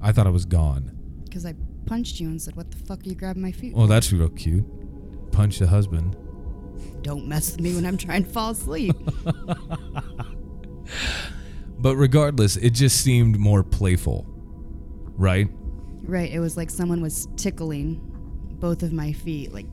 I 0.00 0.12
thought 0.12 0.26
I 0.26 0.30
was 0.30 0.46
gone. 0.46 0.92
because 1.24 1.44
I 1.44 1.54
punched 1.84 2.18
you 2.18 2.28
and 2.28 2.40
said, 2.40 2.56
"What 2.56 2.70
the 2.70 2.78
fuck 2.78 3.00
are 3.00 3.08
you 3.08 3.14
grabbing 3.14 3.42
my 3.42 3.52
feet?" 3.52 3.74
Well, 3.74 3.86
for?" 3.86 3.92
that's 3.92 4.10
real 4.10 4.30
cute. 4.30 4.64
Punch 5.32 5.58
the 5.58 5.66
husband. 5.66 6.16
Don't 7.02 7.26
mess 7.28 7.50
with 7.52 7.60
me 7.60 7.74
when 7.74 7.84
I'm 7.84 7.96
trying 7.98 8.24
to 8.24 8.30
fall 8.30 8.50
asleep. 8.52 8.96
But 11.78 11.96
regardless, 11.96 12.56
it 12.56 12.70
just 12.70 13.00
seemed 13.02 13.38
more 13.38 13.62
playful, 13.62 14.26
right? 15.16 15.48
right. 16.02 16.30
It 16.30 16.40
was 16.40 16.56
like 16.56 16.70
someone 16.70 17.00
was 17.00 17.28
tickling 17.36 18.00
both 18.58 18.82
of 18.82 18.92
my 18.92 19.12
feet, 19.12 19.52
like 19.52 19.66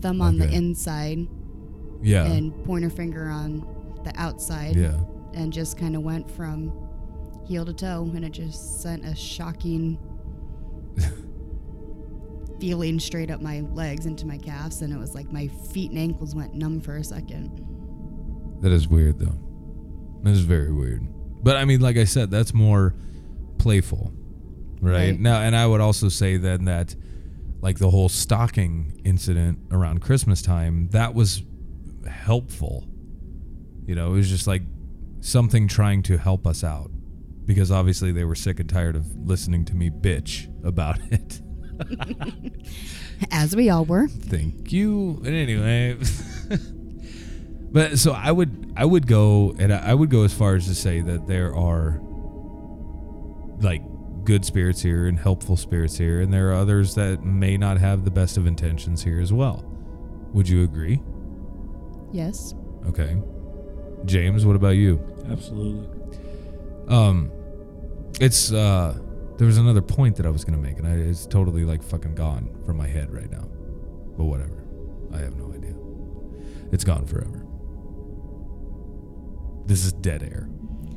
thumb 0.00 0.20
on 0.22 0.38
the 0.38 0.50
inside 0.50 1.26
Yeah. 2.02 2.24
and 2.24 2.52
pointer 2.64 2.90
finger 2.90 3.26
on 3.28 3.66
the 4.04 4.12
outside. 4.16 4.76
yeah. 4.76 4.98
and 5.34 5.52
just 5.52 5.76
kind 5.76 5.96
of 5.96 6.02
went 6.02 6.30
from 6.30 6.72
heel 7.46 7.64
to 7.64 7.72
toe, 7.74 8.08
and 8.14 8.24
it 8.24 8.30
just 8.32 8.80
sent 8.80 9.04
a 9.04 9.14
shocking 9.16 9.98
feeling 12.60 12.98
straight 13.00 13.30
up 13.30 13.40
my 13.42 13.60
legs 13.72 14.06
into 14.06 14.26
my 14.26 14.38
calves, 14.38 14.80
and 14.82 14.92
it 14.92 14.96
was 14.98 15.14
like 15.14 15.30
my 15.32 15.48
feet 15.48 15.90
and 15.90 15.98
ankles 15.98 16.34
went 16.34 16.54
numb 16.54 16.80
for 16.80 16.96
a 16.96 17.04
second. 17.04 17.66
That 18.60 18.72
is 18.72 18.88
weird, 18.88 19.18
though. 19.18 19.38
That 20.22 20.30
is 20.30 20.40
very 20.40 20.72
weird. 20.72 21.06
But 21.44 21.56
I 21.56 21.66
mean, 21.66 21.80
like 21.80 21.98
I 21.98 22.04
said, 22.04 22.30
that's 22.30 22.54
more 22.54 22.94
playful, 23.58 24.12
right? 24.80 24.92
Right. 25.10 25.20
Now, 25.20 25.40
and 25.42 25.54
I 25.54 25.66
would 25.66 25.82
also 25.82 26.08
say 26.08 26.38
then 26.38 26.64
that, 26.64 26.96
like 27.60 27.78
the 27.78 27.90
whole 27.90 28.08
stocking 28.08 29.00
incident 29.04 29.58
around 29.70 30.00
Christmas 30.00 30.40
time, 30.40 30.88
that 30.92 31.14
was 31.14 31.42
helpful. 32.10 32.88
You 33.86 33.94
know, 33.94 34.14
it 34.14 34.16
was 34.16 34.30
just 34.30 34.46
like 34.46 34.62
something 35.20 35.68
trying 35.68 36.02
to 36.04 36.16
help 36.16 36.46
us 36.46 36.64
out 36.64 36.90
because 37.44 37.70
obviously 37.70 38.10
they 38.10 38.24
were 38.24 38.34
sick 38.34 38.58
and 38.58 38.68
tired 38.68 38.96
of 38.96 39.06
listening 39.26 39.66
to 39.66 39.74
me 39.74 39.90
bitch 39.90 40.48
about 40.64 40.98
it. 41.10 41.42
As 43.30 43.54
we 43.54 43.68
all 43.68 43.84
were. 43.84 44.08
Thank 44.08 44.72
you. 44.72 45.20
And 45.24 45.34
anyway, 45.34 45.98
but 47.74 47.98
so 47.98 48.12
I 48.12 48.30
would 48.30 48.72
I 48.76 48.84
would 48.84 49.06
go 49.06 49.54
and 49.58 49.74
I 49.74 49.90
I 49.90 49.94
would 49.94 50.08
go 50.08 50.22
as 50.22 50.32
far 50.32 50.54
as 50.54 50.66
to 50.68 50.74
say 50.74 51.00
that 51.00 51.26
there 51.26 51.54
are 51.54 52.00
like 53.60 53.82
good 54.24 54.44
spirits 54.44 54.80
here 54.80 55.06
and 55.06 55.18
helpful 55.18 55.56
spirits 55.56 55.98
here, 55.98 56.20
and 56.20 56.32
there 56.32 56.50
are 56.50 56.54
others 56.54 56.94
that 56.94 57.24
may 57.24 57.56
not 57.56 57.78
have 57.78 58.04
the 58.04 58.10
best 58.10 58.36
of 58.36 58.46
intentions 58.46 59.02
here 59.02 59.20
as 59.20 59.32
well. 59.32 59.64
Would 60.32 60.48
you 60.48 60.62
agree? 60.62 61.02
Yes. 62.12 62.54
Okay. 62.86 63.16
James, 64.04 64.46
what 64.46 64.56
about 64.56 64.76
you? 64.76 65.00
Absolutely. 65.28 65.88
Um, 66.88 67.32
it's 68.20 68.52
uh, 68.52 68.96
there 69.36 69.46
was 69.48 69.58
another 69.58 69.82
point 69.82 70.14
that 70.16 70.26
I 70.26 70.30
was 70.30 70.44
gonna 70.44 70.58
make, 70.58 70.78
and 70.78 70.86
I, 70.86 70.92
it's 70.92 71.26
totally 71.26 71.64
like 71.64 71.82
fucking 71.82 72.14
gone 72.14 72.54
from 72.64 72.76
my 72.76 72.86
head 72.86 73.12
right 73.12 73.30
now. 73.30 73.48
But 74.16 74.24
whatever, 74.24 74.62
I 75.12 75.18
have 75.18 75.34
no 75.36 75.52
idea. 75.52 75.74
It's 76.70 76.84
gone 76.84 77.06
forever. 77.06 77.43
This 79.66 79.84
is 79.84 79.92
dead 79.94 80.22
air 80.22 80.48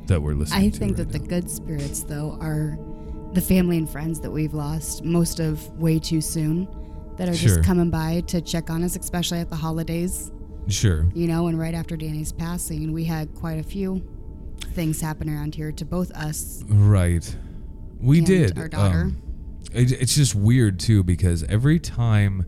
that 0.06 0.20
we're 0.20 0.34
listening 0.34 0.70
to. 0.70 0.76
I 0.76 0.78
think 0.78 0.98
right 0.98 1.08
that 1.08 1.12
the 1.12 1.18
good 1.18 1.50
spirits, 1.50 2.02
though, 2.02 2.36
are 2.40 2.78
the 3.32 3.40
family 3.40 3.76
and 3.78 3.88
friends 3.88 4.20
that 4.20 4.30
we've 4.30 4.54
lost 4.54 5.04
most 5.04 5.40
of 5.40 5.66
way 5.78 5.98
too 5.98 6.20
soon 6.20 6.66
that 7.16 7.28
are 7.28 7.34
Sure. 7.34 7.56
just 7.56 7.62
coming 7.64 7.90
by 7.90 8.20
to 8.28 8.40
check 8.40 8.70
on 8.70 8.82
us, 8.84 8.96
especially 8.96 9.38
at 9.38 9.50
the 9.50 9.56
holidays. 9.56 10.30
sure, 10.68 11.08
You 11.14 11.26
know, 11.28 11.46
and 11.48 11.58
right 11.58 11.74
after 11.74 11.96
Danny's 11.96 12.30
passing, 12.32 12.92
we 12.92 13.04
had 13.04 13.34
quite 13.34 13.58
a 13.58 13.62
few 13.62 14.02
things 14.72 15.00
happen 15.00 15.28
around 15.30 15.54
here 15.54 15.72
to 15.72 15.84
both 15.84 16.10
us 16.12 16.62
right. 16.68 17.36
We 18.00 18.18
and 18.18 18.26
did. 18.26 18.58
our 18.58 18.68
daughter. 18.68 19.00
um, 19.00 19.22
it, 19.72 19.92
it's 19.92 20.14
just 20.14 20.34
weird 20.34 20.78
too 20.78 21.02
because 21.02 21.42
every 21.44 21.78
time, 21.80 22.44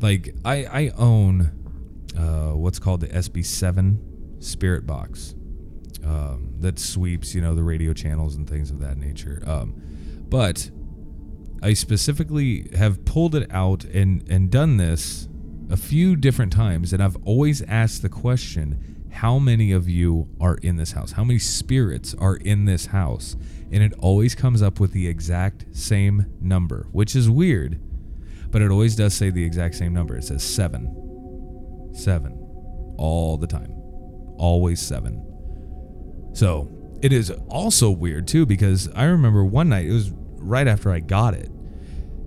like 0.00 0.34
I 0.44 0.64
I 0.66 0.88
own 0.96 1.52
uh, 2.16 2.50
what's 2.52 2.78
called 2.78 3.00
the 3.00 3.08
SB7 3.08 3.98
Spirit 4.40 4.86
Box. 4.86 5.34
um, 6.04 6.54
that 6.60 6.78
sweeps, 6.78 7.34
you 7.34 7.40
know, 7.40 7.54
the 7.54 7.62
radio 7.62 7.92
channels 7.92 8.36
and 8.36 8.48
things 8.48 8.70
of 8.70 8.78
that 8.80 8.96
nature. 8.96 9.42
Um, 9.46 9.74
but 10.28 10.70
I 11.62 11.72
specifically 11.74 12.68
have 12.76 13.04
pulled 13.04 13.34
it 13.34 13.50
out 13.50 13.84
and 13.84 14.24
and 14.30 14.50
done 14.50 14.76
this 14.76 15.28
a 15.70 15.76
few 15.76 16.14
different 16.16 16.52
times, 16.52 16.92
and 16.92 17.02
I've 17.02 17.16
always 17.24 17.62
asked 17.62 18.02
the 18.02 18.08
question: 18.08 19.06
How 19.10 19.38
many 19.38 19.72
of 19.72 19.88
you 19.88 20.28
are 20.40 20.56
in 20.62 20.76
this 20.76 20.92
house? 20.92 21.12
How 21.12 21.24
many 21.24 21.38
spirits 21.40 22.14
are 22.14 22.36
in 22.36 22.66
this 22.66 22.86
house? 22.86 23.36
And 23.72 23.82
it 23.82 23.92
always 23.98 24.36
comes 24.36 24.62
up 24.62 24.78
with 24.78 24.92
the 24.92 25.08
exact 25.08 25.66
same 25.76 26.26
number, 26.40 26.86
which 26.92 27.16
is 27.16 27.28
weird, 27.28 27.80
but 28.52 28.62
it 28.62 28.70
always 28.70 28.94
does 28.94 29.12
say 29.14 29.30
the 29.30 29.44
exact 29.44 29.74
same 29.74 29.92
number. 29.92 30.16
It 30.16 30.22
says 30.24 30.44
seven, 30.44 31.90
seven, 31.92 32.32
all 32.96 33.36
the 33.36 33.48
time, 33.48 33.72
always 34.38 34.80
seven. 34.80 35.22
So 36.34 36.70
it 37.02 37.12
is 37.12 37.30
also 37.48 37.90
weird 37.90 38.26
too 38.26 38.46
because 38.46 38.88
I 38.94 39.04
remember 39.04 39.44
one 39.44 39.68
night, 39.68 39.86
it 39.86 39.92
was 39.92 40.10
right 40.36 40.66
after 40.66 40.90
I 40.90 41.00
got 41.00 41.34
it. 41.34 41.50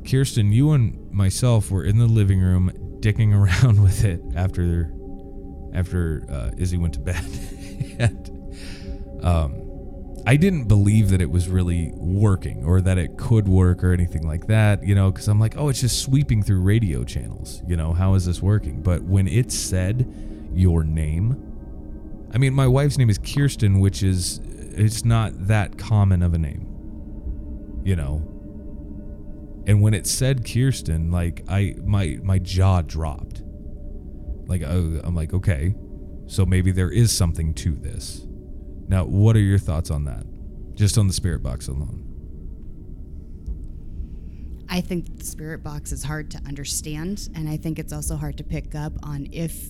Kirsten, 0.09 0.51
you 0.51 0.71
and 0.71 1.11
myself 1.11 1.69
were 1.69 1.83
in 1.83 1.97
the 1.99 2.07
living 2.07 2.41
room 2.41 2.71
dicking 2.99 3.33
around 3.63 3.81
with 3.81 4.03
it 4.03 4.21
after 4.35 4.93
after 5.73 6.25
uh, 6.29 6.51
Izzy 6.57 6.77
went 6.77 6.95
to 6.95 6.99
bed. 6.99 7.23
and, 7.99 9.23
um, 9.23 9.69
I 10.25 10.35
didn't 10.35 10.65
believe 10.65 11.09
that 11.09 11.21
it 11.21 11.29
was 11.29 11.47
really 11.47 11.91
working 11.95 12.63
or 12.63 12.81
that 12.81 12.97
it 12.97 13.17
could 13.17 13.47
work 13.47 13.83
or 13.83 13.93
anything 13.93 14.27
like 14.27 14.47
that, 14.47 14.83
you 14.83 14.93
know, 14.93 15.11
because 15.11 15.27
I'm 15.27 15.39
like, 15.39 15.57
oh, 15.57 15.69
it's 15.69 15.81
just 15.81 16.01
sweeping 16.01 16.43
through 16.43 16.61
radio 16.61 17.03
channels. 17.03 17.61
You 17.67 17.77
know, 17.77 17.93
how 17.93 18.15
is 18.15 18.25
this 18.25 18.41
working? 18.41 18.81
But 18.81 19.03
when 19.03 19.27
it 19.27 19.51
said 19.51 20.11
your 20.53 20.83
name, 20.83 21.48
I 22.31 22.37
mean, 22.37 22.53
my 22.53 22.67
wife's 22.67 22.97
name 22.97 23.09
is 23.09 23.17
Kirsten, 23.17 23.79
which 23.79 24.03
is 24.03 24.39
it's 24.43 25.03
not 25.03 25.47
that 25.47 25.77
common 25.77 26.21
of 26.21 26.33
a 26.33 26.37
name. 26.37 27.81
You 27.83 27.95
know. 27.95 28.25
And 29.67 29.81
when 29.81 29.93
it 29.93 30.07
said 30.07 30.45
Kirsten, 30.45 31.11
like 31.11 31.43
I 31.47 31.75
my 31.83 32.19
my 32.23 32.39
jaw 32.39 32.81
dropped. 32.81 33.43
Like 34.47 34.63
I'm 34.63 35.13
like, 35.13 35.33
okay, 35.33 35.75
so 36.25 36.45
maybe 36.45 36.71
there 36.71 36.91
is 36.91 37.11
something 37.11 37.53
to 37.55 37.75
this. 37.75 38.25
Now, 38.87 39.05
what 39.05 39.35
are 39.35 39.41
your 39.41 39.59
thoughts 39.59 39.91
on 39.91 40.05
that? 40.05 40.25
Just 40.73 40.97
on 40.97 41.07
the 41.07 41.13
spirit 41.13 41.43
box 41.43 41.67
alone. 41.67 42.05
I 44.67 44.81
think 44.81 45.17
the 45.17 45.25
spirit 45.25 45.63
box 45.63 45.91
is 45.91 46.03
hard 46.03 46.31
to 46.31 46.37
understand, 46.47 47.29
and 47.35 47.49
I 47.49 47.57
think 47.57 47.79
it's 47.79 47.93
also 47.93 48.15
hard 48.15 48.37
to 48.37 48.43
pick 48.43 48.75
up 48.75 48.93
on 49.03 49.27
if 49.31 49.69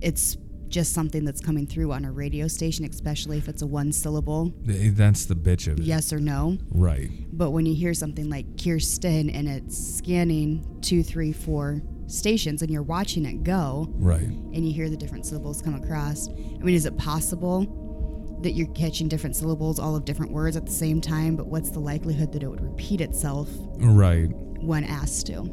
it's 0.00 0.36
just 0.72 0.92
something 0.94 1.24
that's 1.24 1.40
coming 1.40 1.66
through 1.66 1.92
on 1.92 2.04
a 2.04 2.10
radio 2.10 2.48
station, 2.48 2.84
especially 2.86 3.36
if 3.38 3.46
it's 3.48 3.62
a 3.62 3.66
one 3.66 3.92
syllable 3.92 4.52
eh, 4.68 4.90
That's 4.92 5.26
the 5.26 5.34
bitch 5.36 5.70
of 5.70 5.78
it. 5.78 5.84
yes 5.84 6.12
or 6.12 6.18
no. 6.18 6.58
Right. 6.70 7.10
But 7.32 7.50
when 7.50 7.66
you 7.66 7.74
hear 7.74 7.94
something 7.94 8.28
like 8.30 8.46
Kirsten 8.62 9.30
and 9.30 9.46
it's 9.48 9.76
scanning 9.98 10.78
two, 10.80 11.02
three, 11.02 11.32
four 11.32 11.82
stations 12.06 12.62
and 12.62 12.70
you're 12.70 12.82
watching 12.82 13.24
it 13.26 13.44
go 13.44 13.86
Right. 13.98 14.22
and 14.22 14.66
you 14.66 14.72
hear 14.72 14.88
the 14.90 14.96
different 14.96 15.26
syllables 15.26 15.60
come 15.62 15.74
across, 15.74 16.28
I 16.28 16.62
mean, 16.64 16.74
is 16.74 16.86
it 16.86 16.96
possible 16.96 18.38
that 18.42 18.52
you're 18.52 18.66
catching 18.68 19.08
different 19.08 19.36
syllables, 19.36 19.78
all 19.78 19.94
of 19.94 20.04
different 20.06 20.32
words 20.32 20.56
at 20.56 20.64
the 20.66 20.72
same 20.72 21.00
time? 21.00 21.36
But 21.36 21.46
what's 21.48 21.70
the 21.70 21.80
likelihood 21.80 22.32
that 22.32 22.42
it 22.42 22.48
would 22.48 22.62
repeat 22.62 23.00
itself 23.02 23.48
Right. 23.78 24.30
when 24.60 24.84
asked 24.84 25.26
to? 25.26 25.44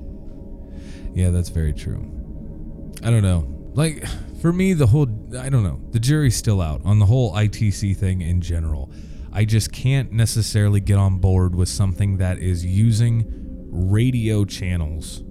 Yeah, 1.13 1.29
that's 1.31 1.49
very 1.49 1.73
true. 1.73 2.05
I 3.03 3.09
don't 3.11 3.23
know. 3.23 3.45
Like 3.73 4.03
for 4.41 4.53
me, 4.53 4.73
the 4.73 4.87
whole 4.87 5.07
I 5.37 5.49
don't 5.49 5.63
know. 5.63 5.81
The 5.91 5.99
jury's 5.99 6.35
still 6.35 6.61
out 6.61 6.81
on 6.85 6.99
the 6.99 7.05
whole 7.05 7.33
ITC 7.33 7.95
thing 7.97 8.21
in 8.21 8.41
general. 8.41 8.91
I 9.31 9.45
just 9.45 9.71
can't 9.71 10.11
necessarily 10.11 10.79
get 10.79 10.97
on 10.97 11.19
board 11.19 11.55
with 11.55 11.69
something 11.69 12.17
that 12.17 12.39
is 12.39 12.65
using 12.65 13.25
radio 13.69 14.45
channels, 14.45 15.23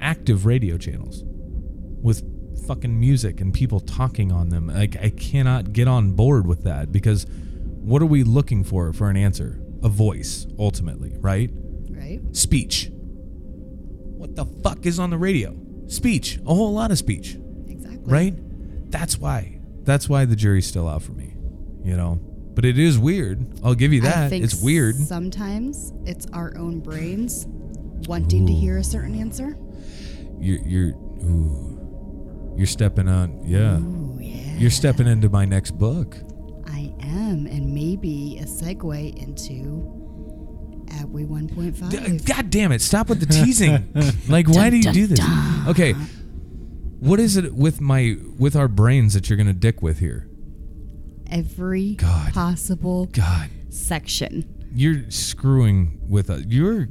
active 0.00 0.46
radio 0.46 0.78
channels, 0.78 1.22
with 1.26 2.24
fucking 2.66 2.98
music 2.98 3.40
and 3.40 3.52
people 3.52 3.80
talking 3.80 4.32
on 4.32 4.48
them. 4.48 4.68
Like 4.68 4.96
I 4.96 5.10
cannot 5.10 5.72
get 5.72 5.88
on 5.88 6.12
board 6.12 6.46
with 6.46 6.64
that 6.64 6.90
because 6.90 7.26
what 7.28 8.02
are 8.02 8.06
we 8.06 8.24
looking 8.24 8.64
for 8.64 8.92
for 8.92 9.10
an 9.10 9.16
answer? 9.16 9.60
A 9.82 9.88
voice, 9.88 10.46
ultimately, 10.58 11.16
right? 11.18 11.50
Right? 11.90 12.20
speech. 12.32 12.90
What 12.92 14.34
the 14.34 14.44
fuck 14.44 14.86
is 14.86 14.98
on 14.98 15.10
the 15.10 15.18
radio? 15.18 15.56
Speech. 15.86 16.40
A 16.46 16.54
whole 16.54 16.72
lot 16.72 16.90
of 16.90 16.98
speech. 16.98 17.36
Right? 18.06 18.34
That's 18.90 19.18
why. 19.18 19.58
That's 19.82 20.08
why 20.08 20.24
the 20.24 20.36
jury's 20.36 20.66
still 20.66 20.88
out 20.88 21.02
for 21.02 21.12
me, 21.12 21.34
you 21.84 21.96
know? 21.96 22.20
But 22.54 22.64
it 22.64 22.78
is 22.78 22.98
weird. 22.98 23.46
I'll 23.62 23.74
give 23.74 23.92
you 23.92 24.00
that. 24.02 24.32
It's 24.32 24.62
weird. 24.62 24.96
Sometimes 24.96 25.92
it's 26.06 26.26
our 26.32 26.56
own 26.56 26.80
brains 26.80 27.46
wanting 28.08 28.46
to 28.46 28.52
hear 28.52 28.78
a 28.78 28.84
certain 28.84 29.14
answer. 29.18 29.56
You're, 30.38 30.58
you're, 30.66 30.88
ooh, 31.24 32.54
you're 32.56 32.66
stepping 32.66 33.08
on, 33.08 33.46
yeah. 33.46 33.78
Ooh, 33.78 34.18
yeah. 34.20 34.56
You're 34.56 34.70
stepping 34.70 35.06
into 35.06 35.28
my 35.28 35.44
next 35.44 35.72
book. 35.72 36.16
I 36.66 36.94
am, 37.00 37.46
and 37.46 37.74
maybe 37.74 38.38
a 38.40 38.44
segue 38.46 39.16
into 39.22 39.92
Abway 40.88 41.26
1.5. 41.26 41.90
D- 41.90 42.18
God 42.24 42.50
damn 42.50 42.72
it! 42.72 42.80
Stop 42.80 43.08
with 43.08 43.20
the 43.20 43.26
teasing. 43.26 43.92
like, 44.28 44.48
why 44.48 44.70
do 44.70 44.76
you 44.76 44.82
Dun, 44.84 44.94
do 44.94 45.06
this? 45.06 45.18
dun, 45.18 45.68
Okay, 45.68 45.94
what 46.98 47.20
is 47.20 47.36
it 47.36 47.54
with 47.54 47.80
my 47.80 48.16
with 48.38 48.56
our 48.56 48.68
brains 48.68 49.14
that 49.14 49.28
you're 49.28 49.36
gonna 49.36 49.52
dick 49.52 49.82
with 49.82 49.98
here? 49.98 50.28
Every 51.30 51.94
God. 51.94 52.32
possible 52.32 53.06
God, 53.06 53.50
section. 53.68 54.68
you're 54.72 55.10
screwing 55.10 56.00
with 56.08 56.30
us. 56.30 56.44
You're 56.46 56.88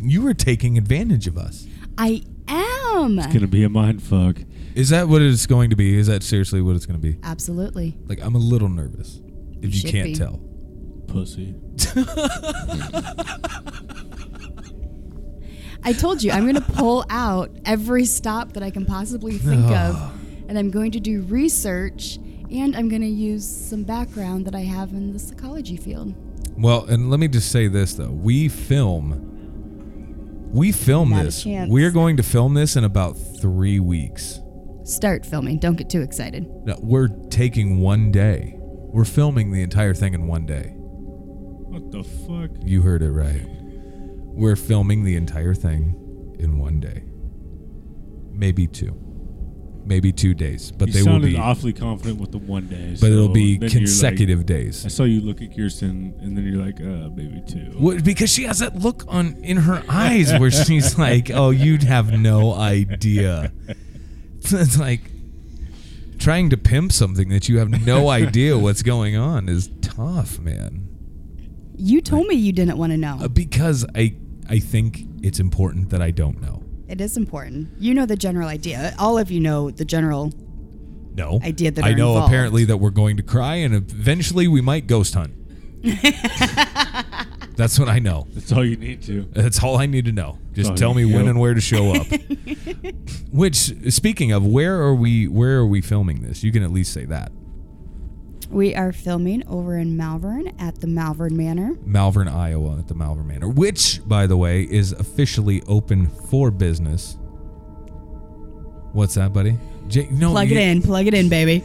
you 0.00 0.26
are 0.26 0.34
taking 0.34 0.78
advantage 0.78 1.26
of 1.26 1.36
us. 1.38 1.66
I 1.98 2.22
am. 2.48 3.18
It's 3.18 3.32
gonna 3.32 3.46
be 3.46 3.64
a 3.64 3.68
mind 3.68 4.02
fuck. 4.02 4.38
Is 4.74 4.88
that 4.88 5.08
what 5.08 5.22
it's 5.22 5.46
going 5.46 5.70
to 5.70 5.76
be? 5.76 5.96
Is 5.96 6.08
that 6.08 6.24
seriously 6.24 6.60
what 6.60 6.74
it's 6.74 6.84
going 6.84 7.00
to 7.00 7.12
be? 7.12 7.16
Absolutely. 7.22 7.96
Like, 8.06 8.20
I'm 8.20 8.34
a 8.34 8.38
little 8.38 8.68
nervous. 8.68 9.20
If 9.62 9.72
you, 9.72 9.80
should 9.80 9.90
can't 9.90 10.06
be. 10.06 10.14
tell. 10.16 10.40
Pussy. 11.06 11.54
I 15.84 15.92
told 15.92 16.22
you, 16.22 16.30
I'm 16.32 16.44
going 16.44 16.54
to 16.54 16.60
pull 16.72 17.04
out 17.10 17.50
every 17.66 18.06
stop 18.06 18.54
that 18.54 18.62
I 18.62 18.70
can 18.70 18.86
possibly 18.86 19.36
think 19.38 19.70
of, 19.70 19.96
and 20.48 20.58
I'm 20.58 20.70
going 20.70 20.92
to 20.92 21.00
do 21.00 21.22
research, 21.22 22.16
and 22.50 22.74
I'm 22.74 22.88
going 22.88 23.02
to 23.02 23.08
use 23.08 23.46
some 23.46 23.82
background 23.82 24.46
that 24.46 24.54
I 24.54 24.60
have 24.60 24.92
in 24.92 25.12
the 25.12 25.18
psychology 25.18 25.76
field. 25.76 26.14
Well, 26.56 26.84
and 26.86 27.10
let 27.10 27.20
me 27.20 27.28
just 27.28 27.50
say 27.50 27.68
this 27.68 27.94
though: 27.94 28.10
we 28.10 28.48
film. 28.48 29.30
We 30.52 30.70
film 30.70 31.10
Not 31.10 31.22
a 31.22 31.24
this. 31.24 31.42
chance. 31.42 31.68
We're 31.68 31.90
going 31.90 32.16
to 32.16 32.22
film 32.22 32.54
this 32.54 32.76
in 32.76 32.84
about 32.84 33.14
three 33.40 33.80
weeks. 33.80 34.40
Start 34.84 35.26
filming. 35.26 35.58
Don't 35.58 35.74
get 35.74 35.90
too 35.90 36.00
excited. 36.00 36.46
No, 36.64 36.76
we're 36.80 37.08
taking 37.28 37.80
one 37.80 38.12
day. 38.12 38.54
We're 38.60 39.04
filming 39.04 39.50
the 39.50 39.62
entire 39.62 39.94
thing 39.94 40.14
in 40.14 40.28
one 40.28 40.46
day. 40.46 40.74
What 40.76 41.90
the 41.90 42.04
fuck? 42.04 42.50
You 42.64 42.82
heard 42.82 43.02
it 43.02 43.10
right. 43.10 43.44
We're 44.34 44.56
filming 44.56 45.04
the 45.04 45.16
entire 45.16 45.54
thing 45.54 46.36
in 46.38 46.58
one 46.58 46.80
day. 46.80 47.04
Maybe 48.32 48.66
two. 48.66 49.00
Maybe 49.86 50.12
two 50.12 50.34
days. 50.34 50.72
But 50.72 50.88
you 50.88 50.94
they 50.94 51.00
will 51.00 51.06
sounded 51.12 51.26
be 51.32 51.36
awfully 51.36 51.72
confident 51.72 52.18
with 52.18 52.32
the 52.32 52.38
one 52.38 52.66
day. 52.68 52.96
but 53.00 53.12
it'll 53.12 53.28
be 53.28 53.58
consecutive 53.58 53.70
you're 53.70 54.48
like- 54.48 54.66
consecutive 54.66 54.84
I 54.86 54.88
saw 54.88 55.04
you 55.04 55.20
look 55.20 55.42
at 55.42 55.54
Kirsten, 55.54 56.14
and 56.20 56.36
then 56.36 56.44
you're 56.46 56.64
like, 56.64 56.80
uh, 56.80 57.10
maybe 57.14 57.42
two. 57.46 57.72
What, 57.78 58.02
because 58.02 58.30
she 58.30 58.44
has 58.44 58.58
that 58.60 58.76
look 58.76 59.04
on 59.08 59.36
in 59.44 59.58
her 59.58 59.82
eyes 59.88 60.32
where 60.38 60.50
she's 60.50 60.98
like, 61.06 61.30
"Oh, 61.30 61.50
you'd 61.50 61.82
have 61.84 62.18
no 62.18 62.54
idea." 62.54 63.52
It's 64.46 64.78
like 64.78 65.00
trying 66.18 66.50
to 66.50 66.58
pimp 66.58 66.92
something 66.92 67.30
that 67.30 67.48
you 67.48 67.58
have 67.58 67.70
no 67.86 68.08
idea 68.22 68.58
what's 68.58 68.82
going 68.82 69.16
on 69.16 69.48
is 69.48 69.70
tough, 69.80 70.38
man. 70.38 70.86
You 71.76 72.02
told 72.02 72.26
me 72.26 72.34
you 72.34 72.52
didn't 72.52 72.76
want 72.76 72.92
to 72.92 72.98
know. 72.98 73.18
Uh, 73.22 73.28
because 73.28 73.86
I 73.94 74.16
I 74.48 74.58
think 74.58 75.06
it's 75.22 75.40
important 75.40 75.90
that 75.90 76.02
I 76.02 76.10
don't 76.10 76.40
know. 76.40 76.62
It 76.88 77.00
is 77.00 77.16
important. 77.16 77.68
You 77.78 77.94
know 77.94 78.06
the 78.06 78.16
general 78.16 78.48
idea. 78.48 78.94
All 78.98 79.16
of 79.18 79.30
you 79.30 79.40
know 79.40 79.70
the 79.70 79.84
general. 79.84 80.32
No 81.16 81.40
Idea 81.44 81.70
that 81.70 81.84
I 81.84 81.92
know 81.94 82.10
involved. 82.14 82.26
apparently 82.32 82.64
that 82.64 82.78
we're 82.78 82.90
going 82.90 83.16
to 83.18 83.22
cry 83.22 83.54
and 83.56 83.72
eventually 83.74 84.48
we 84.48 84.60
might 84.60 84.86
ghost 84.88 85.14
hunt. 85.14 85.32
That's 87.56 87.78
what 87.78 87.88
I 87.88 88.00
know. 88.00 88.26
That's 88.34 88.50
all 88.52 88.64
you 88.64 88.76
need 88.76 89.00
to. 89.02 89.22
That's 89.32 89.62
all 89.62 89.78
I 89.78 89.86
need 89.86 90.06
to 90.06 90.12
know. 90.12 90.38
Just 90.52 90.72
Oh, 90.72 90.76
tell 90.76 90.92
me 90.92 91.04
when 91.04 91.28
and 91.28 91.38
where 91.38 91.54
to 91.54 91.60
show 91.60 91.94
up. 91.94 92.06
Which, 93.32 93.56
speaking 93.94 94.32
of, 94.32 94.44
where 94.44 94.80
are 94.80 94.94
we? 94.94 95.28
Where 95.28 95.58
are 95.58 95.66
we 95.66 95.80
filming 95.80 96.22
this? 96.22 96.42
You 96.42 96.50
can 96.50 96.64
at 96.64 96.72
least 96.72 96.92
say 96.92 97.04
that. 97.04 97.30
We 98.54 98.74
are 98.74 98.92
filming 98.92 99.46
over 99.48 99.76
in 99.76 99.96
Malvern 99.96 100.52
at 100.60 100.80
the 100.80 100.86
Malvern 100.86 101.36
Manor. 101.36 101.74
Malvern, 101.84 102.28
Iowa, 102.28 102.78
at 102.78 102.86
the 102.88 102.94
Malvern 102.94 103.26
Manor, 103.26 103.48
which, 103.48 104.00
by 104.06 104.26
the 104.28 104.36
way, 104.36 104.62
is 104.62 104.92
officially 104.92 105.60
open 105.66 106.06
for 106.06 106.50
business. 106.52 107.16
What's 108.92 109.14
that, 109.14 109.32
buddy? 109.32 109.58
J- 109.88 110.08
no, 110.10 110.30
Plug 110.30 110.48
you, 110.50 110.56
it 110.56 110.60
in. 110.62 110.82
Plug 110.82 111.06
it 111.08 111.14
in, 111.14 111.28
baby. 111.28 111.64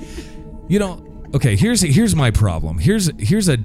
You 0.68 0.80
know, 0.80 1.30
okay, 1.36 1.56
here's 1.56 1.82
here's 1.82 2.16
my 2.16 2.32
problem. 2.32 2.80
Here's 2.80 3.12
here's 3.20 3.50
a 3.50 3.58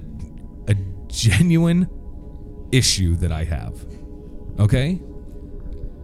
a 0.69 0.75
genuine 1.09 1.89
issue 2.73 3.17
that 3.17 3.33
I 3.33 3.45
have. 3.45 3.85
Okay? 4.59 5.01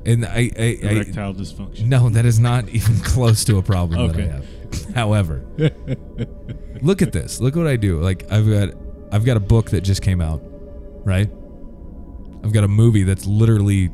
And 0.07 0.25
I 0.25 0.51
I, 0.59 0.79
I 0.83 0.89
Erectile 0.91 1.35
dysfunction. 1.35 1.85
no, 1.85 2.09
that 2.09 2.25
is 2.25 2.41
not 2.41 2.69
even 2.71 2.97
close 3.01 3.45
to 3.45 3.59
a 3.59 3.63
problem 3.63 4.09
that 4.09 4.17
I 4.17 4.23
Okay. 4.23 4.33
have. 4.33 4.47
However, 4.95 5.45
look 6.83 7.03
at 7.03 7.13
this. 7.13 7.41
Look 7.41 7.57
what 7.57 7.67
I 7.67 7.77
do. 7.77 8.01
Like 8.01 8.31
I've 8.31 8.49
got 8.49 8.71
I've 9.13 9.25
got 9.25 9.37
a 9.37 9.41
book 9.41 9.71
that 9.71 9.83
just 9.83 10.03
came 10.03 10.21
out, 10.21 10.41
right? 11.05 11.31
I've 12.45 12.53
got 12.53 12.65
a 12.65 12.69
movie 12.69 13.03
that's 13.03 13.27
literally 13.27 13.91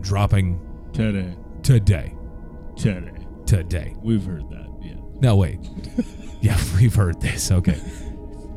dropping 0.00 0.60
Today. 0.92 1.34
today. 1.62 2.14
Today. 2.76 3.10
Today. 3.46 3.94
We've 4.02 4.24
heard 4.24 4.48
that. 4.50 4.68
Yeah. 4.82 4.94
No, 5.20 5.36
wait. 5.36 5.58
yeah, 6.40 6.58
we've 6.76 6.94
heard 6.94 7.20
this. 7.20 7.50
Okay. 7.50 7.80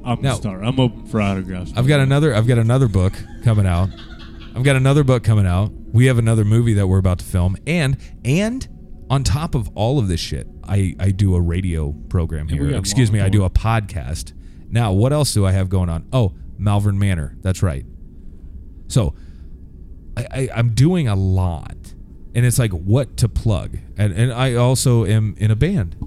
I'm 0.03 0.21
No. 0.21 0.31
a 0.33 0.35
star. 0.35 0.63
I'm 0.63 0.79
open 0.79 1.05
for 1.05 1.21
autographs. 1.21 1.71
I've 1.75 1.87
got 1.87 1.99
another 1.99 2.33
I've 2.35 2.47
got 2.47 2.57
another 2.57 2.87
book 2.87 3.13
coming 3.43 3.65
out. 3.65 3.89
I've 4.55 4.63
got 4.63 4.75
another 4.75 5.03
book 5.03 5.23
coming 5.23 5.45
out. 5.45 5.71
We 5.93 6.05
have 6.07 6.17
another 6.17 6.43
movie 6.45 6.73
that 6.73 6.87
we're 6.87 6.97
about 6.97 7.19
to 7.19 7.25
film 7.25 7.55
and 7.67 7.97
and 8.25 8.67
on 9.09 9.23
top 9.23 9.55
of 9.55 9.69
all 9.75 9.99
of 9.99 10.07
this 10.07 10.19
shit, 10.21 10.47
I 10.71 10.95
I 10.99 11.11
do 11.11 11.35
a 11.35 11.41
radio 11.41 11.91
program 12.09 12.47
here. 12.47 12.69
Excuse 12.75 13.11
me, 13.11 13.19
I 13.19 13.29
do 13.29 13.43
a 13.43 13.49
podcast. 13.49 14.33
Now, 14.69 14.93
what 14.93 15.11
else 15.11 15.33
do 15.33 15.45
I 15.45 15.51
have 15.51 15.67
going 15.67 15.89
on? 15.89 16.07
Oh, 16.13 16.33
Malvern 16.57 16.97
Manor. 16.97 17.35
That's 17.41 17.61
right. 17.61 17.85
So, 18.87 19.13
I, 20.15 20.25
I 20.31 20.49
I'm 20.55 20.69
doing 20.73 21.07
a 21.07 21.15
lot. 21.15 21.75
And 22.33 22.45
it's 22.45 22.57
like 22.57 22.71
what 22.71 23.17
to 23.17 23.27
plug. 23.27 23.77
And 23.97 24.13
and 24.13 24.31
I 24.31 24.55
also 24.55 25.05
am 25.05 25.35
in 25.37 25.51
a 25.51 25.55
band. 25.55 25.97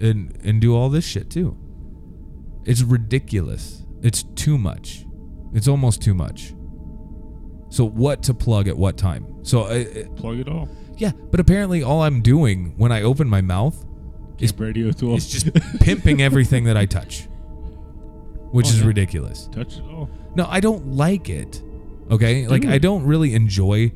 And 0.00 0.38
and 0.44 0.60
do 0.60 0.76
all 0.76 0.88
this 0.88 1.04
shit 1.04 1.28
too. 1.28 1.58
It's 2.64 2.82
ridiculous. 2.82 3.82
It's 4.02 4.22
too 4.22 4.56
much. 4.56 5.04
It's 5.52 5.66
almost 5.66 6.00
too 6.00 6.14
much. 6.14 6.54
So 7.70 7.84
what 7.84 8.22
to 8.24 8.34
plug 8.34 8.68
at 8.68 8.76
what 8.76 8.96
time? 8.96 9.26
So 9.42 9.62
uh, 9.62 9.84
Plug 10.16 10.38
it 10.38 10.48
all. 10.48 10.68
Yeah, 11.00 11.12
but 11.30 11.40
apparently 11.40 11.82
all 11.82 12.02
I'm 12.02 12.20
doing 12.22 12.74
when 12.76 12.92
I 12.92 13.02
open 13.02 13.28
my 13.28 13.40
mouth 13.40 13.74
is 14.38 14.52
Camp 14.52 14.60
radio 14.60 14.92
tool. 14.92 15.16
is 15.16 15.28
just 15.28 15.48
pimping 15.80 16.22
everything 16.22 16.64
that 16.64 16.76
I 16.76 16.86
touch, 16.86 17.26
which 18.52 18.66
Oh, 18.66 18.70
is 18.70 18.80
yeah. 18.80 18.86
ridiculous. 18.86 19.48
touch 19.52 19.78
it 19.78 19.84
all. 19.84 20.08
No, 20.34 20.46
I 20.48 20.60
don't 20.60 20.92
like 20.96 21.28
it. 21.28 21.62
Okay, 22.10 22.46
like 22.48 22.62
Do 22.62 22.70
I 22.70 22.78
don't 22.78 23.04
really 23.04 23.34
enjoy. 23.34 23.92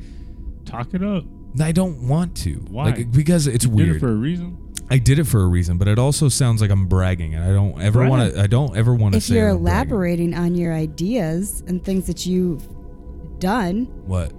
Talk 0.65 0.93
it 0.93 1.03
up. 1.03 1.23
I 1.61 1.71
don't 1.71 2.07
want 2.07 2.35
to. 2.37 2.55
Why? 2.69 2.85
Like 2.85 3.11
because 3.11 3.47
it's 3.47 3.65
You 3.65 3.71
weird. 3.71 3.87
Did 3.87 3.95
it 3.97 3.99
for 3.99 4.09
a 4.11 4.15
reason. 4.15 4.57
I 4.89 4.97
did 4.99 5.17
it 5.19 5.23
for 5.25 5.41
a 5.41 5.47
reason, 5.47 5.77
but 5.79 5.87
it 5.87 5.97
also 5.97 6.29
sounds 6.29 6.61
like 6.61 6.69
I'm 6.69 6.85
bragging, 6.87 7.33
and 7.33 7.43
I 7.43 7.47
don't 7.51 7.81
ever 7.81 8.07
want 8.07 8.33
to. 8.33 8.39
I 8.41 8.47
don't 8.47 8.75
ever 8.77 8.93
want 8.93 9.13
to 9.13 9.17
If 9.17 9.29
you're 9.29 9.49
I'm 9.49 9.63
bragging. 9.63 9.67
elaborating 9.67 10.33
on 10.35 10.53
your 10.55 10.73
ideas 10.73 11.63
and 11.67 11.83
things 11.83 12.05
that 12.07 12.25
you've 12.25 12.67
done, 13.39 13.85
What? 14.05 14.31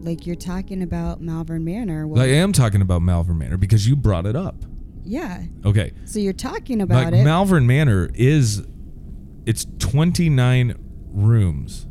Like 0.00 0.26
you're 0.26 0.36
talking 0.36 0.82
about 0.82 1.20
Malvern 1.20 1.64
Manor, 1.64 2.06
well, 2.06 2.22
I 2.22 2.26
am 2.28 2.52
talking 2.52 2.80
about 2.82 3.02
Malvern 3.02 3.38
Manor 3.38 3.56
because 3.56 3.86
you 3.88 3.96
brought 3.96 4.26
it 4.26 4.36
up. 4.36 4.64
yeah. 5.04 5.42
Okay. 5.64 5.92
So 6.04 6.18
you're 6.18 6.32
talking 6.32 6.80
about 6.80 7.12
like 7.12 7.14
it. 7.14 7.24
Malvern 7.24 7.66
Manor 7.66 8.10
is 8.14 8.64
it's 9.46 9.66
29 9.78 10.74
rooms. 11.12 11.86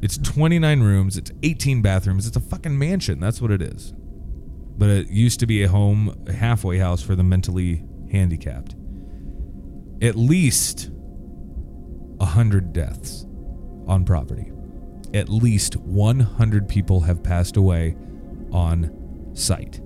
It's 0.00 0.16
29 0.18 0.80
rooms, 0.80 1.16
it's 1.16 1.32
18 1.42 1.82
bathrooms. 1.82 2.26
It's 2.26 2.36
a 2.36 2.40
fucking 2.40 2.78
mansion. 2.78 3.18
That's 3.18 3.40
what 3.42 3.50
it 3.50 3.60
is. 3.62 3.92
But 4.76 4.90
it 4.90 5.08
used 5.08 5.40
to 5.40 5.46
be 5.46 5.64
a 5.64 5.68
home, 5.68 6.14
a 6.28 6.32
halfway 6.32 6.78
house 6.78 7.02
for 7.02 7.16
the 7.16 7.24
mentally 7.24 7.84
handicapped. 8.12 8.76
At 10.00 10.14
least 10.14 10.90
100 12.18 12.72
deaths 12.72 13.26
on 13.88 14.04
property. 14.04 14.52
At 15.14 15.28
least 15.28 15.76
100 15.76 16.68
people 16.68 17.00
have 17.00 17.22
passed 17.22 17.56
away 17.56 17.96
on 18.52 19.30
site. 19.34 19.80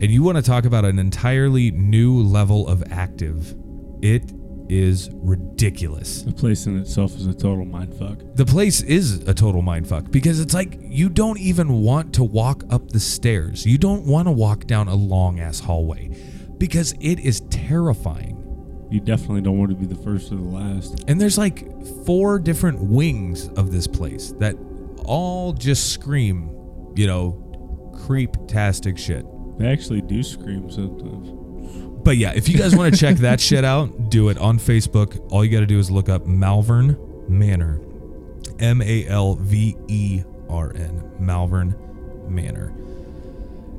And 0.00 0.10
you 0.10 0.22
want 0.22 0.36
to 0.36 0.42
talk 0.42 0.64
about 0.64 0.84
an 0.84 0.98
entirely 0.98 1.70
new 1.70 2.22
level 2.22 2.66
of 2.66 2.82
active. 2.90 3.54
It 4.00 4.32
is 4.70 5.10
ridiculous. 5.12 6.22
The 6.22 6.32
place 6.32 6.66
in 6.66 6.78
itself 6.78 7.16
is 7.16 7.26
a 7.26 7.34
total 7.34 7.66
mindfuck. 7.66 8.36
The 8.36 8.46
place 8.46 8.82
is 8.82 9.26
a 9.28 9.34
total 9.34 9.62
mindfuck 9.62 10.10
because 10.10 10.40
it's 10.40 10.54
like 10.54 10.78
you 10.80 11.08
don't 11.08 11.38
even 11.38 11.82
want 11.82 12.14
to 12.14 12.24
walk 12.24 12.64
up 12.70 12.88
the 12.90 13.00
stairs. 13.00 13.66
You 13.66 13.78
don't 13.78 14.06
want 14.06 14.28
to 14.28 14.32
walk 14.32 14.66
down 14.66 14.88
a 14.88 14.94
long 14.94 15.40
ass 15.40 15.60
hallway 15.60 16.16
because 16.56 16.94
it 17.00 17.18
is 17.20 17.40
terrifying. 17.50 18.39
You 18.90 19.00
definitely 19.00 19.40
don't 19.40 19.58
want 19.58 19.70
to 19.70 19.76
be 19.76 19.86
the 19.86 20.00
first 20.02 20.32
or 20.32 20.36
the 20.36 20.42
last. 20.42 21.04
And 21.06 21.20
there's 21.20 21.38
like 21.38 21.64
four 22.04 22.38
different 22.38 22.80
wings 22.80 23.48
of 23.50 23.70
this 23.70 23.86
place 23.86 24.32
that 24.38 24.56
all 25.04 25.52
just 25.52 25.92
scream, 25.92 26.50
you 26.96 27.06
know, 27.06 27.92
creep-tastic 28.06 28.98
shit. 28.98 29.24
They 29.58 29.68
actually 29.68 30.00
do 30.00 30.22
scream 30.22 30.70
sometimes. 30.70 31.30
But 32.02 32.16
yeah, 32.16 32.32
if 32.34 32.48
you 32.48 32.58
guys 32.58 32.74
want 32.74 32.92
to 32.92 32.98
check 32.98 33.18
that 33.18 33.40
shit 33.40 33.64
out, 33.64 34.10
do 34.10 34.28
it 34.28 34.38
on 34.38 34.58
Facebook. 34.58 35.24
All 35.30 35.44
you 35.44 35.50
got 35.50 35.60
to 35.60 35.66
do 35.66 35.78
is 35.78 35.90
look 35.90 36.08
up 36.08 36.26
Malvern 36.26 36.96
Manor. 37.28 37.80
M 38.58 38.82
A 38.82 39.06
L 39.06 39.36
V 39.36 39.76
E 39.88 40.22
R 40.48 40.72
N. 40.74 41.12
Malvern 41.18 41.76
Manor. 42.28 42.72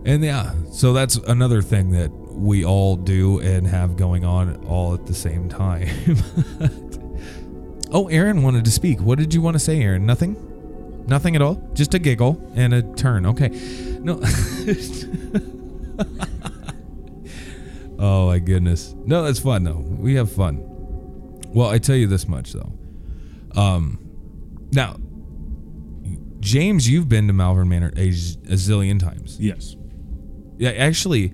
And 0.06 0.24
yeah, 0.24 0.54
so 0.72 0.94
that's 0.94 1.16
another 1.18 1.62
thing 1.62 1.92
that 1.92 2.12
we 2.42 2.66
all 2.66 2.96
do 2.96 3.40
and 3.40 3.68
have 3.68 3.96
going 3.96 4.26
on 4.26 4.56
all 4.66 4.94
at 4.94 5.06
the 5.06 5.14
same 5.14 5.48
time. 5.48 5.88
oh, 7.92 8.08
Erin 8.08 8.42
wanted 8.42 8.66
to 8.66 8.72
speak. 8.72 9.00
What 9.00 9.20
did 9.20 9.34
you 9.34 9.42
want 9.42 9.56
to 9.56 9.60
say, 9.60 9.80
Erin? 9.82 10.06
Nothing? 10.06 10.36
Nothing 11.08 11.36
at 11.36 11.42
all? 11.42 11.56
Just 11.74 11.94
a 11.94 12.00
giggle 12.00 12.52
and 12.56 12.74
a 12.74 12.82
turn. 12.82 13.26
Okay. 13.26 13.50
No. 14.02 14.22
Oh 18.04 18.26
my 18.26 18.40
goodness. 18.40 18.96
No, 19.06 19.22
that's 19.24 19.38
fun 19.38 19.64
though. 19.64 19.78
We 19.78 20.16
have 20.16 20.32
fun. 20.32 20.60
Well, 21.54 21.70
I 21.70 21.78
tell 21.78 21.96
you 21.96 22.08
this 22.08 22.28
much 22.28 22.52
though. 22.54 22.74
Um, 23.56 24.00
now, 24.72 24.96
James, 26.40 26.90
you've 26.90 27.08
been 27.08 27.28
to 27.28 27.34
Malvern 27.34 27.70
Manor 27.70 27.94
a, 27.96 28.10
z- 28.10 28.40
a 28.46 28.54
zillion 28.54 29.00
times. 29.00 29.40
Yes. 29.40 29.76
Yeah, 30.58 30.72
actually, 30.72 31.34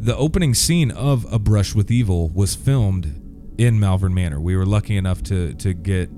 the 0.00 0.16
opening 0.16 0.54
scene 0.54 0.90
of 0.90 1.30
A 1.32 1.38
Brush 1.38 1.74
with 1.74 1.90
Evil 1.90 2.30
was 2.30 2.54
filmed 2.54 3.54
in 3.58 3.78
Malvern 3.78 4.14
Manor. 4.14 4.40
We 4.40 4.56
were 4.56 4.66
lucky 4.66 4.96
enough 4.96 5.22
to 5.24 5.52
to 5.54 5.74
get 5.74 6.10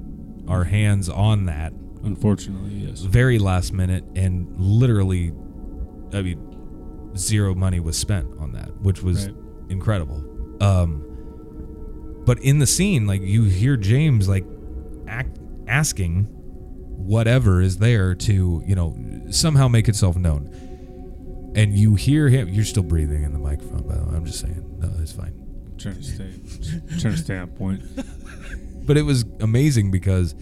our 0.49 0.65
hands 0.65 1.09
on 1.09 1.47
that 1.47 1.73
Unfortunately, 2.05 2.87
yes. 2.87 3.01
very 3.03 3.39
last 3.39 3.73
minute 3.73 4.05
and 4.17 4.49
literally 4.59 5.33
I 6.13 6.23
mean 6.23 7.13
zero 7.17 7.55
money 7.55 7.81
was 7.81 7.97
spent 7.97 8.27
on 8.39 8.53
that, 8.53 8.71
which 8.81 9.03
was 9.03 9.27
Right. 9.27 9.37
incredible. 9.69 10.25
Um 10.61 11.05
but 12.25 12.39
in 12.41 12.59
the 12.61 12.67
scene 12.67 13.07
like 13.07 13.23
you 13.23 13.45
hear 13.45 13.77
James 13.77 14.29
like 14.29 14.45
act, 15.09 15.39
asking 15.67 16.29
whatever 16.31 17.61
is 17.61 17.79
there 17.79 18.15
to, 18.15 18.63
you 18.67 18.75
know, 18.77 18.97
somehow 19.31 19.67
make 19.69 19.89
itself 19.89 20.17
known. 20.17 20.49
And 21.55 21.77
you 21.77 21.95
hear 21.95 22.29
him 22.29 22.49
you're 22.49 22.65
still 22.65 22.83
breathing 22.83 23.23
in 23.25 23.33
the 23.33 23.39
microphone 23.39 23.87
by 23.87 23.95
the 23.97 24.05
way. 24.05 24.17
I'm 24.17 24.25
just 24.25 24.41
saying. 24.41 24.77
No, 24.79 24.91
it's 25.01 25.13
fine. 25.13 25.35
I'm 25.73 25.77
trying 25.79 25.97
to 25.97 26.03
stay, 26.03 26.31
trying 27.01 27.15
to 27.15 27.17
stay 27.17 27.37
on 27.39 27.49
point. 27.49 27.83
But 28.85 28.97
it 28.97 29.03
was 29.03 29.25
amazing 29.39 29.93
because 29.93 30.35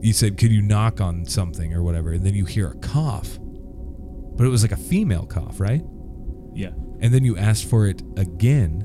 you 0.00 0.12
said, 0.12 0.38
"Could 0.38 0.50
you 0.50 0.60
knock 0.60 1.00
on 1.00 1.24
something 1.24 1.72
or 1.72 1.84
whatever?" 1.84 2.10
And 2.10 2.26
then 2.26 2.34
you 2.34 2.44
hear 2.44 2.66
a 2.66 2.74
cough, 2.78 3.38
but 4.36 4.44
it 4.44 4.48
was 4.48 4.62
like 4.62 4.72
a 4.72 4.76
female 4.76 5.24
cough, 5.24 5.60
right? 5.60 5.84
Yeah. 6.52 6.70
And 7.00 7.14
then 7.14 7.22
you 7.24 7.36
asked 7.38 7.66
for 7.70 7.86
it 7.86 8.02
again, 8.16 8.82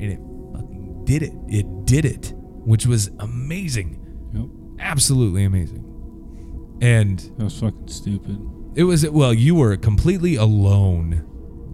and 0.00 0.10
it 0.10 0.18
fucking 0.52 1.02
did 1.04 1.22
it. 1.22 1.32
It 1.46 1.84
did 1.84 2.04
it, 2.04 2.32
which 2.36 2.84
was 2.84 3.10
amazing, 3.20 4.00
Yep. 4.34 4.46
absolutely 4.80 5.44
amazing. 5.44 5.84
And 6.82 7.20
That 7.38 7.44
was 7.44 7.60
fucking 7.60 7.86
stupid. 7.86 8.40
It 8.74 8.84
was 8.84 9.08
well, 9.10 9.32
you 9.34 9.54
were 9.54 9.76
completely 9.76 10.36
alone, 10.36 11.24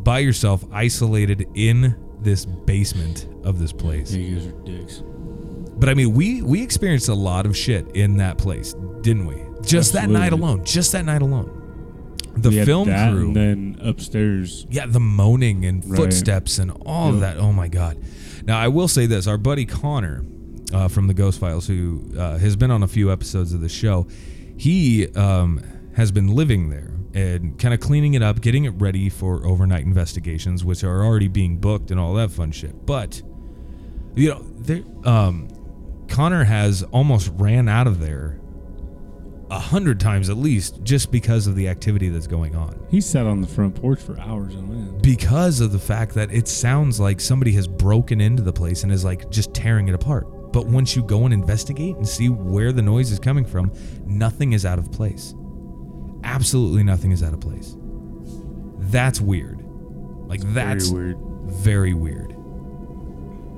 by 0.02 0.18
yourself, 0.20 0.64
isolated 0.72 1.46
in 1.54 1.96
this 2.20 2.44
basement 2.44 3.26
of 3.44 3.58
this 3.58 3.72
place. 3.72 4.12
Yeah, 4.12 4.20
you 4.22 4.36
guys 4.36 4.46
are 4.46 4.64
dicks. 4.64 5.02
But 5.78 5.88
I 5.88 5.94
mean, 5.94 6.12
we 6.12 6.42
we 6.42 6.62
experienced 6.62 7.08
a 7.08 7.14
lot 7.14 7.46
of 7.46 7.56
shit 7.56 7.86
in 7.96 8.18
that 8.18 8.36
place, 8.38 8.74
didn't 9.00 9.26
we? 9.26 9.36
Just 9.62 9.92
that 9.94 10.08
night 10.10 10.32
alone. 10.32 10.64
Just 10.64 10.92
that 10.92 11.04
night 11.04 11.22
alone. 11.22 11.56
The 12.36 12.50
We 12.50 12.64
film 12.64 12.84
crew. 12.86 12.92
And 13.28 13.36
then 13.36 13.78
upstairs, 13.82 14.66
yeah, 14.70 14.86
the 14.86 15.00
moaning 15.00 15.64
and 15.64 15.84
Right. 15.84 15.96
footsteps 15.98 16.58
and 16.58 16.70
all 16.86 17.08
of 17.10 17.20
that. 17.20 17.38
Oh 17.38 17.52
my 17.52 17.68
god. 17.68 17.98
Now 18.44 18.58
I 18.58 18.68
will 18.68 18.88
say 18.88 19.06
this: 19.06 19.26
our 19.26 19.38
buddy 19.38 19.64
Connor 19.66 20.24
uh, 20.72 20.88
from 20.88 21.06
the 21.08 21.14
Ghost 21.14 21.40
Files, 21.40 21.66
who 21.66 22.02
uh, 22.16 22.38
has 22.38 22.56
been 22.56 22.70
on 22.70 22.82
a 22.82 22.88
few 22.88 23.10
episodes 23.10 23.52
of 23.52 23.60
the 23.60 23.68
show, 23.68 24.06
he 24.56 25.08
um, 25.14 25.60
has 25.96 26.10
been 26.12 26.28
living 26.34 26.70
there 26.70 26.94
and 27.14 27.58
kind 27.58 27.74
of 27.74 27.80
cleaning 27.80 28.14
it 28.14 28.22
up, 28.22 28.40
getting 28.40 28.64
it 28.64 28.70
ready 28.70 29.08
for 29.08 29.44
overnight 29.46 29.84
investigations, 29.84 30.64
which 30.64 30.84
are 30.84 31.04
already 31.04 31.28
being 31.28 31.56
booked 31.58 31.90
and 31.90 31.98
all 31.98 32.14
that 32.14 32.30
fun 32.30 32.52
shit. 32.52 32.86
But 32.86 33.22
You 34.14 34.30
know, 34.30 34.42
there, 34.58 34.82
um, 35.04 35.48
Connor 36.08 36.44
has 36.44 36.82
almost 36.84 37.32
ran 37.36 37.68
out 37.68 37.86
of 37.86 38.00
there 38.00 38.40
a 39.50 39.58
hundred 39.58 39.98
times 39.98 40.30
at 40.30 40.36
least 40.36 40.82
just 40.84 41.10
because 41.10 41.48
of 41.48 41.56
the 41.56 41.68
activity 41.68 42.08
that's 42.08 42.28
going 42.28 42.54
on. 42.54 42.86
He 42.88 43.00
sat 43.00 43.26
on 43.26 43.40
the 43.40 43.48
front 43.48 43.74
porch 43.74 44.00
for 44.00 44.18
hours 44.20 44.54
on 44.54 44.70
end. 44.70 45.02
Because 45.02 45.60
of 45.60 45.72
the 45.72 45.78
fact 45.78 46.14
that 46.14 46.32
it 46.32 46.46
sounds 46.46 47.00
like 47.00 47.20
somebody 47.20 47.52
has 47.52 47.66
broken 47.66 48.20
into 48.20 48.42
the 48.44 48.52
place 48.52 48.84
and 48.84 48.92
is 48.92 49.04
like 49.04 49.28
just 49.30 49.52
tearing 49.52 49.88
it 49.88 49.94
apart. 49.94 50.52
But 50.52 50.66
once 50.66 50.94
you 50.94 51.02
go 51.02 51.24
and 51.24 51.34
investigate 51.34 51.96
and 51.96 52.06
see 52.06 52.28
where 52.28 52.70
the 52.72 52.82
noise 52.82 53.10
is 53.10 53.18
coming 53.18 53.44
from, 53.44 53.72
nothing 54.04 54.52
is 54.52 54.64
out 54.64 54.78
of 54.78 54.90
place. 54.92 55.34
Absolutely 56.24 56.82
nothing 56.82 57.12
is 57.12 57.22
out 57.22 57.32
of 57.32 57.40
place. 57.40 57.76
That's 58.90 59.20
weird. 59.20 59.58
Like 60.28 60.40
that's 60.54 60.88
Very 60.88 61.14
weird. 61.14 61.18
very 61.52 61.94
weird. 61.94 62.34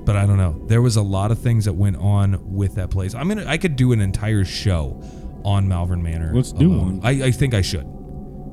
But 0.05 0.17
I 0.17 0.25
don't 0.25 0.37
know. 0.37 0.61
There 0.67 0.81
was 0.81 0.95
a 0.97 1.01
lot 1.01 1.31
of 1.31 1.39
things 1.39 1.65
that 1.65 1.73
went 1.73 1.95
on 1.97 2.53
with 2.53 2.75
that 2.75 2.89
place. 2.89 3.15
I 3.15 3.23
mean, 3.23 3.39
I 3.39 3.57
could 3.57 3.75
do 3.75 3.93
an 3.93 4.01
entire 4.01 4.43
show 4.43 5.01
on 5.45 5.67
Malvern 5.67 6.03
Manor. 6.03 6.31
Let's 6.33 6.51
do 6.51 6.67
alone. 6.67 6.99
one. 6.99 7.05
I, 7.05 7.27
I 7.27 7.31
think 7.31 7.53
I 7.53 7.61
should. 7.61 7.87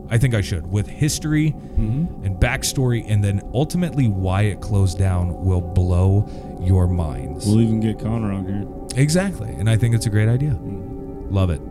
I 0.08 0.18
think 0.18 0.34
I 0.34 0.40
should. 0.42 0.66
With 0.66 0.86
history 0.88 1.50
Mm-hmm. 1.52 2.24
and 2.26 2.36
backstory, 2.36 3.04
and 3.08 3.22
then 3.24 3.40
ultimately 3.54 4.06
why 4.08 4.42
it 4.42 4.60
closed 4.60 4.98
down 4.98 5.44
will 5.44 5.60
blow 5.62 6.28
your 6.62 6.86
minds. 6.86 7.46
We'll 7.46 7.60
even 7.62 7.80
get 7.80 7.98
Connor 7.98 8.32
on 8.32 8.44
here. 8.46 9.00
Exactly. 9.02 9.48
And 9.50 9.68
I 9.70 9.76
think 9.76 9.94
it's 9.94 10.06
a 10.06 10.10
great 10.10 10.28
idea. 10.28 10.50
Mm-hmm. 10.50 11.34
Love 11.34 11.50
it. 11.50 11.62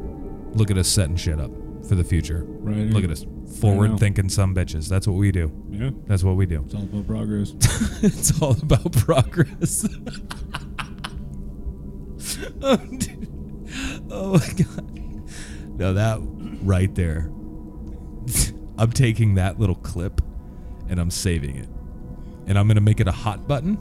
Look 0.56 0.72
at 0.72 0.78
us 0.78 0.88
setting 0.88 1.16
shit 1.16 1.40
up 1.40 1.52
for 1.90 1.96
the 1.96 2.04
future. 2.04 2.46
Right. 2.46 2.88
Look 2.88 3.04
at 3.04 3.10
us. 3.10 3.26
Forward 3.60 4.00
thinking 4.00 4.30
some 4.30 4.54
bitches. 4.54 4.88
That's 4.88 5.08
what 5.08 5.16
we 5.16 5.32
do. 5.32 5.52
Yeah. 5.70 5.90
That's 6.06 6.24
what 6.24 6.36
we 6.36 6.46
do. 6.46 6.64
It's 6.66 6.76
all 6.76 6.84
about 6.84 7.08
progress. 7.08 7.54
it's 8.04 8.42
all 8.42 8.52
about 8.52 8.94
progress. 8.94 9.86
oh, 12.62 12.78
dude. 12.78 13.28
Oh 14.12 14.34
my 14.34 14.48
god. 14.64 14.96
No, 15.80 15.94
that 15.94 16.20
right 16.62 16.94
there. 16.94 17.32
I'm 18.78 18.92
taking 18.92 19.36
that 19.36 19.60
little 19.60 19.76
clip 19.76 20.22
and 20.88 21.00
I'm 21.00 21.12
saving 21.12 21.58
it. 21.58 21.70
And 22.46 22.58
I'm 22.58 22.68
gonna 22.68 22.82
make 22.82 23.00
it 23.00 23.08
a 23.08 23.12
hot 23.12 23.48
button 23.48 23.78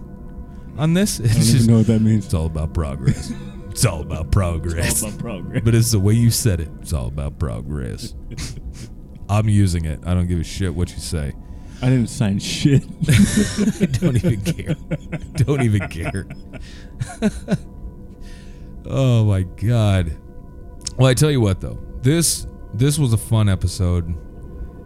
on 0.78 0.94
this. 0.94 1.20
I 1.20 1.24
don't 1.24 1.32
just 1.34 1.54
even 1.54 1.66
know 1.66 1.78
what 1.78 1.86
that 1.88 2.00
means. 2.00 2.24
it's 2.24 2.34
all 2.34 2.46
about 2.46 2.72
progress. 2.72 3.32
It's 3.78 3.86
all 3.86 4.00
about 4.00 4.32
progress. 4.32 4.90
It's 4.90 5.02
all 5.04 5.10
about 5.10 5.20
progress. 5.20 5.62
But 5.64 5.72
it's 5.76 5.92
the 5.92 6.00
way 6.00 6.12
you 6.12 6.32
said 6.32 6.58
it. 6.58 6.68
It's 6.80 6.92
all 6.92 7.06
about 7.06 7.38
progress. 7.38 8.12
I'm 9.28 9.48
using 9.48 9.84
it. 9.84 10.00
I 10.04 10.14
don't 10.14 10.26
give 10.26 10.40
a 10.40 10.42
shit 10.42 10.74
what 10.74 10.90
you 10.90 10.98
say. 10.98 11.32
I 11.80 11.88
didn't 11.88 12.08
sign 12.08 12.40
shit. 12.40 12.82
don't 14.00 14.16
even 14.16 14.40
care. 14.40 14.74
Don't 15.34 15.62
even 15.62 15.88
care. 15.88 16.26
oh 18.86 19.24
my 19.26 19.42
god. 19.42 20.10
Well, 20.96 21.08
I 21.08 21.14
tell 21.14 21.30
you 21.30 21.40
what 21.40 21.60
though. 21.60 21.78
This 22.02 22.48
this 22.74 22.98
was 22.98 23.12
a 23.12 23.16
fun 23.16 23.48
episode. 23.48 24.12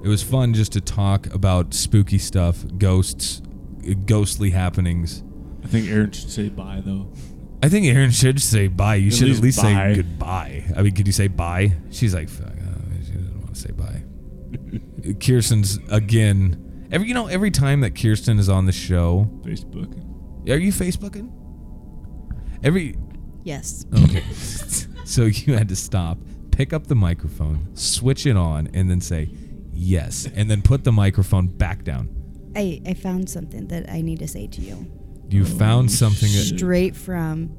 It 0.04 0.08
was 0.08 0.22
fun 0.22 0.52
just 0.52 0.72
to 0.72 0.82
talk 0.82 1.32
about 1.32 1.72
spooky 1.72 2.18
stuff, 2.18 2.62
ghosts, 2.76 3.40
ghostly 4.04 4.50
happenings. 4.50 5.24
I 5.64 5.68
think 5.68 5.88
Erin 5.88 6.10
should 6.10 6.30
say 6.30 6.50
bye 6.50 6.82
though. 6.84 7.10
I 7.62 7.68
think 7.68 7.86
Erin 7.86 8.10
should 8.10 8.40
say 8.42 8.66
bye. 8.68 8.96
You 8.96 9.08
At 9.08 9.14
should 9.14 9.28
least 9.28 9.38
at 9.38 9.42
least 9.44 9.62
bye. 9.62 9.62
say 9.90 9.94
goodbye. 9.96 10.64
I 10.76 10.82
mean, 10.82 10.94
could 10.94 11.06
you 11.06 11.12
say 11.12 11.28
bye? 11.28 11.72
She's 11.90 12.14
like, 12.14 12.28
Fuck, 12.28 12.48
uh, 12.48 13.04
she 13.04 13.12
doesn't 13.12 13.40
want 13.40 13.54
to 13.54 13.60
say 13.60 13.70
bye. 13.72 15.14
Kirsten's 15.24 15.78
again. 15.88 16.88
Every 16.90 17.08
you 17.08 17.14
know, 17.14 17.26
every 17.28 17.50
time 17.50 17.80
that 17.80 17.94
Kirsten 17.94 18.38
is 18.38 18.48
on 18.48 18.66
the 18.66 18.72
show, 18.72 19.30
Facebook. 19.42 19.96
are 20.50 20.56
you 20.58 20.72
Facebooking? 20.72 21.30
Every 22.64 22.96
Yes. 23.44 23.86
okay, 24.04 24.22
so 25.04 25.24
you 25.24 25.54
had 25.54 25.68
to 25.68 25.76
stop, 25.76 26.18
pick 26.52 26.72
up 26.72 26.86
the 26.86 26.94
microphone, 26.94 27.74
switch 27.74 28.24
it 28.26 28.36
on, 28.36 28.68
and 28.74 28.88
then 28.90 29.00
say 29.00 29.30
yes, 29.72 30.28
and 30.34 30.48
then 30.50 30.62
put 30.62 30.84
the 30.84 30.92
microphone 30.92 31.46
back 31.48 31.82
down. 31.82 32.08
I, 32.54 32.80
I 32.86 32.94
found 32.94 33.28
something 33.30 33.66
that 33.68 33.90
I 33.90 34.00
need 34.00 34.18
to 34.20 34.28
say 34.28 34.46
to 34.46 34.60
you. 34.60 34.86
You 35.32 35.44
found 35.44 35.90
something 35.90 36.30
that, 36.32 36.56
Straight 36.56 36.94
from 36.94 37.50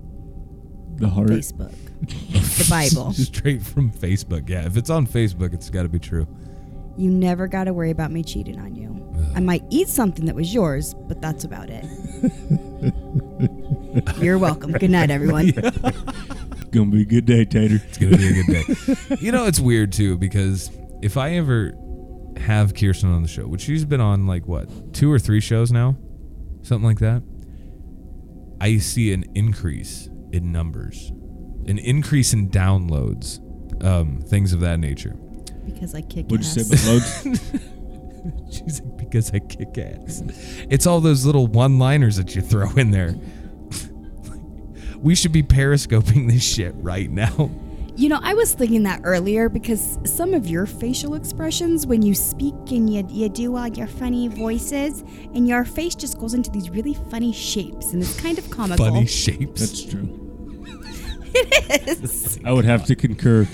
The 0.97 1.09
heart. 1.09 1.29
Facebook. 1.29 1.73
the 2.01 2.67
Bible. 2.69 3.13
straight 3.13 3.61
from 3.63 3.91
Facebook. 3.91 4.47
Yeah, 4.49 4.65
if 4.65 4.77
it's 4.77 4.89
on 4.89 5.07
Facebook, 5.07 5.53
it's 5.53 5.69
got 5.69 5.83
to 5.83 5.89
be 5.89 5.99
true. 5.99 6.27
You 6.97 7.09
never 7.09 7.47
got 7.47 7.63
to 7.63 7.73
worry 7.73 7.89
about 7.89 8.11
me 8.11 8.23
cheating 8.23 8.59
on 8.59 8.75
you. 8.75 8.91
I 9.35 9.39
might 9.39 9.63
eat 9.71 9.87
something 9.89 10.25
that 10.25 10.35
was 10.35 10.53
yours, 10.53 10.93
but 11.07 11.19
that's 11.21 11.43
about 11.43 11.69
it. 11.71 11.83
You're 14.21 14.37
welcome. 14.37 14.71
Good 14.73 14.91
night, 14.91 15.09
everyone. 15.09 15.51
Gonna 16.71 16.91
be 16.91 17.01
a 17.03 17.05
good 17.05 17.25
day, 17.25 17.45
Tater. 17.45 17.75
It's 17.87 17.97
gonna 17.99 18.17
be 18.17 18.27
a 18.39 18.43
good 18.43 18.47
day. 19.07 19.17
you 19.19 19.31
know, 19.31 19.45
it's 19.45 19.59
weird 19.59 19.91
too 19.91 20.17
because 20.17 20.71
if 21.03 21.17
I 21.17 21.33
ever 21.33 21.73
have 22.37 22.73
Kirsten 22.73 23.11
on 23.11 23.21
the 23.21 23.27
show, 23.27 23.45
which 23.47 23.61
she's 23.61 23.85
been 23.85 24.01
on 24.01 24.25
like 24.25 24.47
what 24.47 24.91
two 24.93 25.11
or 25.11 25.19
three 25.19 25.39
shows 25.39 25.71
now, 25.71 25.95
something 26.63 26.83
like 26.87 26.97
that, 26.99 27.21
I 28.63 28.77
see 28.77 29.11
an 29.11 29.25
increase 29.35 30.07
in 30.31 30.53
numbers, 30.53 31.09
an 31.67 31.79
increase 31.79 32.31
in 32.31 32.49
downloads, 32.49 33.41
um, 33.83 34.21
things 34.21 34.53
of 34.53 34.61
that 34.61 34.79
nature. 34.79 35.17
Because 35.65 35.93
I 35.93 35.99
kick 35.99 36.27
What'd 36.27 36.45
you 36.45 36.63
say 36.63 36.73
about 36.73 36.85
loads? 36.85 37.23
She's 38.57 38.79
like, 38.79 38.97
because 38.99 39.31
I 39.33 39.39
kick 39.39 39.77
ass. 39.77 40.23
It's 40.69 40.87
all 40.87 41.01
those 41.01 41.25
little 41.25 41.45
one-liners 41.45 42.15
that 42.15 42.37
you 42.37 42.41
throw 42.41 42.71
in 42.75 42.91
there. 42.91 43.17
we 44.97 45.13
should 45.13 45.33
be 45.33 45.43
periscoping 45.43 46.27
this 46.27 46.41
shit 46.41 46.73
right 46.77 47.11
now. 47.11 47.51
You 47.95 48.09
know, 48.09 48.19
I 48.23 48.33
was 48.33 48.55
thinking 48.55 48.81
that 48.83 49.01
earlier 49.03 49.49
because 49.49 49.99
some 50.03 50.33
of 50.33 50.47
your 50.47 50.65
facial 50.65 51.13
expressions 51.13 51.85
when 51.85 52.01
you 52.01 52.15
speak 52.15 52.55
and 52.71 52.91
you, 52.91 53.05
you 53.07 53.29
do 53.29 53.55
all 53.55 53.67
your 53.67 53.85
funny 53.85 54.27
voices, 54.29 55.01
and 55.35 55.47
your 55.47 55.63
face 55.63 55.93
just 55.93 56.17
goes 56.17 56.33
into 56.33 56.49
these 56.49 56.71
really 56.71 56.95
funny 57.11 57.31
shapes, 57.31 57.93
and 57.93 58.01
it's 58.01 58.19
kind 58.19 58.39
of 58.39 58.49
comical. 58.49 58.83
Funny 58.85 59.05
shapes. 59.05 59.61
That's 59.61 59.85
true. 59.85 60.09
it 61.35 61.87
is. 61.87 62.39
I 62.43 62.51
would 62.51 62.65
have 62.65 62.83
to 62.85 62.95
concur. 62.95 63.45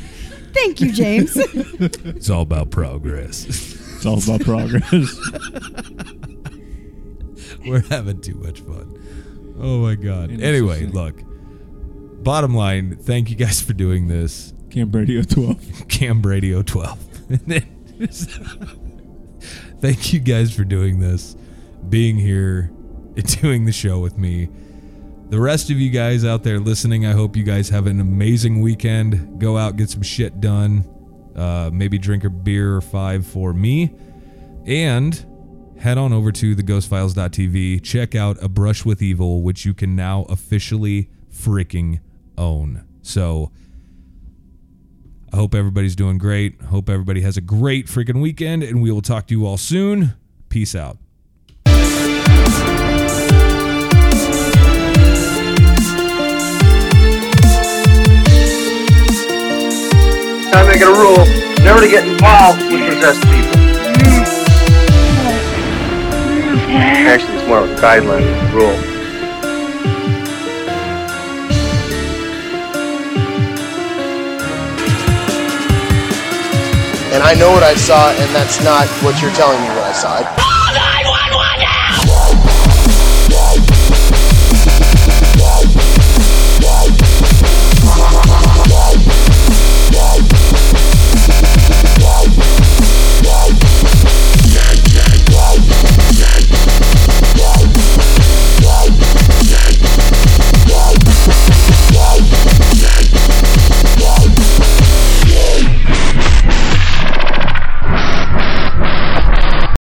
Thank 0.54 0.80
you, 0.80 0.94
James. 0.94 1.36
It's 1.80 2.30
all 2.30 2.44
about 2.44 2.72
progress. 2.72 3.46
It's 3.46 4.06
all 4.06 4.24
about 4.24 4.40
progress. 4.42 4.92
We're 7.66 7.82
having 7.90 8.22
too 8.22 8.36
much 8.36 8.62
fun. 8.62 8.96
Oh 9.60 9.80
my 9.80 9.96
god. 9.96 10.32
Anyway, 10.32 10.84
just 10.84 10.94
look. 10.94 11.16
Bottom 12.24 12.54
line, 12.54 12.98
thank 12.98 13.30
you 13.30 13.36
guys 13.36 13.62
for 13.62 13.74
doing 13.74 14.08
this. 14.08 14.54
Camp 14.70 14.94
Radio 14.94 15.22
12. 15.22 15.88
Cam 15.88 16.22
Radio 16.22 16.62
12. 16.62 17.00
thank 19.80 20.14
you 20.14 20.20
guys 20.20 20.54
for 20.54 20.64
doing 20.64 21.00
this, 21.00 21.36
being 21.88 22.18
here, 22.18 22.72
and 23.16 23.42
doing 23.42 23.66
the 23.66 23.72
show 23.72 24.00
with 24.00 24.18
me. 24.18 24.50
The 25.30 25.40
rest 25.40 25.70
of 25.70 25.78
you 25.78 25.90
guys 25.90 26.26
out 26.26 26.44
there 26.44 26.60
listening, 26.60 27.06
I 27.06 27.14
hope 27.14 27.38
you 27.38 27.44
guys 27.44 27.70
have 27.70 27.88
an 27.88 28.02
amazing 28.02 28.62
weekend. 28.62 29.40
Go 29.40 29.58
out, 29.58 29.78
get 29.78 29.90
some 29.90 30.02
shit 30.02 30.42
done. 30.42 30.84
Uh, 31.36 31.70
maybe 31.72 31.98
drink 31.98 32.26
a 32.26 32.30
beer 32.30 32.76
or 32.76 32.82
five 32.82 33.26
for 33.26 33.54
me. 33.54 33.96
And 34.66 35.26
head 35.80 35.98
on 35.98 36.12
over 36.14 36.32
to 36.34 36.56
theghostfiles.tv. 36.56 37.82
Check 37.84 38.14
out 38.14 38.38
A 38.44 38.50
Brush 38.50 38.84
with 38.84 39.02
Evil, 39.02 39.42
which 39.42 39.66
you 39.66 39.74
can 39.74 39.96
now 39.96 40.24
officially 40.30 41.10
freaking 41.32 42.00
own. 42.40 42.86
So 43.02 43.52
I 45.32 45.36
hope 45.36 45.54
everybody's 45.54 45.96
doing 45.96 46.18
great. 46.18 46.60
Hope 46.62 46.90
everybody 46.90 47.22
has 47.22 47.38
a 47.38 47.42
great 47.42 47.86
freaking 47.86 48.22
weekend, 48.22 48.64
and 48.64 48.82
we 48.82 48.92
will 48.92 49.04
talk 49.04 49.28
to 49.28 49.36
you 49.36 49.46
all 49.46 49.58
soon. 49.58 50.16
Peace 50.50 50.74
out. 50.74 50.98
I 60.52 60.64
make 60.68 60.82
it 60.82 60.88
a 60.88 60.92
rule 60.92 61.26
never 61.64 61.82
to 61.82 61.88
get 61.88 62.08
involved 62.08 62.64
with 62.64 62.82
possessed 62.90 63.22
people. 63.22 63.60
Actually, 66.72 67.36
it's 67.38 67.48
more 67.48 67.60
of 67.60 67.70
a 67.70 67.76
guideline 67.76 68.54
rule. 68.54 68.78
And 77.20 77.28
I 77.28 77.34
know 77.34 77.52
what 77.52 77.64
I 77.64 77.76
saw, 77.76 78.12
and 78.12 78.34
that's 78.34 78.64
not 78.64 78.88
what 79.04 79.22
you're 79.22 79.34
telling 79.34 79.60
me 79.62 79.68
what 79.76 79.84
I 79.84 79.92
saw. 79.92 80.49